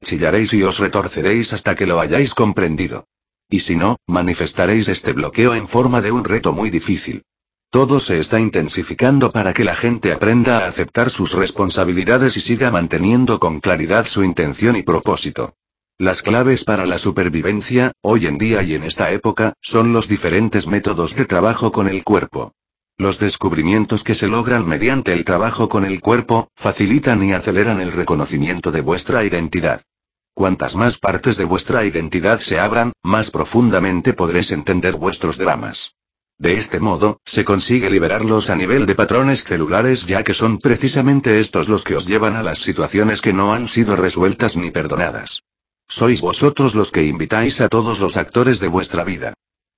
Chillaréis 0.04 0.54
y 0.54 0.64
os 0.64 0.80
retorceréis 0.80 1.54
hasta 1.54 1.76
que 1.76 1.86
lo 1.86 2.00
hayáis 2.00 2.34
comprendido. 2.34 3.06
Y 3.50 3.60
si 3.60 3.76
no, 3.76 3.98
manifestaréis 4.08 4.88
este 4.88 5.14
bloqueo 5.14 5.54
en 5.54 5.68
forma 5.68 6.02
de 6.02 6.12
un 6.12 6.24
reto 6.24 6.54
muy 6.54 6.70
difícil. 6.70 7.24
Todo 7.70 8.00
se 8.00 8.20
está 8.20 8.40
intensificando 8.40 9.32
para 9.32 9.54
que 9.54 9.64
la 9.64 9.76
gente 9.76 10.12
aprenda 10.12 10.58
a 10.58 10.68
aceptar 10.68 11.10
sus 11.10 11.34
responsabilidades 11.34 12.36
y 12.36 12.42
siga 12.42 12.72
manteniendo 12.72 13.40
con 13.40 13.60
claridad 13.62 14.08
su 14.08 14.24
intención 14.24 14.76
y 14.76 14.84
propósito. 14.84 15.54
Las 15.98 16.22
claves 16.22 16.64
para 16.64 16.86
la 16.86 16.98
supervivencia, 16.98 17.94
hoy 18.02 18.26
en 18.26 18.38
día 18.38 18.64
y 18.64 18.74
en 18.74 18.84
esta 18.84 19.12
época, 19.12 19.54
son 19.62 19.94
los 19.94 20.10
diferentes 20.10 20.66
métodos 20.66 21.16
de 21.16 21.26
trabajo 21.26 21.72
con 21.72 21.88
el 21.88 22.04
cuerpo. 22.04 22.54
Los 22.98 23.20
descubrimientos 23.20 24.04
que 24.04 24.16
se 24.16 24.28
logran 24.28 24.68
mediante 24.68 25.14
el 25.14 25.24
trabajo 25.24 25.70
con 25.70 25.86
el 25.86 26.02
cuerpo, 26.02 26.50
facilitan 26.56 27.24
y 27.24 27.34
aceleran 27.34 27.80
el 27.80 27.92
reconocimiento 27.92 28.72
de 28.72 28.82
vuestra 28.82 29.24
identidad. 29.24 29.82
Cuantas 30.34 30.76
más 30.76 30.98
partes 30.98 31.38
de 31.38 31.46
vuestra 31.46 31.86
identidad 31.86 32.40
se 32.40 32.60
abran, 32.60 32.94
más 33.04 33.30
profundamente 33.30 34.14
podréis 34.14 34.52
entender 34.52 34.96
vuestros 34.96 35.38
dramas. 35.38 35.92
De 36.38 36.58
este 36.58 36.80
modo, 36.80 37.20
se 37.24 37.46
consigue 37.46 37.90
liberarlos 37.90 38.50
a 38.50 38.56
nivel 38.56 38.88
de 38.88 38.96
patrones 38.96 39.44
celulares 39.44 40.06
ya 40.08 40.24
que 40.24 40.34
son 40.34 40.58
precisamente 40.58 41.40
estos 41.40 41.70
los 41.70 41.84
que 41.84 41.96
os 41.96 42.08
llevan 42.08 42.36
a 42.36 42.42
las 42.42 42.60
situaciones 42.60 43.22
que 43.22 43.34
no 43.34 43.54
han 43.54 43.68
sido 43.68 43.96
resueltas 43.96 44.56
ni 44.56 44.72
perdonadas. 44.72 45.42
Sois 45.88 46.20
vosotros 46.22 46.74
los 46.74 46.90
que 46.92 47.06
invitáis 47.06 47.62
a 47.62 47.70
todos 47.70 48.00
los 48.00 48.18
actores 48.18 48.60
de 48.60 48.70
vuestra 48.70 49.04
vida. 49.04 49.34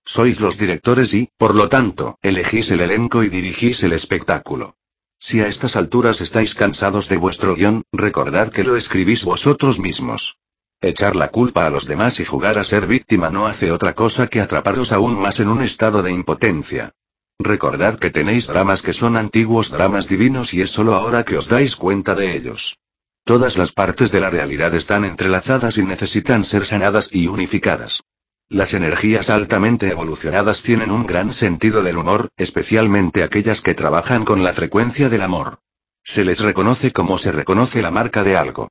Sois 0.05 0.39
los 0.39 0.57
directores 0.57 1.13
y, 1.13 1.29
por 1.37 1.55
lo 1.55 1.67
tanto, 1.67 2.17
elegís 2.21 2.69
el 2.71 2.81
elenco 2.81 3.23
y 3.23 3.29
dirigís 3.29 3.83
el 3.83 3.93
espectáculo. 3.93 4.75
Si 5.19 5.41
a 5.41 5.47
estas 5.47 5.75
alturas 5.75 6.21
estáis 6.21 6.53
cansados 6.53 7.09
de 7.09 7.17
vuestro 7.17 7.55
guion, 7.55 7.83
recordad 7.91 8.51
que 8.51 8.63
lo 8.63 8.77
escribís 8.77 9.23
vosotros 9.25 9.79
mismos. 9.79 10.37
Echar 10.83 11.15
la 11.15 11.29
culpa 11.29 11.65
a 11.65 11.69
los 11.69 11.87
demás 11.87 12.19
y 12.19 12.25
jugar 12.25 12.57
a 12.57 12.65
ser 12.65 12.87
víctima 12.87 13.29
no 13.29 13.47
hace 13.47 13.71
otra 13.71 13.93
cosa 13.93 14.27
que 14.27 14.41
atraparos 14.41 14.91
aún 14.91 15.17
más 15.17 15.39
en 15.39 15.47
un 15.47 15.61
estado 15.61 16.03
de 16.03 16.11
impotencia. 16.11 16.91
Recordad 17.39 17.97
que 17.97 18.11
tenéis 18.11 18.47
dramas 18.47 18.81
que 18.81 18.91
son 18.91 19.15
antiguos 19.15 19.71
dramas 19.71 20.09
divinos 20.09 20.53
y 20.53 20.59
es 20.59 20.71
solo 20.71 20.93
ahora 20.93 21.23
que 21.23 21.37
os 21.37 21.47
dais 21.47 21.77
cuenta 21.77 22.15
de 22.15 22.35
ellos. 22.35 22.75
Todas 23.23 23.55
las 23.57 23.71
partes 23.71 24.11
de 24.11 24.19
la 24.19 24.29
realidad 24.29 24.75
están 24.75 25.05
entrelazadas 25.05 25.77
y 25.77 25.83
necesitan 25.83 26.43
ser 26.43 26.65
sanadas 26.65 27.07
y 27.13 27.27
unificadas. 27.27 28.01
Las 28.49 28.73
energías 28.73 29.29
altamente 29.29 29.87
evolucionadas 29.87 30.63
tienen 30.63 30.91
un 30.91 31.05
gran 31.05 31.31
sentido 31.31 31.81
del 31.81 31.95
humor, 31.95 32.27
especialmente 32.35 33.23
aquellas 33.23 33.61
que 33.61 33.73
trabajan 33.73 34.25
con 34.25 34.43
la 34.43 34.51
frecuencia 34.51 35.07
del 35.07 35.21
amor. 35.21 35.59
Se 36.03 36.25
les 36.25 36.39
reconoce 36.39 36.91
como 36.91 37.17
se 37.17 37.31
reconoce 37.31 37.81
la 37.81 37.89
marca 37.89 38.21
de 38.25 38.35
algo. 38.35 38.67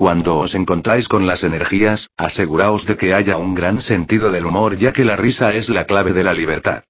Cuando 0.00 0.38
os 0.38 0.54
encontráis 0.54 1.08
con 1.08 1.26
las 1.26 1.44
energías, 1.44 2.08
aseguraos 2.16 2.86
de 2.86 2.96
que 2.96 3.12
haya 3.12 3.36
un 3.36 3.54
gran 3.54 3.82
sentido 3.82 4.32
del 4.32 4.46
humor 4.46 4.78
ya 4.78 4.94
que 4.94 5.04
la 5.04 5.14
risa 5.14 5.52
es 5.52 5.68
la 5.68 5.84
clave 5.84 6.14
de 6.14 6.24
la 6.24 6.32
libertad. 6.32 6.84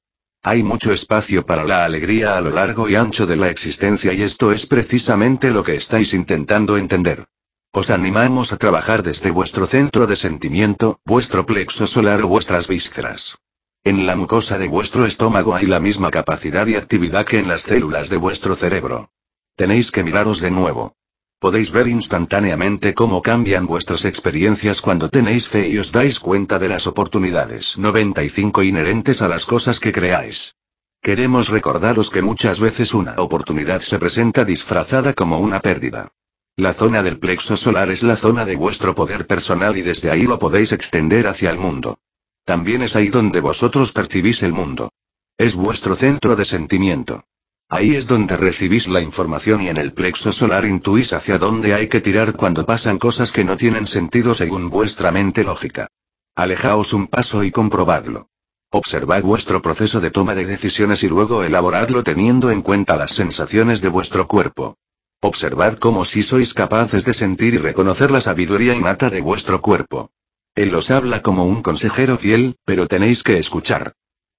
Hay 0.44 0.62
mucho 0.62 0.92
espacio 0.92 1.44
para 1.44 1.64
la 1.64 1.84
alegría 1.84 2.36
a 2.36 2.40
lo 2.40 2.50
largo 2.50 2.88
y 2.88 2.94
ancho 2.94 3.26
de 3.26 3.34
la 3.34 3.50
existencia 3.50 4.12
y 4.12 4.22
esto 4.22 4.52
es 4.52 4.64
precisamente 4.66 5.50
lo 5.50 5.64
que 5.64 5.74
estáis 5.74 6.14
intentando 6.14 6.76
entender. 6.76 7.26
Os 7.72 7.90
animamos 7.90 8.52
a 8.52 8.58
trabajar 8.58 9.02
desde 9.02 9.32
vuestro 9.32 9.66
centro 9.66 10.06
de 10.06 10.14
sentimiento, 10.14 11.00
vuestro 11.04 11.44
plexo 11.44 11.88
solar 11.88 12.22
o 12.22 12.28
vuestras 12.28 12.68
vísceras. 12.68 13.34
En 13.82 14.06
la 14.06 14.14
mucosa 14.14 14.56
de 14.56 14.68
vuestro 14.68 15.04
estómago 15.04 15.56
hay 15.56 15.66
la 15.66 15.80
misma 15.80 16.12
capacidad 16.12 16.64
y 16.68 16.76
actividad 16.76 17.26
que 17.26 17.40
en 17.40 17.48
las 17.48 17.62
células 17.62 18.08
de 18.08 18.18
vuestro 18.18 18.54
cerebro. 18.54 19.10
Tenéis 19.56 19.90
que 19.90 20.04
miraros 20.04 20.40
de 20.40 20.52
nuevo. 20.52 20.94
Podéis 21.40 21.70
ver 21.72 21.88
instantáneamente 21.88 22.92
cómo 22.92 23.22
cambian 23.22 23.66
vuestras 23.66 24.04
experiencias 24.04 24.82
cuando 24.82 25.08
tenéis 25.08 25.48
fe 25.48 25.70
y 25.70 25.78
os 25.78 25.90
dais 25.90 26.20
cuenta 26.20 26.58
de 26.58 26.68
las 26.68 26.86
oportunidades 26.86 27.78
95 27.78 28.62
inherentes 28.62 29.22
a 29.22 29.28
las 29.28 29.46
cosas 29.46 29.80
que 29.80 29.90
creáis. 29.90 30.54
Queremos 31.00 31.48
recordaros 31.48 32.10
que 32.10 32.20
muchas 32.20 32.60
veces 32.60 32.92
una 32.92 33.14
oportunidad 33.16 33.80
se 33.80 33.98
presenta 33.98 34.44
disfrazada 34.44 35.14
como 35.14 35.40
una 35.40 35.60
pérdida. 35.60 36.12
La 36.56 36.74
zona 36.74 37.02
del 37.02 37.18
plexo 37.18 37.56
solar 37.56 37.88
es 37.90 38.02
la 38.02 38.18
zona 38.18 38.44
de 38.44 38.56
vuestro 38.56 38.94
poder 38.94 39.26
personal 39.26 39.78
y 39.78 39.80
desde 39.80 40.10
ahí 40.10 40.24
lo 40.24 40.38
podéis 40.38 40.72
extender 40.72 41.26
hacia 41.26 41.48
el 41.48 41.58
mundo. 41.58 42.00
También 42.44 42.82
es 42.82 42.94
ahí 42.94 43.08
donde 43.08 43.40
vosotros 43.40 43.92
percibís 43.92 44.42
el 44.42 44.52
mundo. 44.52 44.92
Es 45.38 45.54
vuestro 45.54 45.96
centro 45.96 46.36
de 46.36 46.44
sentimiento. 46.44 47.24
Ahí 47.72 47.94
es 47.94 48.08
donde 48.08 48.36
recibís 48.36 48.88
la 48.88 49.00
información 49.00 49.62
y 49.62 49.68
en 49.68 49.76
el 49.76 49.92
plexo 49.92 50.32
solar 50.32 50.64
intuís 50.64 51.12
hacia 51.12 51.38
dónde 51.38 51.72
hay 51.72 51.88
que 51.88 52.00
tirar 52.00 52.32
cuando 52.32 52.66
pasan 52.66 52.98
cosas 52.98 53.30
que 53.30 53.44
no 53.44 53.56
tienen 53.56 53.86
sentido 53.86 54.34
según 54.34 54.70
vuestra 54.70 55.12
mente 55.12 55.44
lógica. 55.44 55.86
Alejaos 56.34 56.92
un 56.92 57.06
paso 57.06 57.44
y 57.44 57.52
comprobadlo. 57.52 58.26
Observad 58.72 59.22
vuestro 59.22 59.62
proceso 59.62 60.00
de 60.00 60.10
toma 60.10 60.34
de 60.34 60.46
decisiones 60.46 61.04
y 61.04 61.08
luego 61.08 61.44
elaboradlo 61.44 62.02
teniendo 62.02 62.50
en 62.50 62.62
cuenta 62.62 62.96
las 62.96 63.14
sensaciones 63.14 63.80
de 63.80 63.88
vuestro 63.88 64.26
cuerpo. 64.26 64.76
Observad 65.20 65.78
cómo 65.78 66.04
si 66.04 66.24
sois 66.24 66.52
capaces 66.52 67.04
de 67.04 67.14
sentir 67.14 67.54
y 67.54 67.58
reconocer 67.58 68.10
la 68.10 68.20
sabiduría 68.20 68.74
innata 68.74 69.10
de 69.10 69.20
vuestro 69.20 69.60
cuerpo. 69.60 70.10
Él 70.56 70.74
os 70.74 70.90
habla 70.90 71.22
como 71.22 71.44
un 71.46 71.62
consejero 71.62 72.18
fiel, 72.18 72.56
pero 72.64 72.88
tenéis 72.88 73.22
que 73.22 73.38
escuchar. 73.38 73.92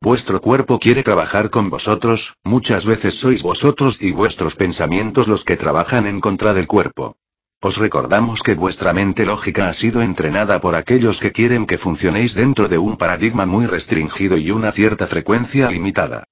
Vuestro 0.04 0.42
cuerpo 0.42 0.80
quiere 0.80 1.04
trabajar 1.04 1.52
con 1.52 1.70
vosotros, 1.70 2.34
muchas 2.44 2.86
veces 2.88 3.20
sois 3.20 3.44
vosotros 3.44 4.00
y 4.02 4.12
vuestros 4.12 4.56
pensamientos 4.56 5.28
los 5.28 5.46
que 5.46 5.58
trabajan 5.58 6.08
en 6.08 6.20
contra 6.20 6.56
del 6.56 6.66
cuerpo. 6.66 7.18
Os 7.62 7.78
recordamos 7.78 8.42
que 8.42 8.56
vuestra 8.56 8.94
mente 8.94 9.28
lógica 9.28 9.70
ha 9.70 9.74
sido 9.74 10.02
entrenada 10.02 10.60
por 10.60 10.74
aquellos 10.74 11.20
que 11.20 11.32
quieren 11.32 11.68
que 11.68 11.78
funcionéis 11.78 12.34
dentro 12.34 12.68
de 12.68 12.80
un 12.80 12.98
paradigma 12.98 13.46
muy 13.46 13.68
restringido 13.68 14.38
y 14.38 14.50
una 14.50 14.72
cierta 14.72 15.06
frecuencia 15.06 15.70
limitada. 15.70 16.24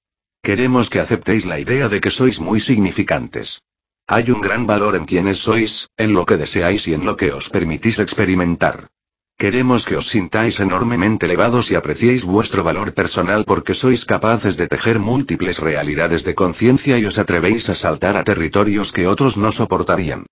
Queremos 0.42 0.90
que 0.90 1.00
aceptéis 1.00 1.46
la 1.46 1.60
idea 1.60 1.90
de 1.90 2.02
que 2.02 2.10
sois 2.10 2.40
muy 2.40 2.62
significantes. 2.62 3.62
Hay 4.08 4.32
un 4.32 4.42
gran 4.42 4.66
valor 4.66 4.96
en 4.96 5.06
quienes 5.06 5.38
sois, 5.38 5.88
en 5.96 6.14
lo 6.14 6.26
que 6.26 6.38
deseáis 6.38 6.88
y 6.88 6.96
en 6.96 7.06
lo 7.06 7.16
que 7.16 7.32
os 7.32 7.48
permitís 7.50 8.00
experimentar. 8.00 8.88
Queremos 9.40 9.86
que 9.86 9.96
os 9.96 10.10
sintáis 10.10 10.60
enormemente 10.60 11.26
elevados 11.26 11.72
y 11.72 11.76
apreciéis 11.76 12.26
vuestro 12.26 12.62
valor 12.62 12.94
personal 12.94 13.46
porque 13.48 13.74
sois 13.74 14.04
capaces 14.04 14.58
de 14.58 14.68
tejer 14.68 15.00
múltiples 15.00 15.60
realidades 15.60 16.26
de 16.26 16.36
conciencia 16.36 17.00
y 17.00 17.06
os 17.06 17.18
atrevéis 17.18 17.70
a 17.70 17.76
saltar 17.76 18.18
a 18.18 18.26
territorios 18.26 18.92
que 18.92 19.08
otros 19.08 19.38
no 19.38 19.54
soportarían. 19.54 20.26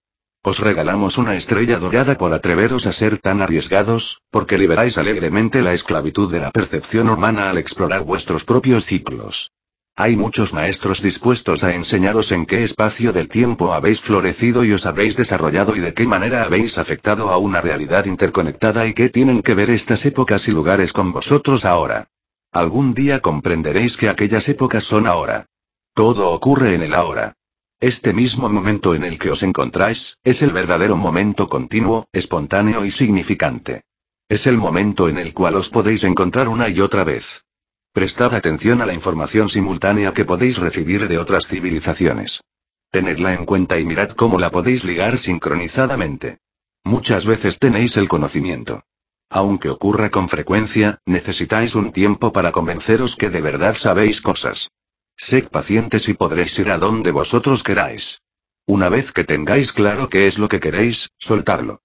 Os 0.43 0.59
regalamos 0.59 1.17
una 1.17 1.35
estrella 1.37 1.79
dorada 1.79 2.15
por 2.15 2.33
atreveros 2.33 2.85
a 2.85 2.91
ser 2.91 3.17
tan 3.19 3.41
arriesgados, 3.41 4.19
porque 4.29 4.57
liberáis 4.57 4.97
alegremente 4.97 5.61
la 5.61 5.71
esclavitud 5.71 6.29
de 6.29 6.41
la 6.41 6.51
percepción 6.51 7.07
humana 7.07 7.49
al 7.49 7.57
explorar 7.57 8.03
vuestros 8.03 8.43
propios 8.43 8.85
ciclos. 8.85 9.51
Hay 9.99 10.15
muchos 10.15 10.53
maestros 10.53 11.01
dispuestos 11.01 11.63
a 11.63 11.73
enseñaros 11.73 12.31
en 12.31 12.45
qué 12.45 12.63
espacio 12.63 13.11
del 13.11 13.27
tiempo 13.27 13.73
habéis 13.73 13.99
florecido 14.01 14.63
y 14.63 14.71
os 14.71 14.85
habéis 14.85 15.17
desarrollado 15.17 15.75
y 15.75 15.79
de 15.79 15.95
qué 15.95 16.05
manera 16.05 16.43
habéis 16.43 16.77
afectado 16.77 17.31
a 17.31 17.39
una 17.39 17.61
realidad 17.61 18.05
interconectada 18.05 18.85
y 18.85 18.93
qué 18.93 19.09
tienen 19.09 19.41
que 19.41 19.55
ver 19.55 19.71
estas 19.71 20.05
épocas 20.05 20.47
y 20.47 20.51
lugares 20.51 20.93
con 20.93 21.11
vosotros 21.11 21.65
ahora. 21.65 22.09
Algún 22.51 22.93
día 22.93 23.21
comprenderéis 23.21 23.97
que 23.97 24.07
aquellas 24.07 24.47
épocas 24.47 24.83
son 24.83 25.07
ahora. 25.07 25.47
Todo 25.95 26.29
ocurre 26.29 26.75
en 26.75 26.83
el 26.83 26.93
ahora. 26.93 27.33
Este 27.79 28.13
mismo 28.13 28.49
momento 28.49 28.93
en 28.93 29.03
el 29.03 29.17
que 29.17 29.31
os 29.31 29.41
encontráis, 29.41 30.15
es 30.23 30.43
el 30.43 30.51
verdadero 30.51 30.95
momento 30.95 31.47
continuo, 31.47 32.05
espontáneo 32.11 32.85
y 32.85 32.91
significante. 32.91 33.81
Es 34.29 34.45
el 34.45 34.57
momento 34.57 35.09
en 35.09 35.17
el 35.17 35.33
cual 35.33 35.55
os 35.55 35.69
podéis 35.69 36.03
encontrar 36.03 36.49
una 36.49 36.69
y 36.69 36.81
otra 36.81 37.03
vez. 37.03 37.25
Prestad 37.97 38.35
atención 38.35 38.79
a 38.83 38.85
la 38.85 38.93
información 38.93 39.49
simultánea 39.49 40.13
que 40.13 40.23
podéis 40.23 40.59
recibir 40.59 41.07
de 41.07 41.17
otras 41.17 41.47
civilizaciones. 41.47 42.41
Tenedla 42.91 43.33
en 43.33 43.43
cuenta 43.43 43.79
y 43.79 43.85
mirad 43.85 44.09
cómo 44.09 44.37
la 44.37 44.51
podéis 44.51 44.83
ligar 44.83 45.17
sincronizadamente. 45.17 46.37
Muchas 46.83 47.25
veces 47.25 47.57
tenéis 47.57 47.97
el 47.97 48.07
conocimiento. 48.07 48.83
Aunque 49.31 49.69
ocurra 49.69 50.11
con 50.11 50.29
frecuencia, 50.29 50.99
necesitáis 51.07 51.73
un 51.73 51.91
tiempo 51.91 52.31
para 52.31 52.51
convenceros 52.51 53.15
que 53.15 53.31
de 53.31 53.41
verdad 53.41 53.75
sabéis 53.75 54.21
cosas. 54.21 54.69
Sed 55.15 55.49
pacientes 55.49 56.07
y 56.07 56.13
podréis 56.13 56.55
ir 56.59 56.69
a 56.69 56.77
donde 56.77 57.09
vosotros 57.09 57.63
queráis. 57.63 58.19
Una 58.67 58.89
vez 58.89 59.11
que 59.11 59.23
tengáis 59.23 59.71
claro 59.71 60.07
qué 60.07 60.27
es 60.27 60.37
lo 60.37 60.47
que 60.47 60.59
queréis, 60.59 61.09
soltadlo. 61.17 61.81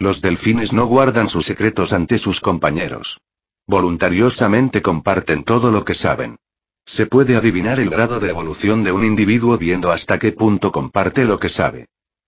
Los 0.00 0.20
delfines 0.22 0.72
no 0.72 0.86
guardan 0.86 1.28
sus 1.28 1.46
secretos 1.46 1.92
ante 1.92 2.18
sus 2.18 2.40
compañeros. 2.40 3.20
Voluntariosamente 3.66 4.82
comparten 4.82 5.44
todo 5.44 5.70
lo 5.70 5.84
que 5.84 5.94
saben. 5.94 6.36
Se 6.84 7.06
puede 7.06 7.36
adivinar 7.36 7.78
el 7.78 7.90
grado 7.90 8.18
de 8.18 8.30
evolución 8.30 8.82
de 8.82 8.92
un 8.92 9.04
individuo 9.04 9.56
viendo 9.56 9.92
hasta 9.92 10.18
qué 10.18 10.32
punto 10.32 10.72
comparte 10.72 11.24
lo 11.24 11.38
que 11.38 11.48
sabe. 11.48 11.86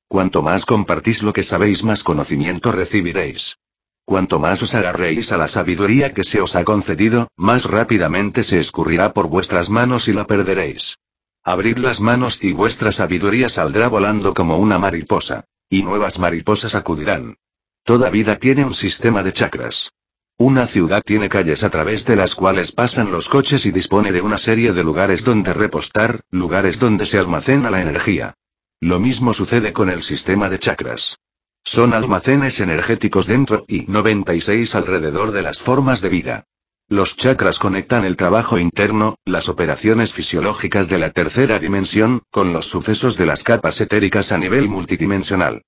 Cuanto 0.08 0.42
más 0.42 0.64
compartís 0.64 1.22
lo 1.22 1.32
que 1.32 1.42
sabéis, 1.42 1.82
más 1.82 2.04
conocimiento 2.04 2.70
recibiréis. 2.70 3.56
Cuanto 4.04 4.38
más 4.38 4.62
os 4.62 4.74
agarréis 4.74 5.32
a 5.32 5.36
la 5.36 5.48
sabiduría 5.48 6.12
que 6.12 6.24
se 6.24 6.40
os 6.40 6.54
ha 6.54 6.64
concedido, 6.64 7.28
más 7.36 7.64
rápidamente 7.64 8.44
se 8.44 8.60
escurrirá 8.60 9.12
por 9.12 9.28
vuestras 9.28 9.70
manos 9.70 10.08
y 10.08 10.12
la 10.12 10.26
perderéis. 10.26 10.96
Abrid 11.42 11.78
las 11.78 12.00
manos 12.00 12.38
y 12.42 12.52
vuestra 12.52 12.92
sabiduría 12.92 13.48
saldrá 13.48 13.88
volando 13.88 14.34
como 14.34 14.58
una 14.58 14.78
mariposa. 14.78 15.44
Y 15.68 15.82
nuevas 15.82 16.18
mariposas 16.18 16.74
acudirán. 16.74 17.36
Toda 17.82 18.10
vida 18.10 18.36
tiene 18.36 18.64
un 18.64 18.74
sistema 18.74 19.22
de 19.22 19.32
chakras. 19.32 19.90
Una 20.36 20.66
ciudad 20.66 21.02
tiene 21.04 21.28
calles 21.28 21.62
a 21.62 21.70
través 21.70 22.04
de 22.04 22.16
las 22.16 22.34
cuales 22.34 22.72
pasan 22.72 23.12
los 23.12 23.28
coches 23.28 23.64
y 23.66 23.70
dispone 23.70 24.10
de 24.10 24.20
una 24.20 24.36
serie 24.36 24.72
de 24.72 24.82
lugares 24.82 25.22
donde 25.22 25.54
repostar, 25.54 26.22
lugares 26.32 26.80
donde 26.80 27.06
se 27.06 27.18
almacena 27.18 27.70
la 27.70 27.80
energía. 27.80 28.34
Lo 28.80 28.98
mismo 28.98 29.32
sucede 29.32 29.72
con 29.72 29.90
el 29.90 30.02
sistema 30.02 30.48
de 30.48 30.58
chakras. 30.58 31.16
Son 31.62 31.94
almacenes 31.94 32.58
energéticos 32.58 33.26
dentro 33.28 33.64
y 33.68 33.86
96 33.86 34.74
alrededor 34.74 35.30
de 35.30 35.42
las 35.42 35.60
formas 35.60 36.00
de 36.00 36.08
vida. 36.08 36.44
Los 36.88 37.16
chakras 37.16 37.60
conectan 37.60 38.04
el 38.04 38.16
trabajo 38.16 38.58
interno, 38.58 39.16
las 39.24 39.48
operaciones 39.48 40.12
fisiológicas 40.12 40.88
de 40.88 40.98
la 40.98 41.10
tercera 41.10 41.60
dimensión, 41.60 42.22
con 42.30 42.52
los 42.52 42.68
sucesos 42.68 43.16
de 43.16 43.26
las 43.26 43.44
capas 43.44 43.80
etéricas 43.80 44.32
a 44.32 44.38
nivel 44.38 44.68
multidimensional. 44.68 45.62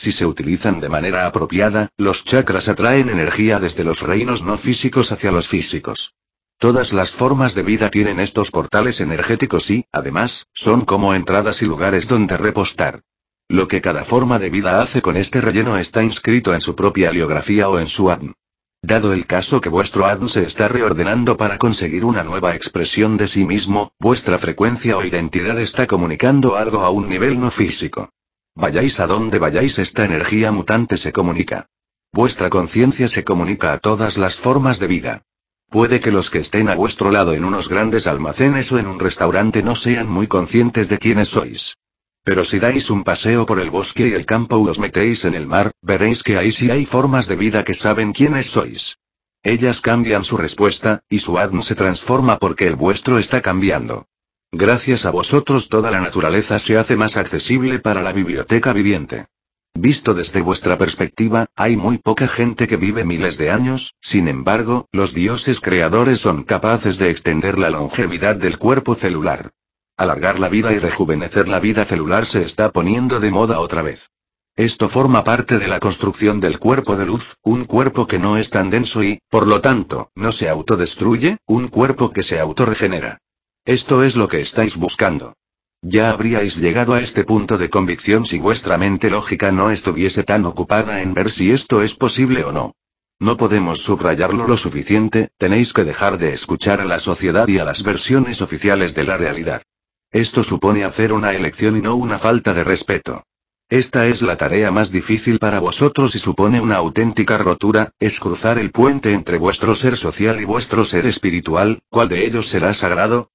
Si 0.00 0.12
se 0.12 0.24
utilizan 0.24 0.80
de 0.80 0.88
manera 0.88 1.26
apropiada, 1.26 1.90
los 1.98 2.24
chakras 2.24 2.70
atraen 2.70 3.10
energía 3.10 3.58
desde 3.58 3.84
los 3.84 4.00
reinos 4.00 4.42
no 4.42 4.56
físicos 4.56 5.12
hacia 5.12 5.30
los 5.30 5.46
físicos. 5.46 6.14
Todas 6.58 6.94
las 6.94 7.12
formas 7.12 7.54
de 7.54 7.62
vida 7.62 7.90
tienen 7.90 8.18
estos 8.18 8.50
portales 8.50 8.98
energéticos 9.02 9.70
y, 9.70 9.84
además, 9.92 10.46
son 10.54 10.86
como 10.86 11.12
entradas 11.12 11.60
y 11.60 11.66
lugares 11.66 12.08
donde 12.08 12.38
repostar. 12.38 13.02
Lo 13.46 13.68
que 13.68 13.82
cada 13.82 14.06
forma 14.06 14.38
de 14.38 14.48
vida 14.48 14.80
hace 14.80 15.02
con 15.02 15.18
este 15.18 15.42
relleno 15.42 15.76
está 15.76 16.02
inscrito 16.02 16.54
en 16.54 16.62
su 16.62 16.74
propia 16.74 17.10
aliografía 17.10 17.68
o 17.68 17.78
en 17.78 17.88
su 17.88 18.10
ADN. 18.10 18.32
Dado 18.80 19.12
el 19.12 19.26
caso 19.26 19.60
que 19.60 19.68
vuestro 19.68 20.06
ADN 20.06 20.30
se 20.30 20.44
está 20.44 20.66
reordenando 20.68 21.36
para 21.36 21.58
conseguir 21.58 22.06
una 22.06 22.24
nueva 22.24 22.54
expresión 22.54 23.18
de 23.18 23.28
sí 23.28 23.44
mismo, 23.44 23.92
vuestra 24.00 24.38
frecuencia 24.38 24.96
o 24.96 25.04
identidad 25.04 25.60
está 25.60 25.86
comunicando 25.86 26.56
algo 26.56 26.80
a 26.80 26.88
un 26.88 27.06
nivel 27.06 27.38
no 27.38 27.50
físico. 27.50 28.08
Vayáis 28.54 28.98
a 29.00 29.06
donde 29.06 29.38
vayáis, 29.38 29.78
esta 29.78 30.04
energía 30.04 30.52
mutante 30.52 30.96
se 30.96 31.12
comunica. 31.12 31.66
Vuestra 32.12 32.50
conciencia 32.50 33.08
se 33.08 33.22
comunica 33.22 33.72
a 33.72 33.78
todas 33.78 34.18
las 34.18 34.36
formas 34.38 34.78
de 34.80 34.86
vida. 34.88 35.22
Puede 35.70 36.00
que 36.00 36.10
los 36.10 36.30
que 36.30 36.40
estén 36.40 36.68
a 36.68 36.74
vuestro 36.74 37.12
lado 37.12 37.32
en 37.32 37.44
unos 37.44 37.68
grandes 37.68 38.08
almacenes 38.08 38.72
o 38.72 38.78
en 38.78 38.88
un 38.88 38.98
restaurante 38.98 39.62
no 39.62 39.76
sean 39.76 40.08
muy 40.08 40.26
conscientes 40.26 40.88
de 40.88 40.98
quiénes 40.98 41.28
sois. 41.28 41.76
Pero 42.24 42.44
si 42.44 42.58
dais 42.58 42.90
un 42.90 43.04
paseo 43.04 43.46
por 43.46 43.60
el 43.60 43.70
bosque 43.70 44.08
y 44.08 44.12
el 44.12 44.26
campo 44.26 44.56
o 44.56 44.68
os 44.68 44.78
metéis 44.80 45.24
en 45.24 45.34
el 45.34 45.46
mar, 45.46 45.70
veréis 45.80 46.22
que 46.24 46.36
ahí 46.36 46.50
sí 46.50 46.70
hay 46.70 46.86
formas 46.86 47.28
de 47.28 47.36
vida 47.36 47.62
que 47.64 47.74
saben 47.74 48.12
quiénes 48.12 48.50
sois. 48.50 48.96
Ellas 49.42 49.80
cambian 49.80 50.24
su 50.24 50.36
respuesta, 50.36 51.02
y 51.08 51.20
su 51.20 51.38
ADN 51.38 51.62
se 51.62 51.74
transforma 51.74 52.38
porque 52.38 52.66
el 52.66 52.76
vuestro 52.76 53.18
está 53.18 53.40
cambiando. 53.40 54.06
Gracias 54.52 55.06
a 55.06 55.12
vosotros 55.12 55.68
toda 55.68 55.92
la 55.92 56.00
naturaleza 56.00 56.58
se 56.58 56.76
hace 56.76 56.96
más 56.96 57.16
accesible 57.16 57.78
para 57.78 58.02
la 58.02 58.12
biblioteca 58.12 58.72
viviente. 58.72 59.26
Visto 59.74 60.12
desde 60.12 60.40
vuestra 60.40 60.76
perspectiva, 60.76 61.46
hay 61.54 61.76
muy 61.76 61.98
poca 61.98 62.26
gente 62.26 62.66
que 62.66 62.76
vive 62.76 63.04
miles 63.04 63.38
de 63.38 63.52
años, 63.52 63.94
sin 64.00 64.26
embargo, 64.26 64.88
los 64.90 65.14
dioses 65.14 65.60
creadores 65.60 66.18
son 66.18 66.42
capaces 66.42 66.98
de 66.98 67.10
extender 67.10 67.60
la 67.60 67.70
longevidad 67.70 68.34
del 68.34 68.58
cuerpo 68.58 68.96
celular. 68.96 69.52
Alargar 69.96 70.40
la 70.40 70.48
vida 70.48 70.72
y 70.72 70.80
rejuvenecer 70.80 71.46
la 71.46 71.60
vida 71.60 71.84
celular 71.84 72.26
se 72.26 72.42
está 72.42 72.70
poniendo 72.70 73.20
de 73.20 73.30
moda 73.30 73.60
otra 73.60 73.82
vez. 73.82 74.10
Esto 74.56 74.88
forma 74.88 75.22
parte 75.22 75.58
de 75.58 75.68
la 75.68 75.78
construcción 75.78 76.40
del 76.40 76.58
cuerpo 76.58 76.96
de 76.96 77.06
luz, 77.06 77.36
un 77.44 77.66
cuerpo 77.66 78.08
que 78.08 78.18
no 78.18 78.36
es 78.36 78.50
tan 78.50 78.68
denso 78.68 79.04
y, 79.04 79.20
por 79.30 79.46
lo 79.46 79.60
tanto, 79.60 80.10
no 80.16 80.32
se 80.32 80.48
autodestruye, 80.48 81.38
un 81.46 81.68
cuerpo 81.68 82.10
que 82.10 82.24
se 82.24 82.40
autorregenera. 82.40 83.20
Esto 83.64 84.02
es 84.02 84.16
lo 84.16 84.26
que 84.28 84.40
estáis 84.40 84.76
buscando. 84.76 85.34
Ya 85.82 86.10
habríais 86.10 86.56
llegado 86.56 86.94
a 86.94 87.00
este 87.00 87.24
punto 87.24 87.58
de 87.58 87.70
convicción 87.70 88.26
si 88.26 88.38
vuestra 88.38 88.76
mente 88.76 89.10
lógica 89.10 89.50
no 89.52 89.70
estuviese 89.70 90.24
tan 90.24 90.44
ocupada 90.44 91.02
en 91.02 91.14
ver 91.14 91.30
si 91.30 91.50
esto 91.50 91.82
es 91.82 91.94
posible 91.94 92.44
o 92.44 92.52
no. 92.52 92.74
No 93.18 93.36
podemos 93.36 93.80
subrayarlo 93.84 94.46
lo 94.46 94.56
suficiente, 94.56 95.30
tenéis 95.36 95.72
que 95.74 95.84
dejar 95.84 96.16
de 96.16 96.32
escuchar 96.32 96.80
a 96.80 96.86
la 96.86 96.98
sociedad 96.98 97.48
y 97.48 97.58
a 97.58 97.64
las 97.64 97.82
versiones 97.82 98.40
oficiales 98.40 98.94
de 98.94 99.04
la 99.04 99.18
realidad. 99.18 99.62
Esto 100.10 100.42
supone 100.42 100.84
hacer 100.84 101.12
una 101.12 101.32
elección 101.32 101.76
y 101.76 101.82
no 101.82 101.96
una 101.96 102.18
falta 102.18 102.54
de 102.54 102.64
respeto. 102.64 103.24
Esta 103.68 104.06
es 104.06 104.20
la 104.22 104.36
tarea 104.36 104.70
más 104.70 104.90
difícil 104.90 105.38
para 105.38 105.60
vosotros 105.60 106.14
y 106.16 106.18
supone 106.18 106.60
una 106.60 106.76
auténtica 106.76 107.38
rotura, 107.38 107.92
es 108.00 108.18
cruzar 108.18 108.58
el 108.58 108.70
puente 108.70 109.12
entre 109.12 109.38
vuestro 109.38 109.74
ser 109.74 109.96
social 109.96 110.40
y 110.40 110.44
vuestro 110.44 110.84
ser 110.84 111.06
espiritual, 111.06 111.80
¿cuál 111.88 112.08
de 112.08 112.26
ellos 112.26 112.48
será 112.48 112.74
sagrado? 112.74 113.30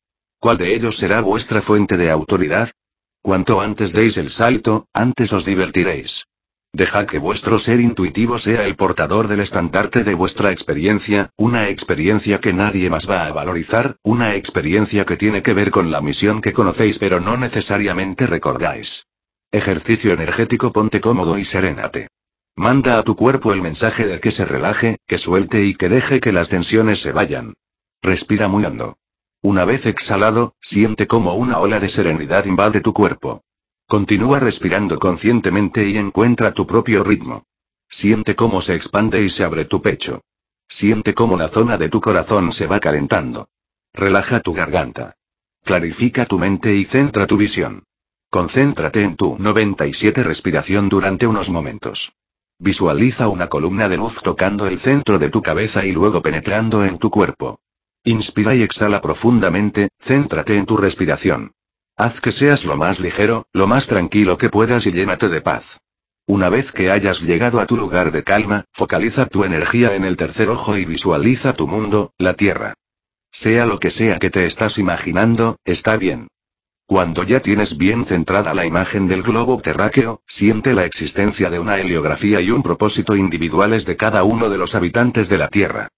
¿Cuál 0.46 0.60
de 0.60 0.76
ellos 0.76 0.98
será 0.98 1.22
vuestra 1.22 1.64
fuente 1.64 1.98
de 1.98 2.12
autoridad? 2.12 2.70
Cuanto 3.20 3.62
antes 3.62 3.92
deis 3.92 4.16
el 4.18 4.30
salto, 4.30 4.86
antes 4.94 5.34
os 5.34 5.44
divertiréis. 5.44 6.26
Dejad 6.72 7.08
que 7.08 7.18
vuestro 7.18 7.58
ser 7.58 7.80
intuitivo 7.80 8.38
sea 8.38 8.64
el 8.64 8.76
portador 8.76 9.28
del 9.28 9.40
estandarte 9.40 10.04
de 10.04 10.14
vuestra 10.14 10.52
experiencia, 10.52 11.32
una 11.36 11.70
experiencia 11.70 12.40
que 12.40 12.54
nadie 12.54 12.92
más 12.92 13.10
va 13.10 13.26
a 13.26 13.32
valorizar, 13.32 13.96
una 14.04 14.36
experiencia 14.36 15.04
que 15.04 15.18
tiene 15.18 15.42
que 15.42 15.56
ver 15.56 15.72
con 15.72 15.90
la 15.90 16.00
misión 16.00 16.42
que 16.42 16.54
conocéis 16.54 17.00
pero 17.00 17.20
no 17.20 17.38
necesariamente 17.38 18.28
recordáis. 18.28 19.04
Ejercicio 19.52 20.14
energético 20.14 20.72
ponte 20.72 21.02
cómodo 21.02 21.40
y 21.40 21.44
serénate. 21.44 22.10
Manda 22.56 23.00
a 23.00 23.04
tu 23.04 23.16
cuerpo 23.16 23.52
el 23.52 23.64
mensaje 23.64 24.06
de 24.06 24.20
que 24.20 24.30
se 24.30 24.46
relaje, 24.46 25.00
que 25.08 25.18
suelte 25.18 25.66
y 25.66 25.74
que 25.74 25.90
deje 25.90 26.20
que 26.20 26.32
las 26.32 26.50
tensiones 26.50 27.02
se 27.02 27.14
vayan. 27.14 27.56
Respira 28.04 28.48
muy 28.48 28.64
hondo. 28.64 28.98
Una 29.46 29.64
vez 29.64 29.86
exhalado, 29.86 30.56
siente 30.60 31.06
como 31.06 31.36
una 31.36 31.60
ola 31.60 31.80
de 31.80 31.88
serenidad 31.88 32.46
invade 32.46 32.82
tu 32.82 32.94
cuerpo. 32.94 33.44
Continúa 33.88 34.40
respirando 34.40 34.98
conscientemente 34.98 35.88
y 35.88 35.98
encuentra 35.98 36.52
tu 36.52 36.66
propio 36.66 37.04
ritmo. 37.04 37.44
Siente 37.88 38.34
cómo 38.34 38.60
se 38.60 38.74
expande 38.74 39.22
y 39.22 39.30
se 39.30 39.44
abre 39.44 39.66
tu 39.66 39.84
pecho. 39.84 40.24
Siente 40.68 41.14
cómo 41.14 41.38
la 41.38 41.50
zona 41.50 41.78
de 41.78 41.90
tu 41.90 42.02
corazón 42.02 42.54
se 42.54 42.66
va 42.66 42.80
calentando. 42.80 43.50
Relaja 43.94 44.40
tu 44.40 44.52
garganta. 44.52 45.14
Clarifica 45.64 46.26
tu 46.26 46.40
mente 46.40 46.74
y 46.74 46.86
centra 46.86 47.28
tu 47.28 47.38
visión. 47.38 47.84
Concéntrate 48.32 49.04
en 49.04 49.16
tu 49.16 49.38
97 49.38 50.24
respiración 50.24 50.90
durante 50.90 51.28
unos 51.28 51.50
momentos. 51.50 52.14
Visualiza 52.58 53.28
una 53.28 53.46
columna 53.46 53.88
de 53.90 53.98
luz 53.98 54.16
tocando 54.24 54.66
el 54.66 54.80
centro 54.80 55.20
de 55.20 55.30
tu 55.30 55.44
cabeza 55.44 55.86
y 55.86 55.92
luego 55.92 56.24
penetrando 56.24 56.84
en 56.84 56.98
tu 56.98 57.12
cuerpo. 57.12 57.60
Inspira 58.06 58.54
y 58.54 58.62
exhala 58.62 59.02
profundamente, 59.02 59.90
céntrate 60.00 60.56
en 60.56 60.68
tu 60.68 60.78
respiración. 60.78 61.54
Haz 61.98 62.22
que 62.22 62.32
seas 62.32 62.64
lo 62.64 62.78
más 62.78 63.00
ligero, 63.00 63.48
lo 63.52 63.66
más 63.66 63.88
tranquilo 63.88 64.38
que 64.38 64.50
puedas 64.50 64.86
y 64.86 64.92
llénate 64.92 65.28
de 65.28 65.42
paz. 65.42 65.80
Una 66.28 66.50
vez 66.50 66.72
que 66.72 66.92
hayas 66.92 67.20
llegado 67.22 67.60
a 67.60 67.66
tu 67.66 67.76
lugar 67.76 68.12
de 68.12 68.24
calma, 68.24 68.66
focaliza 68.74 69.26
tu 69.26 69.44
energía 69.44 69.96
en 69.96 70.06
el 70.06 70.18
tercer 70.18 70.50
ojo 70.50 70.78
y 70.78 70.86
visualiza 70.86 71.54
tu 71.54 71.68
mundo, 71.68 72.14
la 72.20 72.36
Tierra. 72.36 72.76
Sea 73.32 73.66
lo 73.66 73.80
que 73.80 73.90
sea 73.90 74.20
que 74.20 74.30
te 74.30 74.46
estás 74.46 74.78
imaginando, 74.78 75.58
está 75.66 75.98
bien. 75.98 76.28
Cuando 76.86 77.24
ya 77.24 77.40
tienes 77.40 77.76
bien 77.76 78.06
centrada 78.06 78.54
la 78.54 78.68
imagen 78.68 79.08
del 79.08 79.24
globo 79.24 79.60
terráqueo, 79.62 80.22
siente 80.28 80.76
la 80.76 80.86
existencia 80.86 81.50
de 81.50 81.58
una 81.58 81.80
heliografía 81.80 82.40
y 82.40 82.52
un 82.52 82.62
propósito 82.62 83.16
individuales 83.16 83.84
de 83.84 83.98
cada 83.98 84.24
uno 84.24 84.48
de 84.48 84.60
los 84.60 84.76
habitantes 84.76 85.28
de 85.28 85.40
la 85.40 85.48
Tierra. 85.48 85.90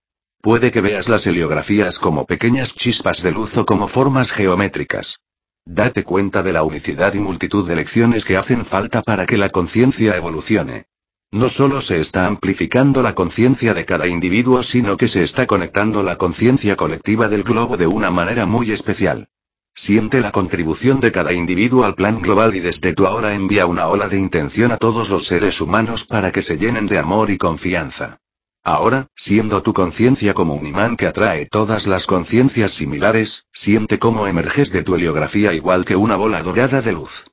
Puede 0.47 0.71
que 0.71 0.79
veas 0.79 1.09
las 1.09 1.27
heliografías 1.27 1.99
como 1.99 2.25
pequeñas 2.25 2.73
chispas 2.73 3.21
de 3.21 3.33
luz 3.33 3.57
o 3.57 3.65
como 3.65 3.89
formas 3.89 4.31
geométricas. 4.31 5.17
Date 5.65 6.05
cuenta 6.05 6.41
de 6.41 6.53
la 6.53 6.63
unicidad 6.63 7.13
y 7.15 7.19
multitud 7.19 7.67
de 7.67 7.75
lecciones 7.75 8.23
que 8.23 8.37
hacen 8.37 8.63
falta 8.63 9.01
para 9.01 9.25
que 9.25 9.35
la 9.35 9.49
conciencia 9.49 10.15
evolucione. 10.15 10.85
No 11.31 11.49
solo 11.49 11.81
se 11.81 11.99
está 11.99 12.27
amplificando 12.27 13.01
la 13.03 13.13
conciencia 13.13 13.73
de 13.73 13.83
cada 13.83 14.07
individuo, 14.07 14.63
sino 14.63 14.95
que 14.95 15.09
se 15.09 15.21
está 15.21 15.45
conectando 15.47 16.01
la 16.01 16.15
conciencia 16.15 16.77
colectiva 16.77 17.27
del 17.27 17.43
globo 17.43 17.75
de 17.75 17.87
una 17.87 18.09
manera 18.09 18.45
muy 18.45 18.71
especial. 18.71 19.27
Siente 19.75 20.21
la 20.21 20.31
contribución 20.31 21.01
de 21.01 21.11
cada 21.11 21.33
individuo 21.33 21.83
al 21.83 21.95
plan 21.95 22.21
global 22.21 22.55
y 22.55 22.61
desde 22.61 22.93
tu 22.93 23.05
ahora 23.05 23.33
envía 23.33 23.65
una 23.65 23.89
ola 23.89 24.07
de 24.07 24.17
intención 24.17 24.71
a 24.71 24.77
todos 24.77 25.09
los 25.09 25.27
seres 25.27 25.59
humanos 25.59 26.05
para 26.05 26.31
que 26.31 26.41
se 26.41 26.55
llenen 26.55 26.85
de 26.85 26.99
amor 26.99 27.31
y 27.31 27.37
confianza. 27.37 28.19
Ahora, 28.67 29.07
siendo 29.15 29.63
tu 29.63 29.71
conciencia 29.73 30.33
como 30.33 30.53
un 30.53 30.67
imán 30.67 30.97
que 30.97 31.07
atrae 31.07 31.45
todas 31.45 31.87
las 31.87 32.05
conciencias 32.05 32.73
similares, 32.73 33.45
siente 33.53 33.97
cómo 33.97 34.27
emerges 34.27 34.73
de 34.73 34.83
tu 34.83 34.93
heliografía 34.93 35.53
igual 35.53 35.85
que 35.85 35.95
una 35.95 36.17
bola 36.17 36.43
dorada 36.43 36.81
de 36.81 36.91
luz. 36.91 37.23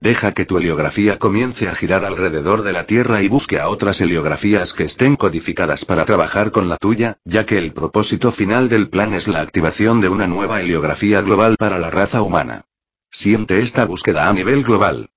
Deja 0.00 0.32
que 0.32 0.46
tu 0.46 0.58
heliografía 0.58 1.16
comience 1.16 1.68
a 1.68 1.76
girar 1.76 2.04
alrededor 2.04 2.62
de 2.62 2.72
la 2.72 2.86
Tierra 2.86 3.22
y 3.22 3.28
busque 3.28 3.60
a 3.60 3.68
otras 3.68 4.00
heliografías 4.00 4.72
que 4.72 4.82
estén 4.82 5.14
codificadas 5.14 5.84
para 5.84 6.04
trabajar 6.04 6.50
con 6.50 6.68
la 6.68 6.76
tuya, 6.76 7.18
ya 7.24 7.46
que 7.46 7.56
el 7.56 7.72
propósito 7.72 8.32
final 8.32 8.68
del 8.68 8.88
plan 8.88 9.14
es 9.14 9.28
la 9.28 9.42
activación 9.42 10.00
de 10.00 10.08
una 10.08 10.26
nueva 10.26 10.60
heliografía 10.60 11.20
global 11.20 11.54
para 11.56 11.78
la 11.78 11.90
raza 11.90 12.20
humana. 12.20 12.64
Siente 13.12 13.60
esta 13.60 13.84
búsqueda 13.84 14.28
a 14.28 14.32
nivel 14.32 14.64
global. 14.64 15.08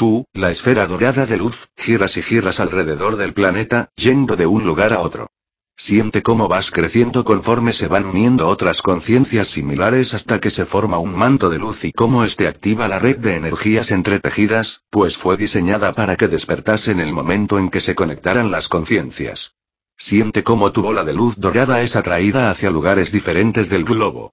Tú, 0.00 0.24
la 0.32 0.50
esfera 0.50 0.86
dorada 0.86 1.26
de 1.26 1.36
luz, 1.36 1.68
giras 1.76 2.16
y 2.16 2.22
giras 2.22 2.58
alrededor 2.58 3.18
del 3.18 3.34
planeta, 3.34 3.90
yendo 3.96 4.34
de 4.34 4.46
un 4.46 4.64
lugar 4.64 4.94
a 4.94 5.00
otro. 5.00 5.28
Siente 5.76 6.22
cómo 6.22 6.48
vas 6.48 6.70
creciendo 6.70 7.22
conforme 7.22 7.74
se 7.74 7.86
van 7.86 8.06
uniendo 8.06 8.48
otras 8.48 8.80
conciencias 8.80 9.48
similares 9.48 10.14
hasta 10.14 10.40
que 10.40 10.50
se 10.50 10.64
forma 10.64 10.96
un 10.96 11.14
manto 11.14 11.50
de 11.50 11.58
luz 11.58 11.84
y 11.84 11.92
cómo 11.92 12.24
este 12.24 12.48
activa 12.48 12.88
la 12.88 12.98
red 12.98 13.18
de 13.18 13.36
energías 13.36 13.90
entretejidas, 13.90 14.84
pues 14.88 15.18
fue 15.18 15.36
diseñada 15.36 15.92
para 15.92 16.16
que 16.16 16.28
despertase 16.28 16.92
en 16.92 17.00
el 17.00 17.12
momento 17.12 17.58
en 17.58 17.68
que 17.68 17.82
se 17.82 17.94
conectaran 17.94 18.50
las 18.50 18.68
conciencias. 18.68 19.50
Siente 19.98 20.42
cómo 20.42 20.72
tu 20.72 20.80
bola 20.80 21.04
de 21.04 21.12
luz 21.12 21.36
dorada 21.36 21.82
es 21.82 21.94
atraída 21.94 22.50
hacia 22.50 22.70
lugares 22.70 23.12
diferentes 23.12 23.68
del 23.68 23.84
globo. 23.84 24.32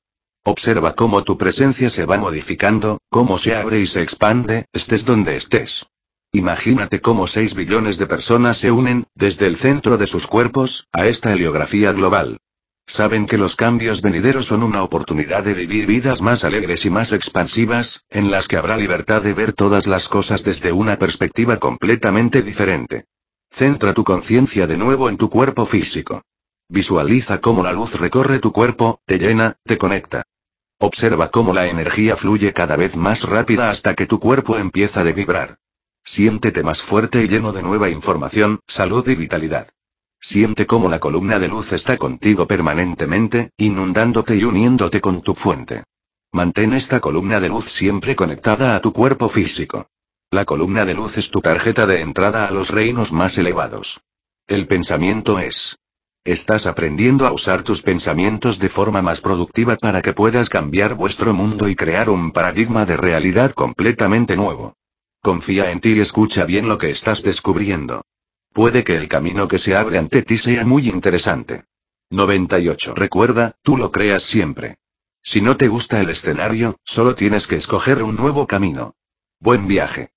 Observa 0.50 0.93
cómo 0.93 1.26
tu 1.26 1.38
presencia 1.38 1.89
se 1.89 2.06
va 2.06 2.18
modificando, 2.18 3.02
cómo 3.10 3.38
se 3.38 3.54
abre 3.54 3.82
y 3.82 3.86
se 3.86 4.02
expande, 4.02 4.68
estés 4.72 5.04
donde 5.04 5.36
estés. 5.36 5.86
Imagínate 6.32 7.02
cómo 7.02 7.28
6 7.28 7.54
billones 7.54 7.98
de 7.98 8.08
personas 8.08 8.58
se 8.58 8.72
unen, 8.72 9.08
desde 9.14 9.45
el 9.45 9.58
centro 9.58 9.98
de 9.98 10.08
sus 10.08 10.26
cuerpos, 10.26 10.88
a 10.93 11.06
esta 11.06 11.34
heliografía 11.34 11.91
global. 11.91 12.38
Saben 12.86 13.26
que 13.26 13.38
los 13.38 13.58
cambios 13.58 14.02
venideros 14.02 14.48
son 14.48 14.64
una 14.64 14.84
oportunidad 14.84 15.43
de 15.43 15.54
vivir 15.54 15.86
vidas 15.86 16.22
más 16.22 16.45
alegres 16.45 16.86
y 16.86 16.89
más 16.89 17.12
expansivas, 17.12 18.06
en 18.10 18.32
las 18.32 18.48
que 18.48 18.56
habrá 18.56 18.78
libertad 18.78 19.22
de 19.24 19.34
ver 19.34 19.52
todas 19.52 19.86
las 19.86 20.08
cosas 20.08 20.45
desde 20.45 20.72
una 20.72 20.95
perspectiva 20.95 21.58
completamente 21.58 22.41
diferente. 22.41 23.04
Centra 23.52 23.93
tu 23.93 24.06
conciencia 24.06 24.66
de 24.66 24.78
nuevo 24.78 25.10
en 25.10 25.18
tu 25.18 25.30
cuerpo 25.30 25.66
físico. 25.66 26.22
Visualiza 26.70 27.41
cómo 27.41 27.64
la 27.64 27.74
luz 27.74 28.00
recorre 28.00 28.39
tu 28.39 28.54
cuerpo, 28.54 29.02
te 29.06 29.18
llena, 29.18 29.58
te 29.66 29.78
conecta. 29.78 30.24
Observa 30.80 31.30
cómo 31.30 31.53
la 31.53 31.67
energía 31.67 32.15
fluye 32.17 32.53
cada 32.53 32.75
vez 32.75 32.95
más 32.95 33.23
rápida 33.23 33.69
hasta 33.69 33.95
que 33.95 34.05
tu 34.05 34.19
cuerpo 34.19 34.57
empieza 34.57 34.99
a 34.99 35.03
vibrar. 35.03 35.57
Siéntete 36.03 36.63
más 36.63 36.82
fuerte 36.84 37.23
y 37.23 37.28
lleno 37.28 37.51
de 37.51 37.63
nueva 37.63 37.89
información, 37.89 38.59
salud 38.67 39.07
y 39.07 39.15
vitalidad. 39.15 39.67
Siente 40.19 40.65
cómo 40.65 40.89
la 40.89 40.99
columna 40.99 41.39
de 41.39 41.47
luz 41.47 41.71
está 41.71 41.97
contigo 41.97 42.47
permanentemente, 42.47 43.51
inundándote 43.57 44.36
y 44.36 44.43
uniéndote 44.43 45.01
con 45.01 45.21
tu 45.21 45.36
fuente. 45.36 45.84
Mantén 46.32 46.73
esta 46.73 46.99
columna 46.99 47.39
de 47.39 47.49
luz 47.49 47.65
siempre 47.73 48.15
conectada 48.15 48.75
a 48.75 48.80
tu 48.80 48.93
cuerpo 48.93 49.30
físico. 49.30 49.89
La 50.30 50.45
columna 50.45 50.86
de 50.86 50.93
luz 50.93 51.17
es 51.17 51.32
tu 51.32 51.41
tarjeta 51.41 51.86
de 51.86 52.01
entrada 52.01 52.47
a 52.47 52.51
los 52.51 52.69
reinos 52.69 53.11
más 53.11 53.38
elevados. 53.38 53.99
El 54.45 54.67
pensamiento 54.67 55.39
es, 55.39 55.78
Estás 56.28 56.65
aprendiendo 56.65 57.25
a 57.25 57.32
usar 57.32 57.63
tus 57.63 57.82
pensamientos 57.82 58.59
de 58.59 58.67
forma 58.67 59.01
más 59.01 59.21
productiva 59.21 59.78
para 59.78 60.01
que 60.01 60.11
puedas 60.11 60.49
cambiar 60.49 60.93
vuestro 60.93 61.34
mundo 61.34 61.69
y 61.69 61.75
crear 61.78 62.09
un 62.09 62.34
paradigma 62.34 62.86
de 62.86 62.97
realidad 62.97 63.53
completamente 63.53 64.36
nuevo. 64.36 64.75
Confía 65.21 65.71
en 65.71 65.80
ti 65.80 65.93
y 65.93 66.01
escucha 66.01 66.43
bien 66.43 66.67
lo 66.67 66.78
que 66.78 66.89
estás 66.89 67.23
descubriendo. 67.23 68.03
Puede 68.51 68.84
que 68.84 68.97
el 68.97 69.07
camino 69.07 69.47
que 69.47 69.57
se 69.57 69.73
abre 69.73 69.99
ante 69.99 70.21
ti 70.21 70.38
sea 70.38 70.65
muy 70.65 70.89
interesante. 70.89 71.63
98. 72.09 72.93
Recuerda, 72.93 73.55
tú 73.63 73.78
lo 73.78 73.89
creas 73.89 74.23
siempre. 74.23 74.80
Si 75.23 75.39
no 75.39 75.55
te 75.55 75.69
gusta 75.69 76.01
el 76.01 76.09
escenario, 76.09 76.75
solo 76.84 77.15
tienes 77.15 77.47
que 77.47 77.55
escoger 77.55 78.03
un 78.03 78.17
nuevo 78.17 78.45
camino. 78.45 78.95
Buen 79.39 79.65
viaje. 79.65 80.09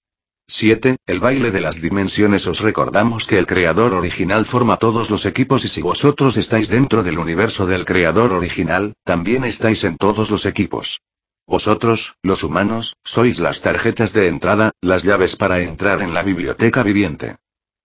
7. 0.50 0.96
El 1.06 1.20
baile 1.20 1.52
de 1.52 1.60
las 1.60 1.80
dimensiones. 1.80 2.46
Os 2.46 2.60
recordamos 2.60 3.26
que 3.26 3.38
el 3.38 3.46
creador 3.46 3.94
original 3.94 4.46
forma 4.46 4.76
todos 4.76 5.08
los 5.08 5.24
equipos 5.24 5.64
y 5.64 5.68
si 5.68 5.80
vosotros 5.80 6.36
estáis 6.36 6.68
dentro 6.68 7.02
del 7.02 7.18
universo 7.18 7.66
del 7.66 7.84
creador 7.84 8.32
original, 8.32 8.94
también 9.04 9.44
estáis 9.44 9.84
en 9.84 9.96
todos 9.96 10.28
los 10.28 10.44
equipos. 10.46 11.00
Vosotros, 11.46 12.14
los 12.22 12.42
humanos, 12.42 12.96
sois 13.04 13.38
las 13.38 13.60
tarjetas 13.62 14.12
de 14.12 14.28
entrada, 14.28 14.72
las 14.80 15.02
llaves 15.04 15.36
para 15.36 15.60
entrar 15.60 16.02
en 16.02 16.14
la 16.14 16.22
biblioteca 16.22 16.82
viviente. 16.82 17.36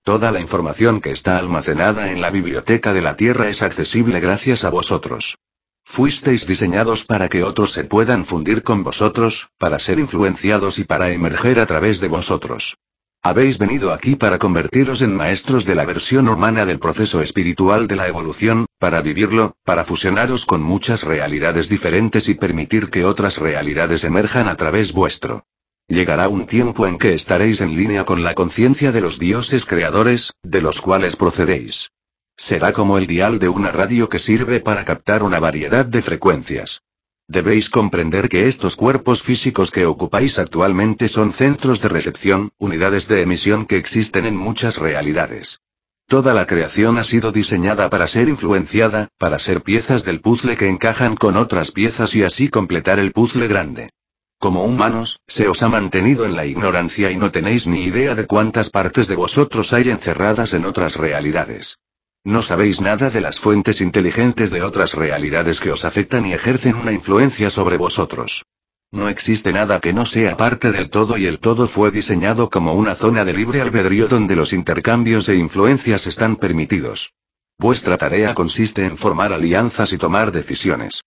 Toda 0.03 0.31
la 0.31 0.39
información 0.39 1.01
que 1.01 1.11
está 1.11 1.37
almacenada 1.37 2.11
en 2.11 2.21
la 2.21 2.29
biblioteca 2.29 2.93
de 2.93 3.01
la 3.01 3.15
Tierra 3.15 3.49
es 3.49 3.61
accesible 3.61 4.19
gracias 4.19 4.63
a 4.63 4.69
vosotros. 4.69 5.37
Fuisteis 5.85 6.45
diseñados 6.45 7.05
para 7.05 7.29
que 7.29 7.43
otros 7.43 7.71
se 7.71 7.85
puedan 7.85 8.25
fundir 8.25 8.63
con 8.63 8.83
vosotros, 8.83 9.47
para 9.57 9.79
ser 9.79 9.99
influenciados 9.99 10.77
y 10.77 10.83
para 10.83 11.11
emerger 11.11 11.59
a 11.59 11.65
través 11.65 12.01
de 12.01 12.09
vosotros. 12.09 12.75
Habéis 13.21 13.57
venido 13.57 13.91
aquí 13.91 14.15
para 14.15 14.37
convertiros 14.37 15.01
en 15.01 15.15
maestros 15.15 15.65
de 15.65 15.73
la 15.73 15.85
versión 15.85 16.27
humana 16.27 16.65
del 16.65 16.79
proceso 16.79 17.21
espiritual 17.21 17.87
de 17.87 17.95
la 17.95 18.07
evolución, 18.07 18.65
para 18.77 19.01
vivirlo, 19.01 19.55
para 19.63 19.85
fusionaros 19.85 20.45
con 20.45 20.61
muchas 20.61 21.01
realidades 21.01 21.69
diferentes 21.69 22.27
y 22.29 22.35
permitir 22.35 22.89
que 22.89 23.05
otras 23.05 23.37
realidades 23.37 24.03
emerjan 24.03 24.47
a 24.47 24.55
través 24.55 24.91
vuestro. 24.91 25.45
Llegará 25.87 26.27
un 26.29 26.45
tiempo 26.45 26.85
en 26.87 26.97
que 26.97 27.13
estaréis 27.13 27.61
en 27.61 27.75
línea 27.75 28.05
con 28.05 28.23
la 28.23 28.33
conciencia 28.33 28.91
de 28.91 29.01
los 29.01 29.17
dioses 29.17 29.65
creadores, 29.65 30.31
de 30.43 30.61
los 30.61 30.81
cuales 30.81 31.15
procedéis. 31.15 31.89
Será 32.37 32.73
como 32.73 32.97
el 32.97 33.07
dial 33.07 33.39
de 33.39 33.49
una 33.49 33.71
radio 33.71 34.09
que 34.09 34.19
sirve 34.19 34.59
para 34.59 34.83
captar 34.83 35.23
una 35.23 35.39
variedad 35.39 35.85
de 35.85 36.01
frecuencias. 36.01 36.81
Debéis 37.27 37.69
comprender 37.69 38.29
que 38.29 38.47
estos 38.47 38.75
cuerpos 38.75 39.23
físicos 39.23 39.71
que 39.71 39.85
ocupáis 39.85 40.37
actualmente 40.37 41.09
son 41.09 41.33
centros 41.33 41.81
de 41.81 41.89
recepción, 41.89 42.51
unidades 42.59 43.07
de 43.07 43.21
emisión 43.21 43.65
que 43.65 43.77
existen 43.77 44.25
en 44.25 44.35
muchas 44.35 44.77
realidades. 44.77 45.59
Toda 46.07 46.35
la 46.35 46.45
creación 46.45 46.99
ha 46.99 47.03
sido 47.03 47.31
diseñada 47.31 47.89
para 47.89 48.07
ser 48.07 48.27
influenciada, 48.27 49.09
para 49.17 49.39
ser 49.39 49.63
piezas 49.63 50.03
del 50.03 50.21
puzzle 50.21 50.55
que 50.55 50.69
encajan 50.69 51.15
con 51.15 51.35
otras 51.35 51.71
piezas 51.71 52.13
y 52.13 52.21
así 52.21 52.49
completar 52.49 52.99
el 52.99 53.11
puzzle 53.11 53.47
grande. 53.47 53.89
Como 54.37 54.65
humanos, 54.65 55.19
se 55.25 55.47
os 55.47 55.63
ha 55.63 55.69
mantenido 55.69 56.25
en 56.25 56.35
la 56.35 56.45
ignorancia 56.45 57.09
y 57.09 57.17
no 57.17 57.31
tenéis 57.31 57.65
ni 57.65 57.85
idea 57.85 58.13
de 58.13 58.27
cuántas 58.27 58.69
partes 58.69 59.07
de 59.07 59.15
vosotros 59.15 59.73
hay 59.73 59.89
encerradas 59.89 60.53
en 60.53 60.65
otras 60.65 60.95
realidades. 60.95 61.77
No 62.25 62.41
sabéis 62.41 62.81
nada 62.81 63.11
de 63.11 63.21
las 63.21 63.39
fuentes 63.39 63.79
inteligentes 63.79 64.49
de 64.49 64.63
otras 64.63 64.93
realidades 64.95 65.59
que 65.59 65.71
os 65.71 65.85
afectan 65.85 66.25
y 66.25 66.33
ejercen 66.33 66.73
una 66.73 66.91
influencia 66.91 67.51
sobre 67.51 67.77
vosotros. 67.77 68.43
No 68.91 69.09
existe 69.09 69.53
nada 69.53 69.79
que 69.79 69.93
no 69.93 70.07
sea 70.07 70.35
parte 70.35 70.71
del 70.71 70.89
todo 70.89 71.17
y 71.17 71.27
el 71.27 71.37
todo 71.39 71.67
fue 71.67 71.91
diseñado 71.91 72.49
como 72.49 72.73
una 72.73 72.95
zona 72.95 73.25
de 73.25 73.33
libre 73.33 73.61
albedrío 73.61 74.07
donde 74.07 74.35
los 74.35 74.53
intercambios 74.53 75.29
e 75.29 75.35
influencias 75.35 76.07
están 76.07 76.37
permitidos. 76.37 77.11
Vuestra 77.59 77.95
tarea 77.95 78.33
consiste 78.33 78.83
en 78.83 78.97
formar 78.97 79.31
alianzas 79.31 79.93
y 79.93 79.99
tomar 79.99 80.31
decisiones. 80.31 81.01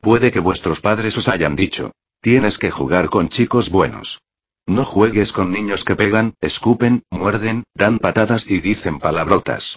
Puede 0.00 0.32
que 0.32 0.40
vuestros 0.40 0.80
padres 0.80 1.16
os 1.16 1.28
hayan 1.28 1.54
dicho, 1.54 1.92
tienes 2.20 2.58
que 2.58 2.72
jugar 2.72 3.10
con 3.10 3.28
chicos 3.28 3.70
buenos. 3.70 4.18
No 4.66 4.84
juegues 4.84 5.30
con 5.30 5.52
niños 5.52 5.84
que 5.84 5.94
pegan, 5.94 6.34
escupen, 6.40 7.04
muerden, 7.10 7.62
dan 7.74 8.00
patadas 8.00 8.44
y 8.48 8.60
dicen 8.60 8.98
palabrotas. 8.98 9.76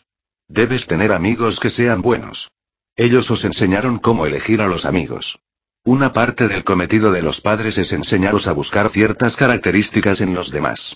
Debes 0.50 0.88
tener 0.88 1.12
amigos 1.12 1.60
que 1.60 1.70
sean 1.70 2.02
buenos. 2.02 2.50
Ellos 2.96 3.30
os 3.30 3.44
enseñaron 3.44 4.00
cómo 4.00 4.26
elegir 4.26 4.62
a 4.62 4.68
los 4.68 4.86
amigos. 4.86 5.40
Una 5.84 6.14
parte 6.14 6.48
del 6.48 6.64
cometido 6.64 7.12
de 7.12 7.22
los 7.22 7.42
padres 7.42 7.78
es 7.78 7.92
enseñaros 7.92 8.48
a 8.48 8.54
buscar 8.54 8.90
ciertas 8.90 9.36
características 9.36 10.22
en 10.22 10.34
los 10.34 10.52
demás. 10.52 10.96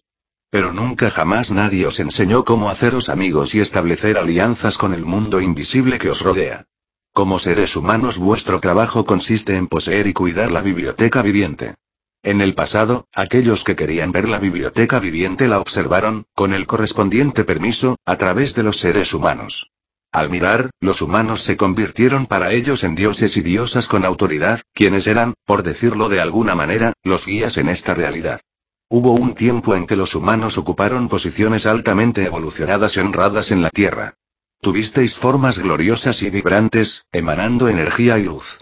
Pero 0.50 0.74
nunca 0.74 1.10
jamás 1.10 1.52
nadie 1.52 1.86
os 1.86 2.00
enseñó 2.00 2.44
cómo 2.44 2.70
haceros 2.70 3.08
amigos 3.08 3.54
y 3.54 3.60
establecer 3.60 4.18
alianzas 4.18 4.78
con 4.78 4.94
el 4.94 5.06
mundo 5.06 5.40
invisible 5.40 5.98
que 5.98 6.10
os 6.10 6.22
rodea. 6.22 6.66
Como 7.14 7.40
seres 7.40 7.76
humanos 7.76 8.18
vuestro 8.18 8.60
trabajo 8.62 9.06
consiste 9.06 9.56
en 9.56 9.68
poseer 9.68 10.08
y 10.08 10.14
cuidar 10.14 10.50
la 10.52 10.62
biblioteca 10.62 11.22
viviente. 11.22 11.76
En 12.24 12.40
el 12.40 12.54
pasado, 12.54 13.08
aquellos 13.16 13.64
que 13.64 13.76
querían 13.76 14.12
ver 14.12 14.30
la 14.30 14.38
biblioteca 14.38 15.00
viviente 15.00 15.48
la 15.48 15.60
observaron, 15.60 16.26
con 16.36 16.54
el 16.54 16.68
correspondiente 16.68 17.44
permiso, 17.44 17.98
a 18.06 18.18
través 18.18 18.54
de 18.54 18.62
los 18.62 18.80
seres 18.80 19.14
humanos. 19.14 19.72
Al 20.12 20.30
mirar, 20.30 20.70
los 20.82 21.02
humanos 21.02 21.44
se 21.44 21.58
convirtieron 21.58 22.28
para 22.28 22.52
ellos 22.52 22.84
en 22.84 22.96
dioses 22.96 23.36
y 23.38 23.42
diosas 23.42 23.88
con 23.88 24.06
autoridad, 24.06 24.62
quienes 24.74 25.08
eran, 25.08 25.34
por 25.46 25.64
decirlo 25.64 26.10
de 26.10 26.22
alguna 26.22 26.54
manera, 26.54 26.94
los 27.04 27.26
guías 27.26 27.58
en 27.58 27.70
esta 27.70 27.94
realidad. 27.96 28.42
Hubo 28.90 29.14
un 29.14 29.34
tiempo 29.34 29.74
en 29.74 29.88
que 29.88 29.96
los 29.96 30.14
humanos 30.14 30.58
ocuparon 30.58 31.08
posiciones 31.08 31.66
altamente 31.66 32.26
evolucionadas 32.26 32.98
y 32.98 33.00
honradas 33.00 33.50
en 33.50 33.62
la 33.62 33.70
Tierra. 33.70 34.16
Tuvisteis 34.62 35.16
formas 35.16 35.58
gloriosas 35.58 36.22
y 36.22 36.30
vibrantes, 36.30 37.04
emanando 37.12 37.68
energía 37.68 38.20
y 38.20 38.26
luz. 38.26 38.60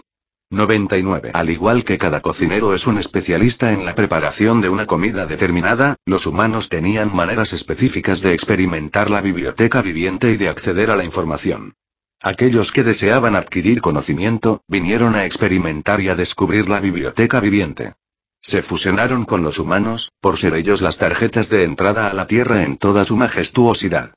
99. 0.50 1.30
Al 1.32 1.48
igual 1.48 1.84
que 1.84 1.96
cada 1.96 2.20
cocinero 2.20 2.74
es 2.74 2.86
un 2.86 2.98
especialista 2.98 3.72
en 3.72 3.84
la 3.84 3.94
preparación 3.94 4.60
de 4.60 4.68
una 4.68 4.86
comida 4.86 5.26
determinada, 5.26 5.96
los 6.04 6.26
humanos 6.26 6.68
tenían 6.68 7.14
maneras 7.14 7.52
específicas 7.52 8.20
de 8.20 8.34
experimentar 8.34 9.10
la 9.10 9.20
biblioteca 9.20 9.80
viviente 9.80 10.32
y 10.32 10.36
de 10.36 10.48
acceder 10.48 10.90
a 10.90 10.96
la 10.96 11.04
información. 11.04 11.74
Aquellos 12.20 12.72
que 12.72 12.82
deseaban 12.82 13.36
adquirir 13.36 13.80
conocimiento, 13.80 14.62
vinieron 14.68 15.14
a 15.14 15.24
experimentar 15.24 16.00
y 16.00 16.08
a 16.08 16.16
descubrir 16.16 16.68
la 16.68 16.80
biblioteca 16.80 17.40
viviente. 17.40 17.94
Se 18.42 18.62
fusionaron 18.62 19.24
con 19.24 19.42
los 19.42 19.58
humanos, 19.58 20.10
por 20.20 20.38
ser 20.38 20.54
ellos 20.54 20.80
las 20.80 20.98
tarjetas 20.98 21.48
de 21.48 21.64
entrada 21.64 22.10
a 22.10 22.14
la 22.14 22.26
Tierra 22.26 22.64
en 22.64 22.76
toda 22.76 23.04
su 23.04 23.16
majestuosidad. 23.16 24.12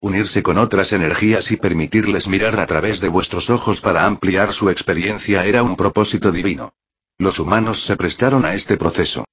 Unirse 0.00 0.44
con 0.44 0.58
otras 0.58 0.92
energías 0.92 1.50
y 1.50 1.56
permitirles 1.56 2.28
mirar 2.28 2.60
a 2.60 2.66
través 2.66 3.00
de 3.00 3.08
vuestros 3.08 3.50
ojos 3.50 3.80
para 3.80 4.06
ampliar 4.06 4.52
su 4.52 4.70
experiencia 4.70 5.44
era 5.44 5.64
un 5.64 5.74
propósito 5.74 6.30
divino. 6.30 6.72
Los 7.18 7.40
humanos 7.40 7.84
se 7.84 7.96
prestaron 7.96 8.44
a 8.44 8.54
este 8.54 8.76
proceso. 8.76 9.24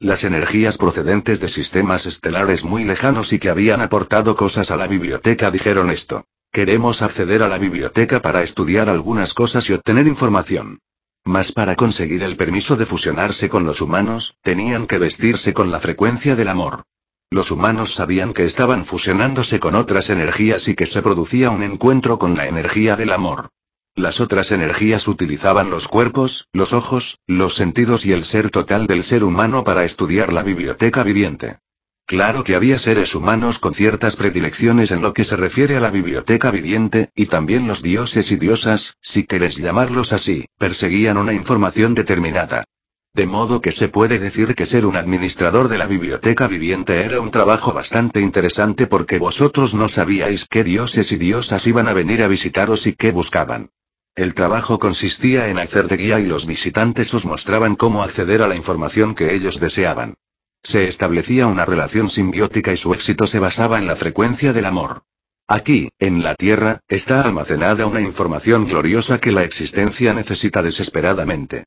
Las 0.00 0.24
energías 0.24 0.78
procedentes 0.78 1.40
de 1.40 1.50
sistemas 1.50 2.06
estelares 2.06 2.64
muy 2.64 2.84
lejanos 2.84 3.34
y 3.34 3.38
que 3.38 3.50
habían 3.50 3.82
aportado 3.82 4.34
cosas 4.34 4.70
a 4.70 4.78
la 4.78 4.86
biblioteca 4.86 5.50
dijeron 5.50 5.90
esto. 5.90 6.24
Queremos 6.50 7.02
acceder 7.02 7.42
a 7.42 7.48
la 7.48 7.58
biblioteca 7.58 8.22
para 8.22 8.42
estudiar 8.42 8.88
algunas 8.88 9.34
cosas 9.34 9.68
y 9.68 9.74
obtener 9.74 10.06
información. 10.06 10.78
Mas 11.22 11.52
para 11.52 11.76
conseguir 11.76 12.22
el 12.22 12.38
permiso 12.38 12.76
de 12.76 12.86
fusionarse 12.86 13.50
con 13.50 13.64
los 13.64 13.82
humanos, 13.82 14.36
tenían 14.42 14.86
que 14.86 14.96
vestirse 14.96 15.52
con 15.52 15.70
la 15.70 15.80
frecuencia 15.80 16.34
del 16.34 16.48
amor. 16.48 16.84
Los 17.34 17.50
humanos 17.50 17.94
sabían 17.94 18.32
que 18.32 18.44
estaban 18.44 18.84
fusionándose 18.84 19.58
con 19.58 19.74
otras 19.74 20.08
energías 20.08 20.68
y 20.68 20.76
que 20.76 20.86
se 20.86 21.02
producía 21.02 21.50
un 21.50 21.64
encuentro 21.64 22.16
con 22.16 22.36
la 22.36 22.46
energía 22.46 22.94
del 22.94 23.10
amor. 23.10 23.48
Las 23.96 24.20
otras 24.20 24.52
energías 24.52 25.08
utilizaban 25.08 25.68
los 25.68 25.88
cuerpos, 25.88 26.46
los 26.52 26.72
ojos, 26.72 27.18
los 27.26 27.56
sentidos 27.56 28.06
y 28.06 28.12
el 28.12 28.24
ser 28.24 28.50
total 28.50 28.86
del 28.86 29.02
ser 29.02 29.24
humano 29.24 29.64
para 29.64 29.82
estudiar 29.82 30.32
la 30.32 30.44
biblioteca 30.44 31.02
viviente. 31.02 31.58
Claro 32.06 32.44
que 32.44 32.54
había 32.54 32.78
seres 32.78 33.16
humanos 33.16 33.58
con 33.58 33.74
ciertas 33.74 34.14
predilecciones 34.14 34.92
en 34.92 35.02
lo 35.02 35.12
que 35.12 35.24
se 35.24 35.34
refiere 35.34 35.76
a 35.76 35.80
la 35.80 35.90
biblioteca 35.90 36.52
viviente, 36.52 37.08
y 37.16 37.26
también 37.26 37.66
los 37.66 37.82
dioses 37.82 38.30
y 38.30 38.36
diosas, 38.36 38.94
si 39.00 39.24
queréis 39.24 39.56
llamarlos 39.56 40.12
así, 40.12 40.46
perseguían 40.56 41.16
una 41.16 41.32
información 41.32 41.94
determinada. 41.94 42.62
De 43.14 43.26
modo 43.26 43.60
que 43.60 43.70
se 43.70 43.86
puede 43.86 44.18
decir 44.18 44.56
que 44.56 44.66
ser 44.66 44.84
un 44.84 44.96
administrador 44.96 45.68
de 45.68 45.78
la 45.78 45.86
biblioteca 45.86 46.48
viviente 46.48 47.00
era 47.04 47.20
un 47.20 47.30
trabajo 47.30 47.72
bastante 47.72 48.20
interesante 48.20 48.88
porque 48.88 49.20
vosotros 49.20 49.72
no 49.72 49.86
sabíais 49.86 50.48
qué 50.50 50.64
dioses 50.64 51.12
y 51.12 51.16
diosas 51.16 51.64
iban 51.64 51.86
a 51.86 51.92
venir 51.92 52.24
a 52.24 52.28
visitaros 52.28 52.88
y 52.88 52.94
qué 52.94 53.12
buscaban. 53.12 53.70
El 54.16 54.34
trabajo 54.34 54.80
consistía 54.80 55.48
en 55.48 55.60
hacer 55.60 55.86
de 55.86 55.96
guía 55.96 56.18
y 56.18 56.26
los 56.26 56.44
visitantes 56.44 57.14
os 57.14 57.24
mostraban 57.24 57.76
cómo 57.76 58.02
acceder 58.02 58.42
a 58.42 58.48
la 58.48 58.56
información 58.56 59.14
que 59.14 59.32
ellos 59.32 59.60
deseaban. 59.60 60.14
Se 60.64 60.86
establecía 60.86 61.46
una 61.46 61.64
relación 61.64 62.10
simbiótica 62.10 62.72
y 62.72 62.76
su 62.76 62.94
éxito 62.94 63.28
se 63.28 63.38
basaba 63.38 63.78
en 63.78 63.86
la 63.86 63.94
frecuencia 63.94 64.52
del 64.52 64.66
amor. 64.66 65.02
Aquí, 65.46 65.88
en 66.00 66.24
la 66.24 66.34
Tierra, 66.34 66.80
está 66.88 67.22
almacenada 67.22 67.86
una 67.86 68.00
información 68.00 68.66
gloriosa 68.66 69.18
que 69.18 69.30
la 69.30 69.44
existencia 69.44 70.12
necesita 70.14 70.62
desesperadamente. 70.62 71.66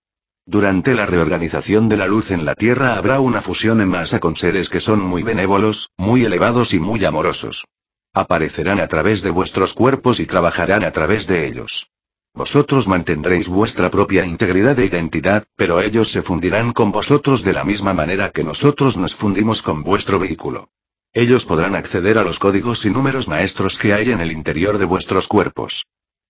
Durante 0.50 0.96
la 0.96 1.06
reorganización 1.06 1.90
de 1.90 1.98
la 1.98 2.08
luz 2.08 2.32
en 2.32 2.46
la 2.46 2.56
Tierra 2.56 2.96
habrá 2.96 3.20
una 3.20 3.42
fusión 3.42 3.82
en 3.82 3.90
masa 3.90 4.22
con 4.22 4.38
seres 4.38 4.70
que 4.70 4.80
son 4.80 5.02
muy 5.02 5.22
benévolos, 5.22 5.90
muy 5.98 6.24
elevados 6.24 6.74
y 6.74 6.80
muy 6.80 7.04
amorosos. 7.04 7.66
Aparecerán 8.14 8.80
a 8.80 8.88
través 8.88 9.22
de 9.22 9.30
vuestros 9.30 9.74
cuerpos 9.74 10.22
y 10.22 10.26
trabajarán 10.26 10.86
a 10.86 10.92
través 10.92 11.28
de 11.28 11.46
ellos. 11.48 11.88
Vosotros 12.34 12.88
mantendréis 12.88 13.50
vuestra 13.50 13.90
propia 13.90 14.24
integridad 14.24 14.80
e 14.80 14.86
identidad, 14.86 15.44
pero 15.58 15.82
ellos 15.82 16.14
se 16.14 16.22
fundirán 16.22 16.72
con 16.72 16.94
vosotros 16.94 17.44
de 17.44 17.52
la 17.52 17.66
misma 17.66 17.94
manera 17.94 18.30
que 18.30 18.46
nosotros 18.46 18.96
nos 18.96 19.16
fundimos 19.16 19.62
con 19.62 19.84
vuestro 19.84 20.18
vehículo. 20.18 20.70
Ellos 21.12 21.44
podrán 21.44 21.76
acceder 21.76 22.18
a 22.18 22.24
los 22.24 22.40
códigos 22.40 22.86
y 22.86 22.90
números 22.90 23.28
maestros 23.28 23.78
que 23.78 23.94
hay 23.94 24.12
en 24.12 24.22
el 24.22 24.32
interior 24.32 24.78
de 24.78 24.86
vuestros 24.86 25.28
cuerpos. 25.28 25.84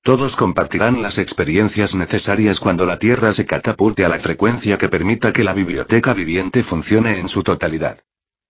Todos 0.03 0.35
compartirán 0.35 1.01
las 1.01 1.17
experiencias 1.17 1.93
necesarias 1.93 2.59
cuando 2.59 2.85
la 2.85 2.97
Tierra 2.97 3.33
se 3.33 3.45
catapulte 3.45 4.05
a 4.05 4.09
la 4.09 4.19
frecuencia 4.19 4.77
que 4.77 4.89
permita 4.89 5.33
que 5.33 5.43
la 5.43 5.53
biblioteca 5.53 6.13
viviente 6.13 6.63
funcione 6.63 7.19
en 7.19 7.27
su 7.27 7.43
totalidad. 7.43 7.99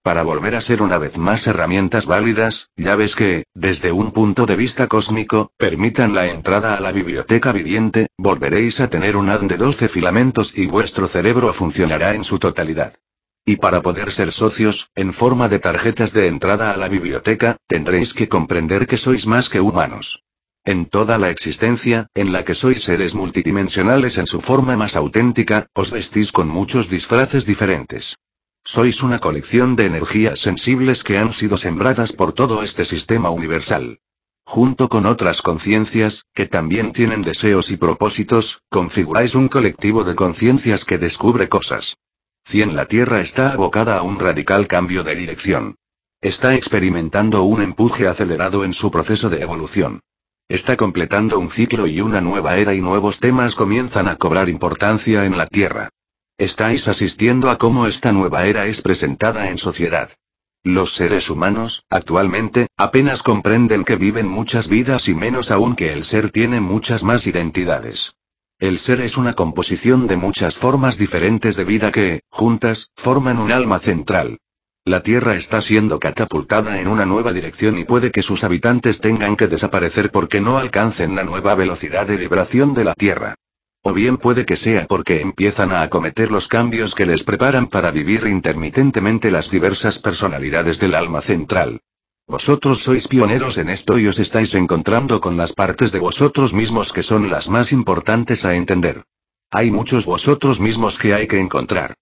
Para 0.08 0.24
volver 0.24 0.56
a 0.56 0.62
ser 0.62 0.82
una 0.82 0.98
vez 0.98 1.18
más 1.18 1.46
herramientas 1.48 2.06
válidas, 2.06 2.70
llaves 2.78 3.14
que, 3.14 3.44
desde 3.54 3.92
un 3.92 4.14
punto 4.14 4.46
de 4.46 4.56
vista 4.56 4.88
cósmico, 4.88 5.52
permitan 5.58 6.16
la 6.16 6.28
entrada 6.28 6.76
a 6.76 6.80
la 6.80 6.94
biblioteca 6.94 7.52
viviente, 7.52 8.08
volveréis 8.18 8.80
a 8.80 8.90
tener 8.90 9.18
un 9.18 9.30
haz 9.30 9.42
de 9.42 9.58
12 9.58 9.90
filamentos 9.90 10.54
y 10.56 10.68
vuestro 10.68 11.10
cerebro 11.10 11.52
funcionará 11.52 12.14
en 12.14 12.24
su 12.24 12.40
totalidad. 12.40 12.94
Y 13.44 13.58
para 13.58 13.82
poder 13.82 14.12
ser 14.14 14.32
socios, 14.32 14.90
en 14.96 15.12
forma 15.12 15.50
de 15.50 15.60
tarjetas 15.60 16.14
de 16.14 16.28
entrada 16.28 16.72
a 16.72 16.78
la 16.78 16.88
biblioteca, 16.88 17.58
tendréis 17.68 18.14
que 18.14 18.30
comprender 18.30 18.88
que 18.88 18.98
sois 18.98 19.26
más 19.26 19.50
que 19.50 19.60
humanos. 19.60 20.22
En 20.68 20.88
toda 20.88 21.18
la 21.18 21.30
existencia, 21.30 22.08
en 22.14 22.34
la 22.34 22.44
que 22.44 22.54
sois 22.54 22.84
seres 22.84 23.16
multidimensionales 23.16 24.18
en 24.18 24.28
su 24.28 24.42
forma 24.42 24.76
más 24.76 24.98
auténtica, 24.98 25.68
os 25.74 25.92
vestís 25.92 26.34
con 26.34 26.50
muchos 26.50 26.90
disfraces 26.90 27.46
diferentes. 27.46 28.18
Sois 28.66 29.02
una 29.02 29.20
colección 29.20 29.78
de 29.78 29.86
energías 29.86 30.42
sensibles 30.42 31.06
que 31.06 31.18
han 31.18 31.32
sido 31.32 31.56
sembradas 31.56 32.12
por 32.12 32.34
todo 32.34 32.64
este 32.64 32.84
sistema 32.84 33.30
universal. 33.30 34.00
Junto 34.44 34.90
con 34.90 35.06
otras 35.06 35.42
conciencias, 35.42 36.26
que 36.34 36.48
también 36.48 36.92
tienen 36.92 37.22
deseos 37.22 37.72
y 37.72 37.78
propósitos, 37.78 38.60
configuráis 38.70 39.36
un 39.36 39.48
colectivo 39.48 40.04
de 40.04 40.16
conciencias 40.16 40.84
que 40.84 40.98
descubre 40.98 41.48
cosas. 41.48 41.96
Cien 42.44 42.76
la 42.76 42.88
Tierra 42.88 43.22
está 43.22 43.54
abocada 43.54 43.98
a 43.98 44.02
un 44.02 44.20
radical 44.20 44.68
cambio 44.68 45.06
de 45.06 45.16
dirección. 45.16 45.76
Está 46.20 46.56
experimentando 46.56 47.44
un 47.44 47.62
empuje 47.62 48.06
acelerado 48.06 48.66
en 48.66 48.74
su 48.74 48.92
proceso 48.92 49.30
de 49.30 49.42
evolución. 49.42 50.02
Está 50.50 50.78
completando 50.78 51.40
un 51.40 51.50
ciclo 51.50 51.88
y 51.88 52.00
una 52.00 52.22
nueva 52.22 52.56
era 52.56 52.74
y 52.74 52.80
nuevos 52.80 53.20
temas 53.20 53.54
comienzan 53.54 54.08
a 54.08 54.16
cobrar 54.16 54.48
importancia 54.48 55.26
en 55.26 55.38
la 55.38 55.46
Tierra. 55.46 55.90
Estáis 56.38 56.88
asistiendo 56.88 57.50
a 57.50 57.58
cómo 57.58 57.86
esta 57.86 58.14
nueva 58.14 58.46
era 58.46 58.66
es 58.66 58.82
presentada 58.82 59.50
en 59.50 59.58
sociedad. 59.58 60.10
Los 60.64 60.96
seres 60.96 61.30
humanos, 61.30 61.84
actualmente, 61.90 62.68
apenas 62.78 63.24
comprenden 63.24 63.84
que 63.84 63.98
viven 63.98 64.28
muchas 64.28 64.70
vidas 64.70 65.10
y 65.10 65.14
menos 65.14 65.52
aún 65.52 65.76
que 65.76 65.92
el 65.92 66.06
ser 66.06 66.32
tiene 66.32 66.62
muchas 66.62 67.04
más 67.04 67.28
identidades. 67.28 68.14
El 68.58 68.80
ser 68.80 69.02
es 69.02 69.18
una 69.18 69.34
composición 69.34 70.08
de 70.08 70.16
muchas 70.16 70.56
formas 70.56 70.98
diferentes 70.98 71.58
de 71.58 71.66
vida 71.66 71.92
que, 71.92 72.22
juntas, 72.30 72.90
forman 72.96 73.38
un 73.38 73.52
alma 73.52 73.80
central. 73.80 74.40
La 74.88 75.02
Tierra 75.02 75.36
está 75.36 75.62
siendo 75.62 76.00
catapultada 76.00 76.80
en 76.80 76.88
una 76.88 77.06
nueva 77.06 77.34
dirección 77.34 77.78
y 77.78 77.84
puede 77.84 78.10
que 78.10 78.22
sus 78.22 78.46
habitantes 78.46 79.02
tengan 79.02 79.36
que 79.36 79.48
desaparecer 79.48 80.12
porque 80.12 80.40
no 80.40 80.58
alcancen 80.58 81.14
la 81.14 81.26
nueva 81.26 81.56
velocidad 81.56 82.08
de 82.08 82.16
vibración 82.16 82.74
de 82.74 82.86
la 82.86 82.94
Tierra. 82.94 83.36
O 83.82 83.92
bien 83.92 84.16
puede 84.16 84.46
que 84.46 84.56
sea 84.56 84.86
porque 84.88 85.20
empiezan 85.20 85.74
a 85.74 85.82
acometer 85.82 86.32
los 86.32 86.48
cambios 86.48 86.96
que 86.96 87.06
les 87.06 87.24
preparan 87.24 87.68
para 87.68 87.92
vivir 87.92 88.26
intermitentemente 88.28 89.30
las 89.30 89.52
diversas 89.52 90.00
personalidades 90.00 90.80
del 90.80 90.96
alma 90.96 91.22
central. 91.22 91.82
Vosotros 92.26 92.82
sois 92.82 93.10
pioneros 93.10 93.58
en 93.58 93.68
esto 93.68 94.00
y 94.00 94.08
os 94.08 94.18
estáis 94.20 94.56
encontrando 94.56 95.20
con 95.20 95.36
las 95.36 95.52
partes 95.52 95.92
de 95.92 96.00
vosotros 96.00 96.54
mismos 96.54 96.94
que 96.94 97.04
son 97.04 97.30
las 97.30 97.50
más 97.50 97.74
importantes 97.74 98.46
a 98.46 98.56
entender. 98.56 99.04
Hay 99.52 99.70
muchos 99.70 100.06
vosotros 100.06 100.62
mismos 100.62 100.98
que 100.98 101.14
hay 101.14 101.28
que 101.28 101.42
encontrar. 101.42 101.96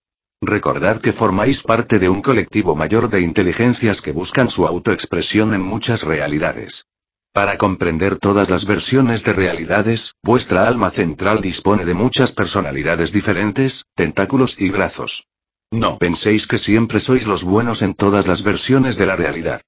Recordad 0.46 1.02
que 1.02 1.12
formáis 1.12 1.64
parte 1.64 1.98
de 1.98 2.08
un 2.08 2.22
colectivo 2.22 2.76
mayor 2.76 3.10
de 3.10 3.22
inteligencias 3.22 4.00
que 4.00 4.12
buscan 4.12 4.50
su 4.50 4.68
autoexpresión 4.68 5.56
en 5.56 5.62
muchas 5.62 6.04
realidades. 6.04 6.86
Para 7.34 7.58
comprender 7.58 8.18
todas 8.18 8.50
las 8.50 8.64
versiones 8.66 9.24
de 9.24 9.34
realidades, 9.34 10.14
vuestra 10.24 10.68
alma 10.68 10.92
central 10.92 11.42
dispone 11.42 11.84
de 11.84 11.96
muchas 11.96 12.32
personalidades 12.32 13.12
diferentes, 13.12 13.86
tentáculos 13.96 14.56
y 14.60 14.70
brazos. 14.70 15.24
No 15.72 15.98
penséis 15.98 16.46
que 16.46 16.60
siempre 16.60 17.00
sois 17.00 17.26
los 17.26 17.44
buenos 17.44 17.82
en 17.82 17.96
todas 17.96 18.28
las 18.28 18.44
versiones 18.44 18.98
de 18.98 19.08
la 19.08 19.16
realidad. 19.16 19.62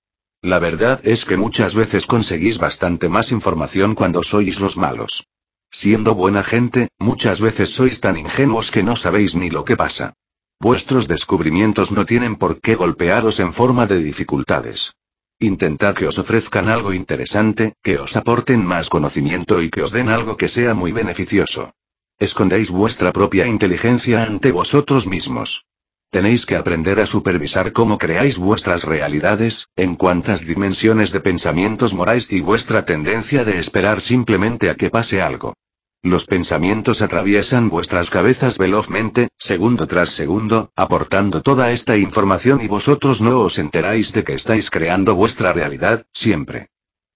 La 0.43 0.59
verdad 0.59 1.01
es 1.03 1.25
que 1.25 1.37
muchas 1.37 1.73
veces 1.73 2.05
conseguís 2.05 2.59
bastante 2.59 3.09
más 3.09 3.31
información 3.31 3.95
cuando 3.95 4.21
sois 4.21 4.59
los 4.59 4.77
malos. 4.77 5.25
Siendo 5.71 6.13
buena 6.13 6.43
gente, 6.43 6.89
muchas 6.99 7.41
veces 7.41 7.71
sois 7.71 7.99
tan 7.99 8.15
ingenuos 8.15 8.69
que 8.69 8.83
no 8.83 8.95
sabéis 8.95 9.33
ni 9.33 9.49
lo 9.49 9.65
que 9.65 9.75
pasa. 9.75 10.13
Vuestros 10.59 11.07
descubrimientos 11.07 11.91
no 11.91 12.05
tienen 12.05 12.35
por 12.35 12.59
qué 12.59 12.73
golpearos 12.73 13.39
en 13.39 13.53
forma 13.53 13.85
de 13.85 13.99
dificultades. 13.99 14.91
Intentad 15.39 15.93
que 15.93 16.07
os 16.07 16.17
ofrezcan 16.17 16.67
algo 16.67 16.93
interesante, 16.93 17.75
que 17.83 17.99
os 17.99 18.15
aporten 18.15 18.65
más 18.65 18.89
conocimiento 18.89 19.61
y 19.61 19.69
que 19.69 19.83
os 19.83 19.91
den 19.91 20.09
algo 20.09 20.35
que 20.35 20.47
sea 20.47 20.73
muy 20.73 20.91
beneficioso. 20.91 21.73
Escondéis 22.17 22.71
vuestra 22.71 23.13
propia 23.13 23.45
inteligencia 23.45 24.23
ante 24.23 24.51
vosotros 24.51 25.05
mismos. 25.05 25.63
Tenéis 26.09 26.47
que 26.47 26.55
aprender 26.55 26.99
a 26.99 27.05
supervisar 27.05 27.71
cómo 27.71 27.99
creáis 27.99 28.39
vuestras 28.39 28.83
realidades, 28.83 29.67
en 29.75 29.95
cuántas 29.95 30.41
dimensiones 30.41 31.11
de 31.11 31.19
pensamientos 31.19 31.93
moráis 31.93 32.25
y 32.31 32.41
vuestra 32.41 32.83
tendencia 32.85 33.43
de 33.43 33.59
esperar 33.59 34.01
simplemente 34.01 34.71
a 34.71 34.75
que 34.75 34.89
pase 34.89 35.21
algo. 35.21 35.53
Los 36.07 36.23
pensamientos 36.23 37.01
atraviesan 37.01 37.67
vuestras 37.67 38.09
cabezas 38.09 38.57
velozmente, 38.57 39.27
segundo 39.37 39.87
tras 39.87 40.15
segundo, 40.15 40.71
aportando 40.73 41.41
toda 41.41 41.73
esta 41.73 41.97
información 41.97 42.61
y 42.61 42.67
vosotros 42.69 43.19
no 43.19 43.41
os 43.41 43.59
enteráis 43.59 44.13
de 44.13 44.23
que 44.23 44.35
estáis 44.35 44.69
creando 44.69 45.15
vuestra 45.15 45.51
realidad, 45.51 46.05
siempre. 46.13 46.69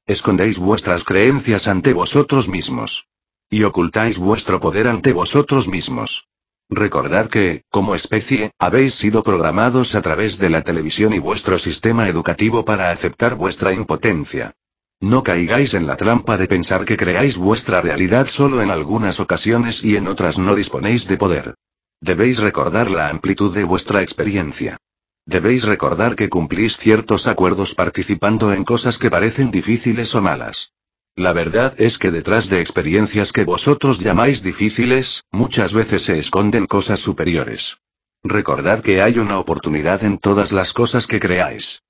Escondéis 0.05 0.59
vuestras 0.59 1.05
creencias 1.05 1.69
ante 1.69 1.93
vosotros 1.93 2.49
mismos. 2.49 3.05
Y 3.49 3.63
ocultáis 3.63 4.17
vuestro 4.17 4.59
poder 4.59 4.89
ante 4.89 5.13
vosotros 5.13 5.69
mismos. 5.69 6.25
Recordad 6.69 7.29
que, 7.29 7.63
como 7.69 7.95
especie, 7.95 8.51
habéis 8.59 8.95
sido 8.95 9.23
programados 9.23 9.95
a 9.95 10.01
través 10.01 10.37
de 10.37 10.49
la 10.49 10.63
televisión 10.63 11.13
y 11.13 11.19
vuestro 11.19 11.59
sistema 11.59 12.09
educativo 12.09 12.65
para 12.65 12.91
aceptar 12.91 13.35
vuestra 13.35 13.71
impotencia. 13.71 14.53
No 15.01 15.23
caigáis 15.23 15.73
en 15.73 15.87
la 15.87 15.97
trampa 15.97 16.37
de 16.37 16.47
pensar 16.47 16.85
que 16.85 16.95
creáis 16.95 17.35
vuestra 17.35 17.81
realidad 17.81 18.27
solo 18.27 18.61
en 18.61 18.69
algunas 18.69 19.19
ocasiones 19.19 19.83
y 19.83 19.95
en 19.95 20.07
otras 20.07 20.37
no 20.37 20.55
disponéis 20.55 21.07
de 21.07 21.17
poder. 21.17 21.55
Debéis 21.99 22.37
recordar 22.37 22.89
la 22.89 23.09
amplitud 23.09 23.53
de 23.53 23.63
vuestra 23.63 24.03
experiencia. 24.03 24.77
Debéis 25.25 25.63
recordar 25.63 26.15
que 26.15 26.29
cumplís 26.29 26.77
ciertos 26.77 27.25
acuerdos 27.25 27.73
participando 27.73 28.53
en 28.53 28.63
cosas 28.63 28.99
que 28.99 29.09
parecen 29.09 29.49
difíciles 29.49 30.13
o 30.13 30.21
malas. 30.21 30.69
La 31.15 31.33
verdad 31.33 31.73
es 31.77 31.97
que 31.97 32.11
detrás 32.11 32.47
de 32.47 32.61
experiencias 32.61 33.31
que 33.31 33.43
vosotros 33.43 33.99
llamáis 33.99 34.43
difíciles, 34.43 35.23
muchas 35.31 35.73
veces 35.73 36.03
se 36.05 36.19
esconden 36.19 36.67
cosas 36.67 36.99
superiores. 36.99 37.77
Recordad 38.23 38.81
que 38.81 39.01
hay 39.01 39.17
una 39.17 39.39
oportunidad 39.39 40.03
en 40.03 40.19
todas 40.19 40.51
las 40.51 40.73
cosas 40.73 41.07
que 41.07 41.19
creáis. 41.19 41.81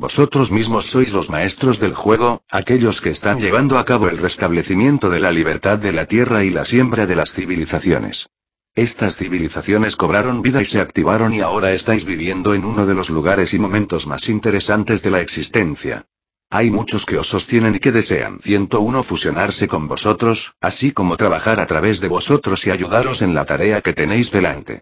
Vosotros 0.00 0.50
mismos 0.50 0.86
sois 0.90 1.12
los 1.12 1.28
maestros 1.28 1.78
del 1.78 1.94
juego, 1.94 2.40
aquellos 2.50 3.02
que 3.02 3.10
están 3.10 3.38
llevando 3.38 3.76
a 3.76 3.84
cabo 3.84 4.08
el 4.08 4.16
restablecimiento 4.16 5.10
de 5.10 5.20
la 5.20 5.30
libertad 5.30 5.78
de 5.78 5.92
la 5.92 6.06
Tierra 6.06 6.42
y 6.42 6.48
la 6.48 6.64
siembra 6.64 7.06
de 7.06 7.14
las 7.14 7.34
civilizaciones. 7.34 8.26
Estas 8.74 9.18
civilizaciones 9.18 9.96
cobraron 9.96 10.40
vida 10.40 10.62
y 10.62 10.64
se 10.64 10.80
activaron 10.80 11.34
y 11.34 11.42
ahora 11.42 11.72
estáis 11.72 12.06
viviendo 12.06 12.54
en 12.54 12.64
uno 12.64 12.86
de 12.86 12.94
los 12.94 13.10
lugares 13.10 13.52
y 13.52 13.58
momentos 13.58 14.06
más 14.06 14.26
interesantes 14.30 15.02
de 15.02 15.10
la 15.10 15.20
existencia. 15.20 16.06
Hay 16.48 16.70
muchos 16.70 17.04
que 17.04 17.18
os 17.18 17.28
sostienen 17.28 17.74
y 17.74 17.78
que 17.78 17.92
desean 17.92 18.40
101 18.40 19.02
fusionarse 19.02 19.68
con 19.68 19.86
vosotros, 19.86 20.54
así 20.62 20.92
como 20.92 21.18
trabajar 21.18 21.60
a 21.60 21.66
través 21.66 22.00
de 22.00 22.08
vosotros 22.08 22.66
y 22.66 22.70
ayudaros 22.70 23.20
en 23.20 23.34
la 23.34 23.44
tarea 23.44 23.82
que 23.82 23.92
tenéis 23.92 24.30
delante. 24.30 24.80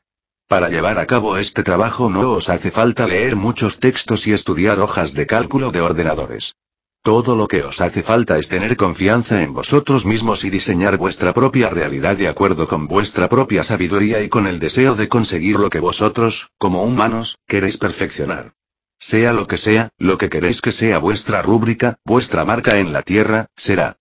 Para 0.49 0.71
llevar 0.71 0.99
a 0.99 1.05
cabo 1.05 1.37
este 1.37 1.63
trabajo 1.63 2.09
no 2.09 2.33
os 2.33 2.49
hace 2.49 2.71
falta 2.71 3.07
leer 3.07 3.37
muchos 3.37 3.79
textos 3.81 4.27
y 4.27 4.33
estudiar 4.33 4.81
hojas 4.81 5.13
de 5.13 5.27
cálculo 5.27 5.71
de 5.71 5.83
ordenadores. 5.83 6.55
Todo 7.03 7.37
lo 7.37 7.47
que 7.47 7.63
os 7.63 7.83
hace 7.83 8.03
falta 8.03 8.39
es 8.39 8.49
tener 8.49 8.75
confianza 8.75 9.43
en 9.43 9.53
vosotros 9.53 10.07
mismos 10.07 10.45
y 10.45 10.51
diseñar 10.51 10.97
vuestra 10.97 11.35
propia 11.35 11.69
realidad 11.69 12.17
de 12.17 12.29
acuerdo 12.29 12.67
con 12.67 12.87
vuestra 12.87 13.29
propia 13.29 13.63
sabiduría 13.63 14.23
y 14.23 14.31
con 14.31 14.47
el 14.47 14.59
deseo 14.59 14.95
de 14.95 15.07
conseguir 15.07 15.57
lo 15.57 15.69
que 15.69 15.81
vosotros, 15.81 16.49
como 16.57 16.83
humanos, 16.83 17.37
queréis 17.47 17.77
perfeccionar. 17.77 18.55
Sea 18.99 19.35
lo 19.35 19.47
que 19.47 19.59
sea, 19.59 19.91
lo 19.99 20.17
que 20.17 20.31
queréis 20.31 20.63
que 20.63 20.73
sea 20.73 20.97
vuestra 20.99 21.43
rúbrica, 21.43 21.99
vuestra 22.07 22.47
marca 22.47 22.79
en 22.79 22.95
la 22.95 23.03
Tierra, 23.03 23.49
será. 23.55 23.97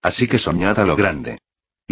Así 0.00 0.26
que 0.26 0.38
soñad 0.38 0.78
a 0.78 0.86
lo 0.86 0.96
grande. 0.96 1.40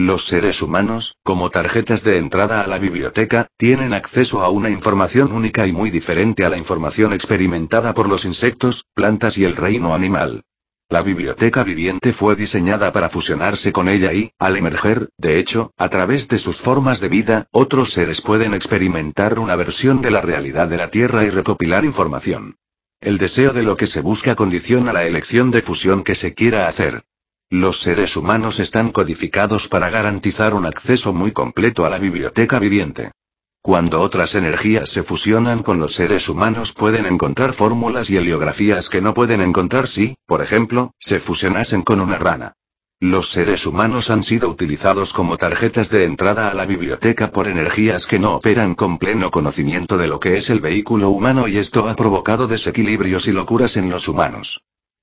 Los 0.01 0.29
seres 0.29 0.63
humanos, 0.63 1.17
como 1.25 1.51
tarjetas 1.51 2.05
de 2.05 2.19
entrada 2.19 2.61
a 2.61 2.69
la 2.69 2.79
biblioteca, 2.79 3.49
tienen 3.57 3.93
acceso 3.93 4.45
a 4.45 4.49
una 4.49 4.71
información 4.71 5.33
única 5.33 5.67
y 5.67 5.73
muy 5.73 5.91
diferente 5.91 6.45
a 6.45 6.49
la 6.49 6.57
información 6.57 7.13
experimentada 7.13 7.93
por 7.95 8.09
los 8.09 8.25
insectos, 8.25 8.85
plantas 8.95 9.37
y 9.37 9.45
el 9.45 9.57
reino 9.57 9.93
animal. 9.97 10.45
La 10.89 11.03
biblioteca 11.03 11.65
viviente 11.65 12.13
fue 12.13 12.37
diseñada 12.37 12.93
para 12.93 13.09
fusionarse 13.11 13.73
con 13.73 13.89
ella 13.89 14.13
y, 14.13 14.31
al 14.39 14.57
emerger, 14.57 15.09
de 15.19 15.41
hecho, 15.41 15.73
a 15.77 15.89
través 15.89 16.29
de 16.29 16.39
sus 16.39 16.59
formas 16.59 17.01
de 17.01 17.09
vida, 17.09 17.49
otros 17.51 17.93
seres 17.93 18.21
pueden 18.21 18.55
experimentar 18.55 19.41
una 19.41 19.57
versión 19.57 20.01
de 20.01 20.13
la 20.13 20.21
realidad 20.21 20.69
de 20.69 20.77
la 20.77 20.91
Tierra 20.91 21.25
y 21.25 21.31
recopilar 21.31 21.85
información. 21.85 22.55
El 23.01 23.19
deseo 23.19 23.53
de 23.53 23.65
lo 23.65 23.77
que 23.77 23.89
se 23.89 24.01
busca 24.01 24.37
condiciona 24.37 24.93
la 24.93 25.07
elección 25.07 25.51
de 25.51 25.63
fusión 25.63 26.05
que 26.05 26.15
se 26.15 26.35
quiera 26.35 26.69
hacer. 26.69 27.03
Los 27.51 27.81
seres 27.81 28.15
humanos 28.15 28.61
están 28.61 28.93
codificados 28.93 29.69
para 29.69 29.89
garantizar 29.89 30.53
un 30.53 30.67
acceso 30.67 31.15
muy 31.15 31.33
completo 31.33 31.87
a 31.87 31.89
la 31.89 31.99
biblioteca 31.99 32.59
viviente. 32.59 33.13
Cuando 33.63 34.03
otras 34.03 34.35
energías 34.35 34.91
se 34.91 35.03
fusionan 35.03 35.63
con 35.63 35.79
los 35.79 35.95
seres 35.95 36.29
humanos 36.29 36.75
pueden 36.75 37.07
encontrar 37.07 37.55
fórmulas 37.55 38.11
y 38.11 38.19
heliografías 38.19 38.91
que 38.91 39.01
no 39.01 39.15
pueden 39.15 39.41
encontrar 39.41 39.89
si, 39.89 40.15
por 40.27 40.43
ejemplo, 40.43 40.93
se 40.99 41.21
fusionasen 41.21 41.83
con 41.83 42.03
una 42.03 42.19
rana. 42.19 42.53
Los 43.01 43.33
seres 43.33 43.65
humanos 43.65 44.11
han 44.11 44.25
sido 44.25 44.51
utilizados 44.51 45.15
como 45.15 45.39
tarjetas 45.39 45.89
de 45.89 46.05
entrada 46.05 46.51
a 46.51 46.55
la 46.55 46.67
biblioteca 46.67 47.31
por 47.31 47.49
energías 47.49 48.05
que 48.07 48.19
no 48.19 48.35
operan 48.35 48.75
con 48.75 48.99
pleno 48.99 49.31
conocimiento 49.31 49.97
de 49.97 50.09
lo 50.09 50.21
que 50.21 50.37
es 50.37 50.51
el 50.51 50.61
vehículo 50.61 51.09
humano 51.09 51.49
y 51.49 51.57
esto 51.57 51.89
ha 51.89 51.97
provocado 51.97 52.47
desequilibrios 52.47 53.27
y 53.27 53.33
locuras 53.33 53.79
en 53.79 53.89
los 53.89 54.07
humanos. 54.07 54.61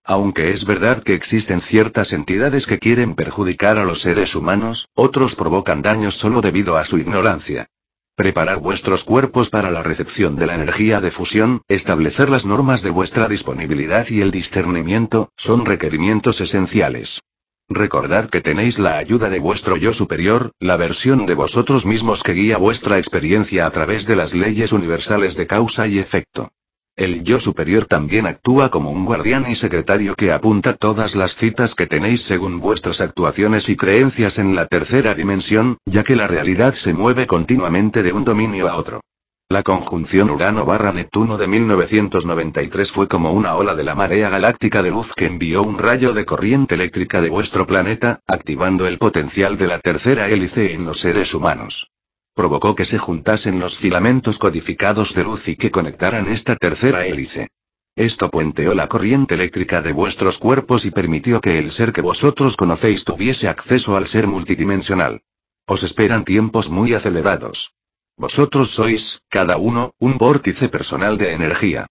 Aunque 0.07 0.51
es 0.51 0.65
verdad 0.65 1.01
que 1.01 1.15
existen 1.15 1.61
ciertas 1.61 2.13
entidades 2.13 2.67
que 2.67 2.77
quieren 2.77 3.15
perjudicar 3.15 3.79
a 3.79 3.83
los 3.83 4.01
seres 4.03 4.35
humanos, 4.35 4.87
otros 4.93 5.33
provocan 5.33 5.81
daños 5.81 6.19
solo 6.19 6.41
debido 6.41 6.77
a 6.77 6.85
su 6.85 6.99
ignorancia. 6.99 7.67
Preparar 8.15 8.59
vuestros 8.59 9.03
cuerpos 9.03 9.49
para 9.49 9.71
la 9.71 9.81
recepción 9.81 10.35
de 10.35 10.45
la 10.45 10.55
energía 10.55 11.01
de 11.01 11.09
fusión, 11.09 11.63
establecer 11.67 12.29
las 12.29 12.45
normas 12.45 12.83
de 12.83 12.91
vuestra 12.91 13.27
disponibilidad 13.27 14.07
y 14.07 14.21
el 14.21 14.29
discernimiento, 14.29 15.31
son 15.35 15.65
requerimientos 15.65 16.39
esenciales. 16.39 17.19
Recordad 17.67 18.29
que 18.29 18.41
tenéis 18.41 18.77
la 18.77 18.97
ayuda 18.97 19.29
de 19.29 19.39
vuestro 19.39 19.75
yo 19.75 19.91
superior, 19.91 20.51
la 20.59 20.77
versión 20.77 21.25
de 21.25 21.33
vosotros 21.33 21.83
mismos 21.83 22.21
que 22.21 22.33
guía 22.33 22.57
vuestra 22.57 22.99
experiencia 22.99 23.65
a 23.65 23.71
través 23.71 24.05
de 24.05 24.15
las 24.15 24.35
leyes 24.35 24.71
universales 24.71 25.35
de 25.35 25.47
causa 25.47 25.87
y 25.87 25.97
efecto. 25.97 26.51
El 26.95 27.25
yo 27.25 27.41
superior 27.41 27.87
también 27.87 28.25
actúa 28.25 28.69
como 28.69 28.89
un 28.89 29.03
guardián 29.03 29.51
y 29.51 29.55
secretario 29.55 30.15
que 30.15 30.31
apunta 30.31 30.77
todas 30.77 31.13
las 31.13 31.35
citas 31.35 31.75
que 31.75 31.87
tenéis 31.87 32.23
según 32.23 32.61
vuestras 32.61 33.01
actuaciones 33.01 33.67
y 33.67 33.75
creencias 33.75 34.37
en 34.37 34.55
la 34.55 34.67
tercera 34.67 35.13
dimensión, 35.13 35.77
ya 35.85 36.03
que 36.03 36.15
la 36.15 36.27
realidad 36.27 36.73
se 36.73 36.93
mueve 36.93 37.27
continuamente 37.27 38.01
de 38.01 38.13
un 38.13 38.23
dominio 38.23 38.69
a 38.69 38.77
otro. 38.77 39.01
La 39.49 39.61
conjunción 39.61 40.29
Urano 40.29 40.65
barra 40.65 40.93
Neptuno 40.93 41.37
de 41.37 41.47
1993 41.47 42.91
fue 42.93 43.09
como 43.09 43.33
una 43.33 43.55
ola 43.55 43.75
de 43.75 43.83
la 43.83 43.93
marea 43.93 44.29
galáctica 44.29 44.81
de 44.81 44.91
luz 44.91 45.11
que 45.17 45.25
envió 45.25 45.63
un 45.63 45.77
rayo 45.77 46.13
de 46.13 46.23
corriente 46.23 46.75
eléctrica 46.75 47.19
de 47.19 47.29
vuestro 47.29 47.67
planeta, 47.67 48.21
activando 48.25 48.87
el 48.87 48.97
potencial 48.99 49.57
de 49.57 49.67
la 49.67 49.79
tercera 49.79 50.29
hélice 50.29 50.73
en 50.73 50.85
los 50.85 51.01
seres 51.01 51.33
humanos. 51.33 51.89
Provocó 52.35 52.75
que 52.75 52.83
se 52.83 52.97
juntasen 52.97 53.59
los 53.59 53.79
filamentos 53.79 54.37
codificados 54.37 55.15
de 55.15 55.23
luz 55.23 55.47
y 55.47 55.55
que 55.55 55.71
conectaran 55.71 56.27
esta 56.27 56.57
tercera 56.57 57.05
hélice. 57.05 57.47
Esto 57.95 58.29
puenteó 58.29 58.75
la 58.75 58.89
corriente 58.89 59.35
eléctrica 59.35 59.81
de 59.81 59.93
vuestros 59.93 60.37
cuerpos 60.37 60.83
y 60.83 60.91
permitió 60.91 61.39
que 61.39 61.57
el 61.57 61.71
ser 61.71 61.93
que 61.93 62.01
vosotros 62.01 62.57
conocéis 62.57 63.05
tuviese 63.05 63.47
acceso 63.47 63.95
al 63.95 64.07
ser 64.07 64.27
multidimensional. 64.27 65.21
Os 65.65 65.81
esperan 65.83 66.25
tiempos 66.25 66.69
muy 66.69 66.93
acelerados. 66.93 67.71
Vosotros 68.17 68.75
sois, 68.75 69.21
cada 69.29 69.55
uno, 69.55 69.93
un 69.99 70.17
vórtice 70.17 70.67
personal 70.67 71.17
de 71.17 71.31
energía. 71.31 71.87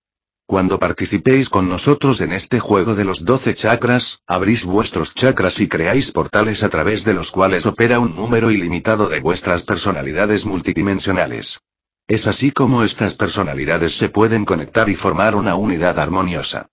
Cuando 0.47 0.79
participéis 0.79 1.49
con 1.49 1.71
nosotros 1.71 2.21
en 2.21 2.33
este 2.33 2.61
juego 2.61 2.95
de 2.95 3.05
los 3.05 3.25
doce 3.25 3.55
chakras, 3.55 4.19
abrís 4.27 4.67
vuestros 4.67 5.15
chakras 5.15 5.59
y 5.59 5.69
creáis 5.69 6.13
portales 6.13 6.63
a 6.63 6.69
través 6.69 7.03
de 7.03 7.15
los 7.15 7.31
cuales 7.31 7.65
opera 7.65 7.99
un 7.99 8.15
número 8.15 8.51
ilimitado 8.51 9.09
de 9.09 9.21
vuestras 9.21 9.63
personalidades 9.63 10.45
multidimensionales. 10.45 11.59
Es 12.07 12.27
así 12.27 12.51
como 12.51 12.85
estas 12.85 13.15
personalidades 13.15 13.97
se 13.97 14.11
pueden 14.11 14.45
conectar 14.45 14.91
y 14.91 14.97
formar 14.97 15.35
una 15.35 15.55
unidad 15.55 15.99
armoniosa. 15.99 16.67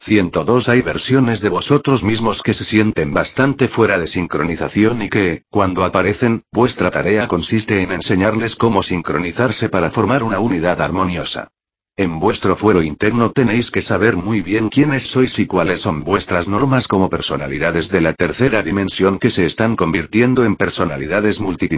102 0.00 0.70
Hay 0.70 0.80
versiones 0.80 1.42
de 1.42 1.50
vosotros 1.50 2.02
mismos 2.02 2.40
que 2.40 2.54
se 2.54 2.64
sienten 2.64 3.12
bastante 3.12 3.68
fuera 3.68 3.98
de 3.98 4.06
sincronización 4.06 5.02
y 5.02 5.10
que, 5.10 5.42
cuando 5.50 5.84
aparecen, 5.84 6.44
vuestra 6.50 6.90
tarea 6.90 7.28
consiste 7.28 7.82
en 7.82 7.92
enseñarles 7.92 8.56
cómo 8.56 8.82
sincronizarse 8.82 9.68
para 9.68 9.90
formar 9.90 10.22
una 10.22 10.38
unidad 10.38 10.80
armoniosa. 10.80 11.50
En 11.98 12.20
vuestro 12.20 12.54
fuero 12.54 12.80
interno 12.80 13.32
tenéis 13.32 13.72
que 13.72 13.82
saber 13.82 14.16
muy 14.16 14.40
bien 14.40 14.68
quiénes 14.68 15.10
sois 15.10 15.36
y 15.40 15.46
cuáles 15.48 15.80
son 15.80 16.04
vuestras 16.04 16.46
normas 16.46 16.86
como 16.86 17.10
personalidades 17.10 17.90
de 17.90 18.00
la 18.00 18.12
tercera 18.12 18.62
dimensión 18.62 19.18
que 19.18 19.30
se 19.30 19.44
están 19.44 19.74
convirtiendo 19.74 20.44
en 20.44 20.54
personalidades 20.54 21.40
multidimensionales. 21.40 21.68